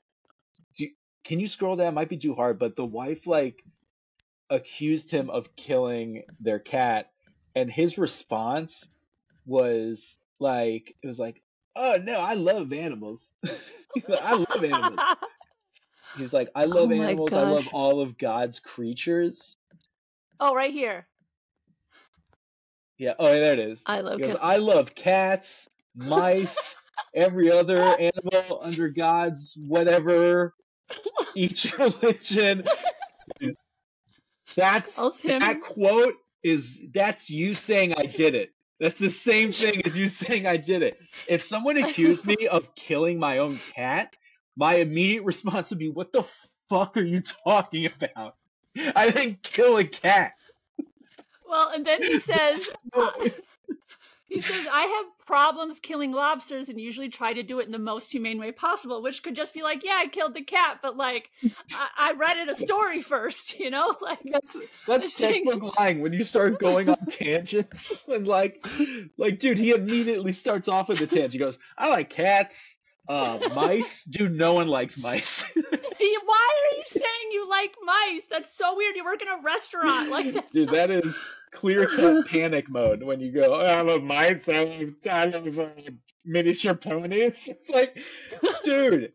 do, 0.77 0.89
can 1.25 1.39
you 1.41 1.47
scroll 1.49 1.77
down? 1.77 1.89
It 1.89 1.93
might 1.93 2.09
be 2.09 2.19
too 2.19 2.35
hard, 2.35 2.59
but 2.59 2.75
the 2.77 2.85
wife 2.85 3.27
like 3.27 3.63
accused 4.51 5.11
him 5.11 5.31
of 5.31 5.55
killing 5.57 6.23
their 6.41 6.59
cat, 6.59 7.11
and 7.55 7.71
his 7.71 7.97
response 7.99 8.85
was 9.47 10.03
like, 10.41 10.95
"It 11.03 11.07
was 11.07 11.19
like." 11.19 11.41
Oh 11.77 11.97
no, 12.03 12.21
I 12.21 12.35
love 12.35 12.73
animals. 12.73 13.21
Like, 13.43 13.61
I 14.23 14.33
love 14.35 14.65
animals. 14.65 15.01
He's 16.17 16.33
like, 16.33 16.49
I 16.55 16.65
love 16.65 16.91
Oh 16.91 16.95
animals. 16.95 17.33
I 17.33 17.43
love 17.43 17.67
all 17.69 18.01
of 18.01 18.17
God's 18.17 18.61
creatures. 18.61 19.57
oh, 20.39 20.55
right 20.55 20.73
here. 20.73 21.09
Yeah. 22.99 23.15
Oh, 23.19 23.27
there 23.27 23.53
it 23.53 23.59
is. 23.59 23.83
I 23.87 24.01
love 24.01 24.21
goes, 24.21 24.37
I 24.41 24.57
love 24.57 24.95
cats, 24.95 25.69
mice, 25.97 26.77
every 27.15 27.51
other 27.51 27.83
animal 27.99 28.61
under 28.63 28.89
God's 28.89 29.57
whatever, 29.59 30.55
each 31.35 31.77
religion. 31.79 32.65
That's 34.57 34.95
that 35.25 35.61
quote 35.61 36.15
is 36.45 36.79
that's 36.93 37.29
you 37.29 37.55
saying 37.55 37.95
I 37.95 38.05
did 38.05 38.37
it. 38.37 38.54
That's 38.81 38.99
the 38.99 39.11
same 39.11 39.53
thing 39.53 39.83
as 39.87 39.97
you 39.97 40.09
saying 40.09 40.47
I 40.47 40.57
did 40.57 40.83
it. 40.83 41.01
If 41.29 41.43
someone 41.45 41.77
accused 41.77 42.27
me 42.27 42.37
of 42.51 42.75
killing 42.75 43.19
my 43.19 43.39
own 43.39 43.61
cat, 43.75 44.15
my 44.57 44.77
immediate 44.77 45.25
response 45.25 45.71
would 45.71 45.79
be, 45.79 45.91
"What 45.91 46.13
the 46.13 46.25
fuck 46.69 46.97
are 46.97 47.03
you 47.03 47.21
talking 47.21 47.87
about? 47.87 48.37
I 48.97 49.11
didn't 49.11 49.43
kill 49.43 49.79
a 49.79 49.85
cat." 49.85 50.33
Well, 51.47 51.71
and 51.71 51.87
then 51.87 52.03
he 52.03 52.19
says 52.21 52.69
he 54.35 54.41
says 54.41 54.67
I 54.71 54.83
have 54.83 55.27
problems 55.27 55.79
killing 55.79 56.11
lobsters 56.11 56.69
and 56.69 56.81
usually 56.81 57.09
try 57.09 57.33
to 57.33 57.43
do 57.43 57.61
it 57.61 57.67
in 57.67 57.73
the 57.73 57.79
most 57.79 58.11
humane 58.11 58.39
way 58.39 58.51
possible, 58.51 59.01
which 59.01 59.23
could 59.23 59.37
just 59.37 59.55
be 59.55 59.63
like, 59.63 59.85
yeah, 59.85 59.95
I 59.97 60.09
killed 60.09 60.35
the 60.35 60.43
cat, 60.43 60.81
but 60.83 60.97
like 60.97 61.31
I, 61.73 61.89
I 61.97 62.13
read 62.15 62.37
it 62.39 62.49
a 62.49 62.55
story 62.55 63.01
first, 63.01 63.59
you 63.61 63.71
know, 63.71 63.95
like 64.03 64.19
That's 64.25 64.57
that's 64.89 65.17
textbook 65.17 65.79
lying. 65.79 66.01
When 66.01 66.13
you 66.13 66.25
start 66.25 66.59
going 66.59 66.89
on 66.89 67.07
tangents 67.11 68.09
and 68.09 68.27
like 68.27 68.61
like 69.17 69.39
dude 69.39 69.59
he 69.59 69.71
immediately 69.71 70.33
starts 70.33 70.67
off 70.67 70.89
with 70.89 71.01
a 71.01 71.07
tangent. 71.07 71.33
He 71.35 71.39
goes, 71.39 71.59
I 71.79 71.91
like 71.91 72.11
cats, 72.11 72.77
uh 73.09 73.39
mice. 73.55 74.03
Dude, 74.05 74.33
no 74.37 74.55
one 74.55 74.69
likes 74.69 74.99
mice. 75.03 75.43
Why 75.57 76.49
are 76.73 76.77
you 76.77 76.83
saying 76.87 77.31
you 77.33 77.49
like 77.49 77.75
mice? 77.85 78.25
That's 78.31 78.57
so 78.57 78.77
weird. 78.77 78.97
You 78.97 79.05
work 79.05 79.23
in 79.23 79.29
a 79.29 79.43
restaurant. 79.43 80.11
Like 80.11 80.33
that's 80.35 80.51
dude, 80.51 80.69
so- 80.69 80.75
that 80.75 80.91
is 80.91 81.17
clear 81.53 81.87
cut 81.87 82.27
panic 82.29 82.69
mode 82.69 83.03
when 83.03 83.21
you 83.21 83.31
go, 83.33 83.55
oh, 83.55 83.65
I 83.65 83.81
love 83.83 84.03
mice, 84.03 84.49
I 84.49 84.65
love, 84.65 84.95
I 85.11 85.27
love 85.27 85.59
uh, 85.59 85.91
miniature 86.25 86.75
ponies. 86.75 87.39
It's 87.47 87.69
like, 87.71 87.97
dude, 88.65 89.13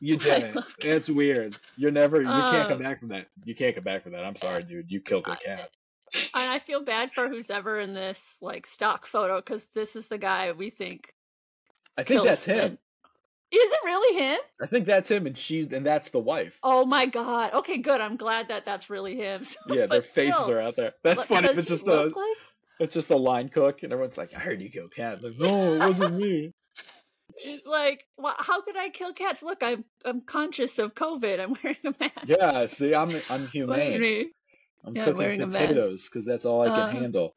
you 0.00 0.16
did 0.16 0.42
it. 0.56 0.64
It's 0.80 1.08
weird. 1.08 1.56
You're 1.76 1.92
never 1.92 2.20
you 2.20 2.26
can't 2.28 2.68
come 2.68 2.80
Uh, 2.80 2.82
back 2.82 2.98
from 3.00 3.08
that. 3.10 3.26
You 3.44 3.54
can't 3.54 3.74
come 3.74 3.84
back 3.84 4.02
from 4.02 4.12
that. 4.12 4.24
I'm 4.24 4.36
sorry, 4.36 4.64
dude. 4.64 4.90
You 4.90 5.00
killed 5.00 5.26
a 5.28 5.36
cat. 5.36 5.70
and 6.34 6.50
I 6.52 6.58
feel 6.58 6.82
bad 6.84 7.12
for 7.12 7.28
who's 7.28 7.48
ever 7.50 7.78
in 7.80 7.94
this 7.94 8.36
like 8.40 8.66
stock 8.66 9.06
photo 9.06 9.36
because 9.40 9.68
this 9.74 9.94
is 9.96 10.08
the 10.08 10.18
guy 10.18 10.52
we 10.52 10.70
think 10.70 11.14
I 11.96 12.02
think 12.02 12.24
that's 12.24 12.44
him. 12.44 12.78
Is 13.52 13.70
it 13.70 13.78
really 13.84 14.18
him? 14.18 14.38
I 14.62 14.66
think 14.66 14.86
that's 14.86 15.10
him, 15.10 15.26
and 15.26 15.36
she's 15.36 15.70
and 15.72 15.84
that's 15.84 16.08
the 16.08 16.18
wife. 16.18 16.54
Oh 16.62 16.86
my 16.86 17.04
god. 17.04 17.52
Okay, 17.52 17.78
good. 17.78 18.00
I'm 18.00 18.16
glad 18.16 18.48
that 18.48 18.64
that's 18.64 18.88
really 18.88 19.16
him. 19.16 19.42
Yeah, 19.68 19.86
their 19.86 20.02
faces 20.02 20.40
still, 20.40 20.50
are 20.52 20.60
out 20.60 20.76
there. 20.76 20.92
That's 21.04 21.24
funny. 21.24 21.48
It's 21.48 21.68
just 21.68 21.86
a 21.86 22.04
like? 22.04 22.14
it's 22.80 22.94
just 22.94 23.10
a 23.10 23.16
line 23.16 23.50
cook, 23.50 23.82
and 23.82 23.92
everyone's 23.92 24.16
like, 24.16 24.32
"I 24.34 24.38
heard 24.38 24.62
you 24.62 24.70
kill 24.70 24.88
cat." 24.88 25.22
Like, 25.22 25.34
no, 25.38 25.74
it 25.74 25.84
wasn't 25.84 26.16
me. 26.16 26.52
He's 27.36 27.66
like, 27.66 28.04
well, 28.16 28.34
how 28.38 28.62
could 28.62 28.76
I 28.76 28.88
kill 28.88 29.12
cats? 29.12 29.42
Look, 29.42 29.62
I'm 29.62 29.84
I'm 30.04 30.22
conscious 30.22 30.78
of 30.78 30.94
COVID. 30.94 31.40
I'm 31.40 31.54
wearing 31.62 31.78
a 31.84 31.94
mask. 32.00 32.14
Yeah, 32.26 32.66
see, 32.66 32.94
I'm 32.94 33.20
I'm 33.28 33.48
humane. 33.48 34.00
me. 34.00 34.32
I'm 34.84 34.96
Yeah, 34.96 35.12
cooking 35.12 35.40
potatoes 35.40 36.04
because 36.04 36.24
that's 36.24 36.44
all 36.44 36.62
I 36.62 36.68
can 36.68 36.78
Uh, 36.80 36.90
handle. 36.90 37.34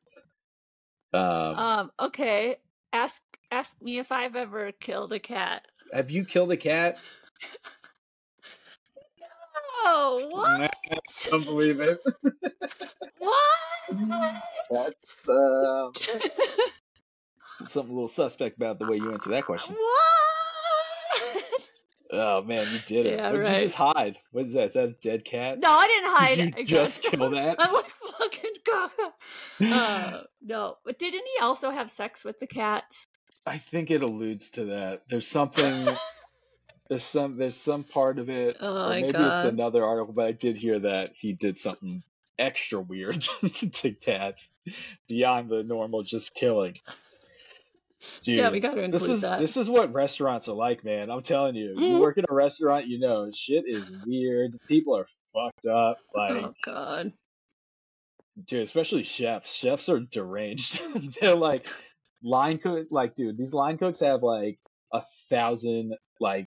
Um, 1.13 1.59
Um. 1.59 1.91
Okay. 1.99 2.57
Ask 2.93 3.21
ask 3.51 3.75
me 3.81 3.99
if 3.99 4.11
I've 4.11 4.35
ever 4.35 4.71
killed 4.71 5.13
a 5.13 5.19
cat. 5.19 5.65
Have 5.93 6.11
you 6.11 6.25
killed 6.25 6.51
a 6.51 6.57
cat? 6.57 6.97
Oh, 9.85 10.27
what? 10.31 10.59
Nah, 10.59 10.67
I 10.91 10.99
don't 11.29 11.45
believe 11.45 11.79
it. 11.79 11.99
What? 13.19 13.33
That's 14.71 15.29
uh, 15.29 15.89
something 17.67 17.91
a 17.91 17.93
little 17.93 18.07
suspect 18.07 18.57
about 18.57 18.79
the 18.79 18.85
way 18.87 18.97
you 18.97 19.13
answer 19.13 19.29
that 19.29 19.45
question. 19.45 19.75
what? 19.75 20.05
Oh 22.11 22.43
man, 22.43 22.71
you 22.71 22.79
did 22.85 23.05
it. 23.07 23.17
Yeah, 23.17 23.31
what 23.31 23.37
did 23.37 23.43
right. 23.43 23.59
you 23.61 23.65
just 23.65 23.75
hide? 23.75 24.17
What 24.31 24.45
is 24.45 24.53
that? 24.53 24.67
Is 24.67 24.73
that 24.73 24.83
a 24.83 24.95
dead 25.01 25.25
cat? 25.25 25.59
No, 25.59 25.71
I 25.71 25.87
didn't 25.87 26.11
hide. 26.11 26.35
Did 26.35 26.69
you 26.69 26.77
I 26.77 26.85
just 26.85 27.01
guess. 27.01 27.11
kill 27.11 27.29
that? 27.31 27.55
I'm 27.59 27.73
like 27.73 27.91
fucking 28.17 28.51
god. 28.65 28.89
Uh, 29.61 30.21
no, 30.41 30.77
but 30.85 30.99
didn't 30.99 31.23
he 31.35 31.43
also 31.43 31.71
have 31.71 31.89
sex 31.89 32.23
with 32.23 32.39
the 32.39 32.47
cats? 32.47 33.07
I 33.45 33.57
think 33.59 33.91
it 33.91 34.01
alludes 34.01 34.49
to 34.51 34.65
that. 34.65 35.03
There's 35.09 35.27
something. 35.27 35.87
there's 36.89 37.03
some. 37.03 37.37
There's 37.37 37.55
some 37.57 37.83
part 37.83 38.19
of 38.19 38.29
it. 38.29 38.57
Oh 38.59 38.89
maybe 38.89 39.13
God. 39.13 39.37
it's 39.45 39.45
another 39.53 39.83
article, 39.83 40.13
but 40.13 40.25
I 40.25 40.31
did 40.31 40.57
hear 40.57 40.79
that 40.79 41.11
he 41.15 41.33
did 41.33 41.59
something 41.59 42.03
extra 42.37 42.81
weird 42.81 43.21
to 43.73 43.91
cats 43.93 44.51
beyond 45.07 45.49
the 45.49 45.63
normal 45.63 46.03
just 46.03 46.33
killing. 46.35 46.75
Dude, 48.21 48.37
yeah, 48.37 48.51
we 48.51 48.59
got 48.59 48.75
to 48.75 48.81
this 48.81 49.01
include 49.01 49.09
is 49.11 49.21
that. 49.21 49.39
this 49.39 49.57
is 49.57 49.69
what 49.69 49.93
restaurants 49.93 50.47
are 50.47 50.53
like, 50.55 50.83
man. 50.83 51.09
I'm 51.09 51.23
telling 51.23 51.55
you. 51.55 51.69
You 51.79 51.95
Mhm. 51.95 51.99
work 52.01 52.17
in 52.17 52.25
a 52.29 52.33
restaurant, 52.33 52.87
you 52.87 52.99
know, 52.99 53.29
shit 53.33 53.63
is 53.67 53.89
weird. 54.05 54.59
People 54.67 54.95
are 54.97 55.07
fucked 55.33 55.65
up. 55.65 55.97
Like, 56.13 56.31
oh 56.43 56.53
god. 56.63 57.13
dude, 58.47 58.63
especially 58.63 59.03
chefs. 59.03 59.51
Chefs 59.53 59.87
are 59.89 60.01
deranged. 60.01 60.79
They're 61.21 61.35
like 61.35 61.67
line 62.25 62.57
cook. 62.57 62.87
Like, 62.91 63.15
dude, 63.15 63.37
these 63.37 63.53
line 63.53 63.77
cooks 63.77 64.01
have 64.01 64.23
like 64.23 64.59
a 64.91 65.03
thousand 65.29 65.95
like 66.19 66.47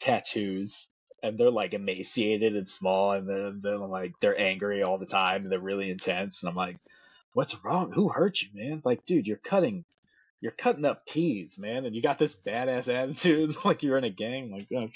tattoos, 0.00 0.88
and 1.22 1.36
they're 1.36 1.50
like 1.50 1.74
emaciated 1.74 2.56
and 2.56 2.68
small, 2.68 3.12
and 3.12 3.28
then 3.28 3.60
they're 3.62 3.76
like 3.76 4.12
they're 4.20 4.40
angry 4.40 4.82
all 4.82 4.98
the 4.98 5.06
time, 5.06 5.42
and 5.42 5.52
they're 5.52 5.58
really 5.58 5.90
intense. 5.90 6.42
And 6.42 6.48
I'm 6.48 6.56
like, 6.56 6.78
what's 7.32 7.62
wrong? 7.64 7.92
Who 7.92 8.08
hurt 8.08 8.40
you, 8.40 8.48
man? 8.54 8.80
Like, 8.84 9.04
dude, 9.04 9.26
you're 9.26 9.36
cutting. 9.36 9.84
You're 10.40 10.52
cutting 10.52 10.84
up 10.84 11.06
peas, 11.06 11.56
man, 11.58 11.86
and 11.86 11.96
you 11.96 12.02
got 12.02 12.18
this 12.18 12.36
badass 12.46 12.88
attitude, 12.88 13.56
like 13.64 13.82
you're 13.82 13.98
in 13.98 14.04
a 14.04 14.10
gang. 14.10 14.52
Like, 14.52 14.68
oh, 14.74 14.88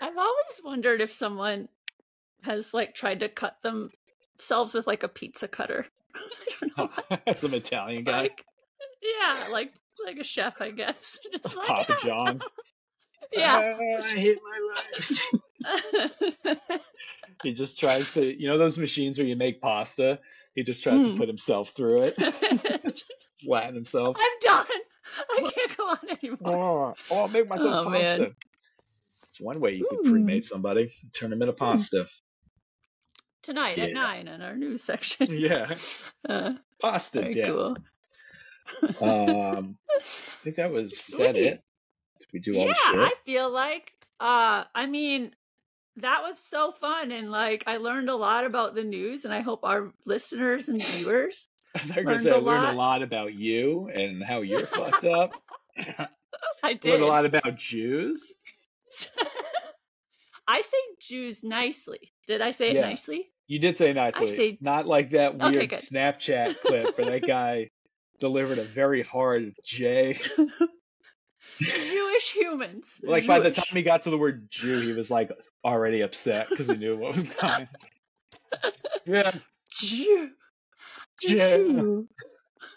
I've 0.00 0.16
always 0.16 0.60
wondered 0.64 1.00
if 1.00 1.12
someone 1.12 1.68
has 2.42 2.72
like 2.72 2.94
tried 2.94 3.20
to 3.20 3.28
cut 3.28 3.58
themselves 3.62 4.72
with 4.72 4.86
like 4.86 5.02
a 5.02 5.08
pizza 5.08 5.48
cutter. 5.48 5.86
I 6.14 6.68
don't 6.76 6.78
know. 7.10 7.32
some 7.36 7.54
Italian 7.54 8.04
guy, 8.04 8.22
Like, 8.22 8.44
yeah, 9.20 9.48
like 9.50 9.72
like 10.04 10.18
a 10.18 10.24
chef, 10.24 10.60
I 10.60 10.70
guess. 10.70 11.18
Just 11.32 11.56
like, 11.56 11.66
Papa 11.66 11.96
John. 12.02 12.40
Yeah. 13.32 13.74
"Ah, 13.76 14.04
I 14.04 14.08
hate 14.10 14.38
my 14.44 14.60
life. 15.74 16.80
He 17.42 17.52
just 17.54 17.78
tries 17.78 18.08
to, 18.12 18.24
you 18.24 18.48
know, 18.48 18.56
those 18.56 18.78
machines 18.78 19.18
where 19.18 19.26
you 19.26 19.36
make 19.36 19.60
pasta. 19.60 20.18
He 20.54 20.62
just 20.62 20.82
tries 20.82 21.00
to 21.02 21.08
Mm. 21.08 21.18
put 21.18 21.28
himself 21.28 21.72
through 21.76 22.02
it, 22.04 22.14
flatten 23.44 23.74
himself. 23.74 24.16
I'm 24.18 24.38
done. 24.40 24.66
I 25.30 25.50
can't 25.54 25.76
go 25.76 25.84
on 25.88 25.98
anymore. 26.22 26.38
Oh, 26.56 26.94
oh, 27.10 27.18
I'll 27.20 27.28
make 27.28 27.48
myself 27.48 27.74
Oh, 27.86 27.90
pasta. 27.90 28.20
man. 28.22 28.34
It's 29.28 29.40
one 29.40 29.60
way 29.60 29.72
you 29.72 29.86
could 29.88 29.98
Mm. 30.00 30.10
cremate 30.10 30.46
somebody, 30.46 30.92
turn 31.12 31.30
them 31.30 31.42
into 31.42 31.52
pasta. 31.52 32.06
Tonight 33.42 33.78
at 33.78 33.92
nine 33.92 34.28
in 34.28 34.40
our 34.40 34.56
news 34.56 34.82
section. 34.82 35.26
Yeah, 35.30 35.74
Uh, 36.28 36.54
pasta 36.80 37.32
death. 37.32 37.48
cool. 37.48 37.76
Um, 39.00 39.76
I 39.96 40.00
think 40.42 40.56
that 40.56 40.70
was 40.70 40.92
is 40.92 41.06
that 41.18 41.36
it. 41.36 41.62
Did 42.18 42.28
we 42.32 42.40
do 42.40 42.56
all 42.58 42.66
yeah, 42.66 42.74
I 42.84 43.12
feel 43.24 43.50
like 43.50 43.92
uh 44.20 44.64
I 44.74 44.86
mean 44.86 45.32
that 45.96 46.22
was 46.22 46.38
so 46.38 46.72
fun 46.72 47.10
and 47.12 47.30
like 47.30 47.64
I 47.66 47.76
learned 47.78 48.08
a 48.08 48.16
lot 48.16 48.44
about 48.44 48.74
the 48.74 48.84
news 48.84 49.24
and 49.24 49.32
I 49.34 49.40
hope 49.40 49.60
our 49.64 49.92
listeners 50.04 50.68
and 50.68 50.82
viewers 50.82 51.48
learned 51.96 52.22
say 52.22 52.30
a 52.30 52.36
I 52.36 52.38
learned 52.38 52.64
lot. 52.64 52.74
a 52.74 52.76
lot 52.76 53.02
about 53.02 53.34
you 53.34 53.88
and 53.94 54.22
how 54.26 54.40
you're 54.42 54.66
fucked 54.66 55.04
up. 55.04 55.34
I 56.62 56.72
did 56.74 56.84
learned 56.92 57.02
a 57.02 57.06
lot 57.06 57.26
about 57.26 57.56
Jews. 57.56 58.20
I 60.48 60.60
say 60.62 60.76
Jews 61.00 61.42
nicely. 61.42 62.12
Did 62.26 62.40
I 62.40 62.50
say 62.52 62.70
it 62.70 62.80
nicely? 62.80 63.30
You 63.48 63.58
did 63.58 63.76
say 63.76 63.92
nicely, 63.92 64.28
say- 64.36 64.58
not 64.60 64.86
like 64.86 65.10
that 65.10 65.36
weird 65.38 65.70
good. 65.70 65.80
Snapchat 65.80 66.58
clip 66.60 66.96
where 66.98 67.10
that 67.10 67.26
guy 67.26 67.70
delivered 68.18 68.58
a 68.58 68.64
very 68.64 69.02
hard 69.02 69.54
J. 69.64 70.18
Jewish 71.60 72.32
humans. 72.32 72.86
Like 73.02 73.26
by 73.26 73.38
the 73.40 73.50
time 73.50 73.64
he 73.72 73.82
got 73.82 74.02
to 74.02 74.10
the 74.10 74.18
word 74.18 74.48
Jew, 74.50 74.80
he 74.80 74.92
was 74.92 75.10
like 75.10 75.30
already 75.64 76.02
upset 76.02 76.48
because 76.50 76.66
he 76.66 76.76
knew 76.76 76.96
what 76.96 77.14
was 77.16 77.24
coming. 77.24 77.68
yeah, 79.06 79.32
Jew. 79.72 80.30
Jew. 81.20 82.08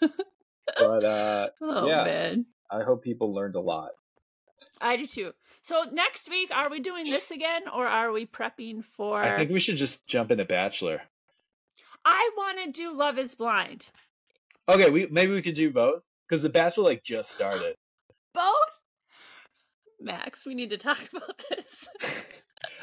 but 0.78 1.04
uh, 1.04 1.48
Oh 1.60 1.86
Yeah. 1.88 2.04
man. 2.04 2.46
I 2.70 2.82
hope 2.82 3.02
people 3.02 3.34
learned 3.34 3.56
a 3.56 3.60
lot. 3.60 3.90
I 4.80 4.96
do 4.96 5.06
too. 5.06 5.32
So 5.62 5.84
next 5.92 6.30
week, 6.30 6.50
are 6.54 6.70
we 6.70 6.80
doing 6.80 7.10
this 7.10 7.30
again, 7.30 7.62
or 7.68 7.86
are 7.86 8.12
we 8.12 8.24
prepping 8.24 8.82
for? 8.82 9.22
I 9.22 9.36
think 9.36 9.50
we 9.50 9.60
should 9.60 9.76
just 9.76 10.04
jump 10.06 10.30
into 10.30 10.44
Bachelor. 10.46 11.02
I 12.04 12.30
want 12.36 12.58
to 12.64 12.70
do 12.72 12.92
Love 12.94 13.18
Is 13.18 13.34
Blind. 13.34 13.86
Okay, 14.74 14.90
we 14.90 15.06
maybe 15.10 15.32
we 15.32 15.42
could 15.42 15.54
do 15.54 15.70
both 15.70 16.02
because 16.28 16.42
the 16.42 16.48
Bachelor 16.48 16.84
like 16.84 17.02
just 17.04 17.30
started. 17.32 17.74
Both. 18.34 18.78
Max, 20.00 20.46
we 20.46 20.54
need 20.54 20.70
to 20.70 20.78
talk 20.78 20.98
about 21.14 21.42
this. 21.50 21.88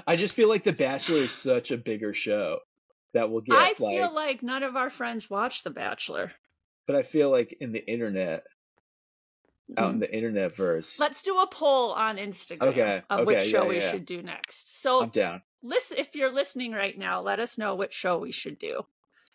I 0.05 0.15
just 0.15 0.35
feel 0.35 0.49
like 0.49 0.63
the 0.63 0.73
Bachelor 0.73 1.19
is 1.19 1.31
such 1.31 1.71
a 1.71 1.77
bigger 1.77 2.13
show 2.13 2.59
that 3.13 3.29
will 3.29 3.41
get 3.41 3.55
I 3.55 3.67
like, 3.69 3.77
feel 3.77 4.13
like 4.13 4.43
none 4.43 4.63
of 4.63 4.75
our 4.75 4.89
friends 4.89 5.29
watch 5.29 5.63
The 5.63 5.69
Bachelor. 5.69 6.31
but 6.85 6.95
I 6.95 7.03
feel 7.03 7.31
like 7.31 7.55
in 7.59 7.71
the 7.71 7.85
internet, 7.89 8.43
out 9.77 9.89
Mm. 9.89 9.93
in 9.95 9.99
the 9.99 10.13
internet 10.15 10.55
verse, 10.55 10.97
Let's 10.99 11.21
do 11.23 11.37
a 11.39 11.47
poll 11.47 11.91
on 11.93 12.17
Instagram 12.17 12.61
Okay, 12.69 13.01
of 13.09 13.19
okay, 13.19 13.25
which 13.25 13.43
show 13.49 13.63
yeah, 13.63 13.67
we 13.69 13.79
yeah. 13.79 13.91
should 13.91 14.05
do 14.05 14.21
next. 14.21 14.79
So 14.81 15.01
I'm 15.03 15.09
down. 15.09 15.41
listen 15.63 15.97
if 15.97 16.15
you're 16.15 16.31
listening 16.31 16.71
right 16.73 16.97
now 16.97 17.21
let 17.21 17.39
us 17.39 17.57
know 17.57 17.75
which 17.75 17.93
show 17.93 18.17
we 18.17 18.31
should 18.31 18.59
do 18.59 18.83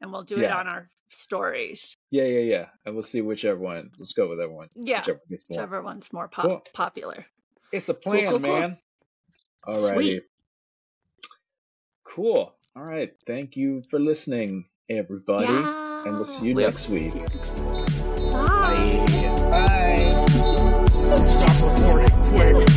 and 0.03 0.12
we'll 0.12 0.24
do 0.24 0.36
it 0.38 0.50
on 0.50 0.68
our 0.68 0.88
stories 1.09 1.96
Yeah, 2.11 2.24
yeah, 2.24 2.40
yeah. 2.40 2.66
And 2.84 2.94
we'll 2.94 3.05
see 3.05 3.20
whichever 3.22 3.59
one. 3.61 3.90
Let's 3.98 4.12
go 4.12 4.28
with 4.28 4.38
that 4.38 4.50
one. 4.50 4.68
yeah 4.74 5.00
Whichever 5.00 5.18
one 5.18 5.28
gets 5.30 5.44
more. 5.48 5.57
whichever 5.59 5.82
one's 5.82 6.12
more 6.12 6.28
pop- 6.28 6.44
Cool. 6.44 6.62
popular 6.74 7.24
It's 7.72 7.88
a 7.88 7.94
plan, 7.94 8.20
cool, 8.30 8.30
cool. 8.32 8.38
man. 8.40 8.78
Alrighty. 9.66 9.94
Sweet. 9.94 10.22
Cool. 12.05 12.55
All 12.76 12.82
right. 12.84 13.12
Thank 13.26 13.57
you 13.57 13.82
for 13.90 13.98
listening, 13.98 14.66
everybody. 14.90 15.44
yeah 15.44 16.05
And 16.07 16.16
we'll 16.16 16.24
see 16.24 16.48
you 16.48 16.55
We'll 16.55 16.66
next 16.66 16.88
week. 16.90 17.12
Bye. 18.32 18.74
Bye. 19.50 20.11
Stop 21.12 21.57
recording 21.62 22.11
quick. 22.32 22.68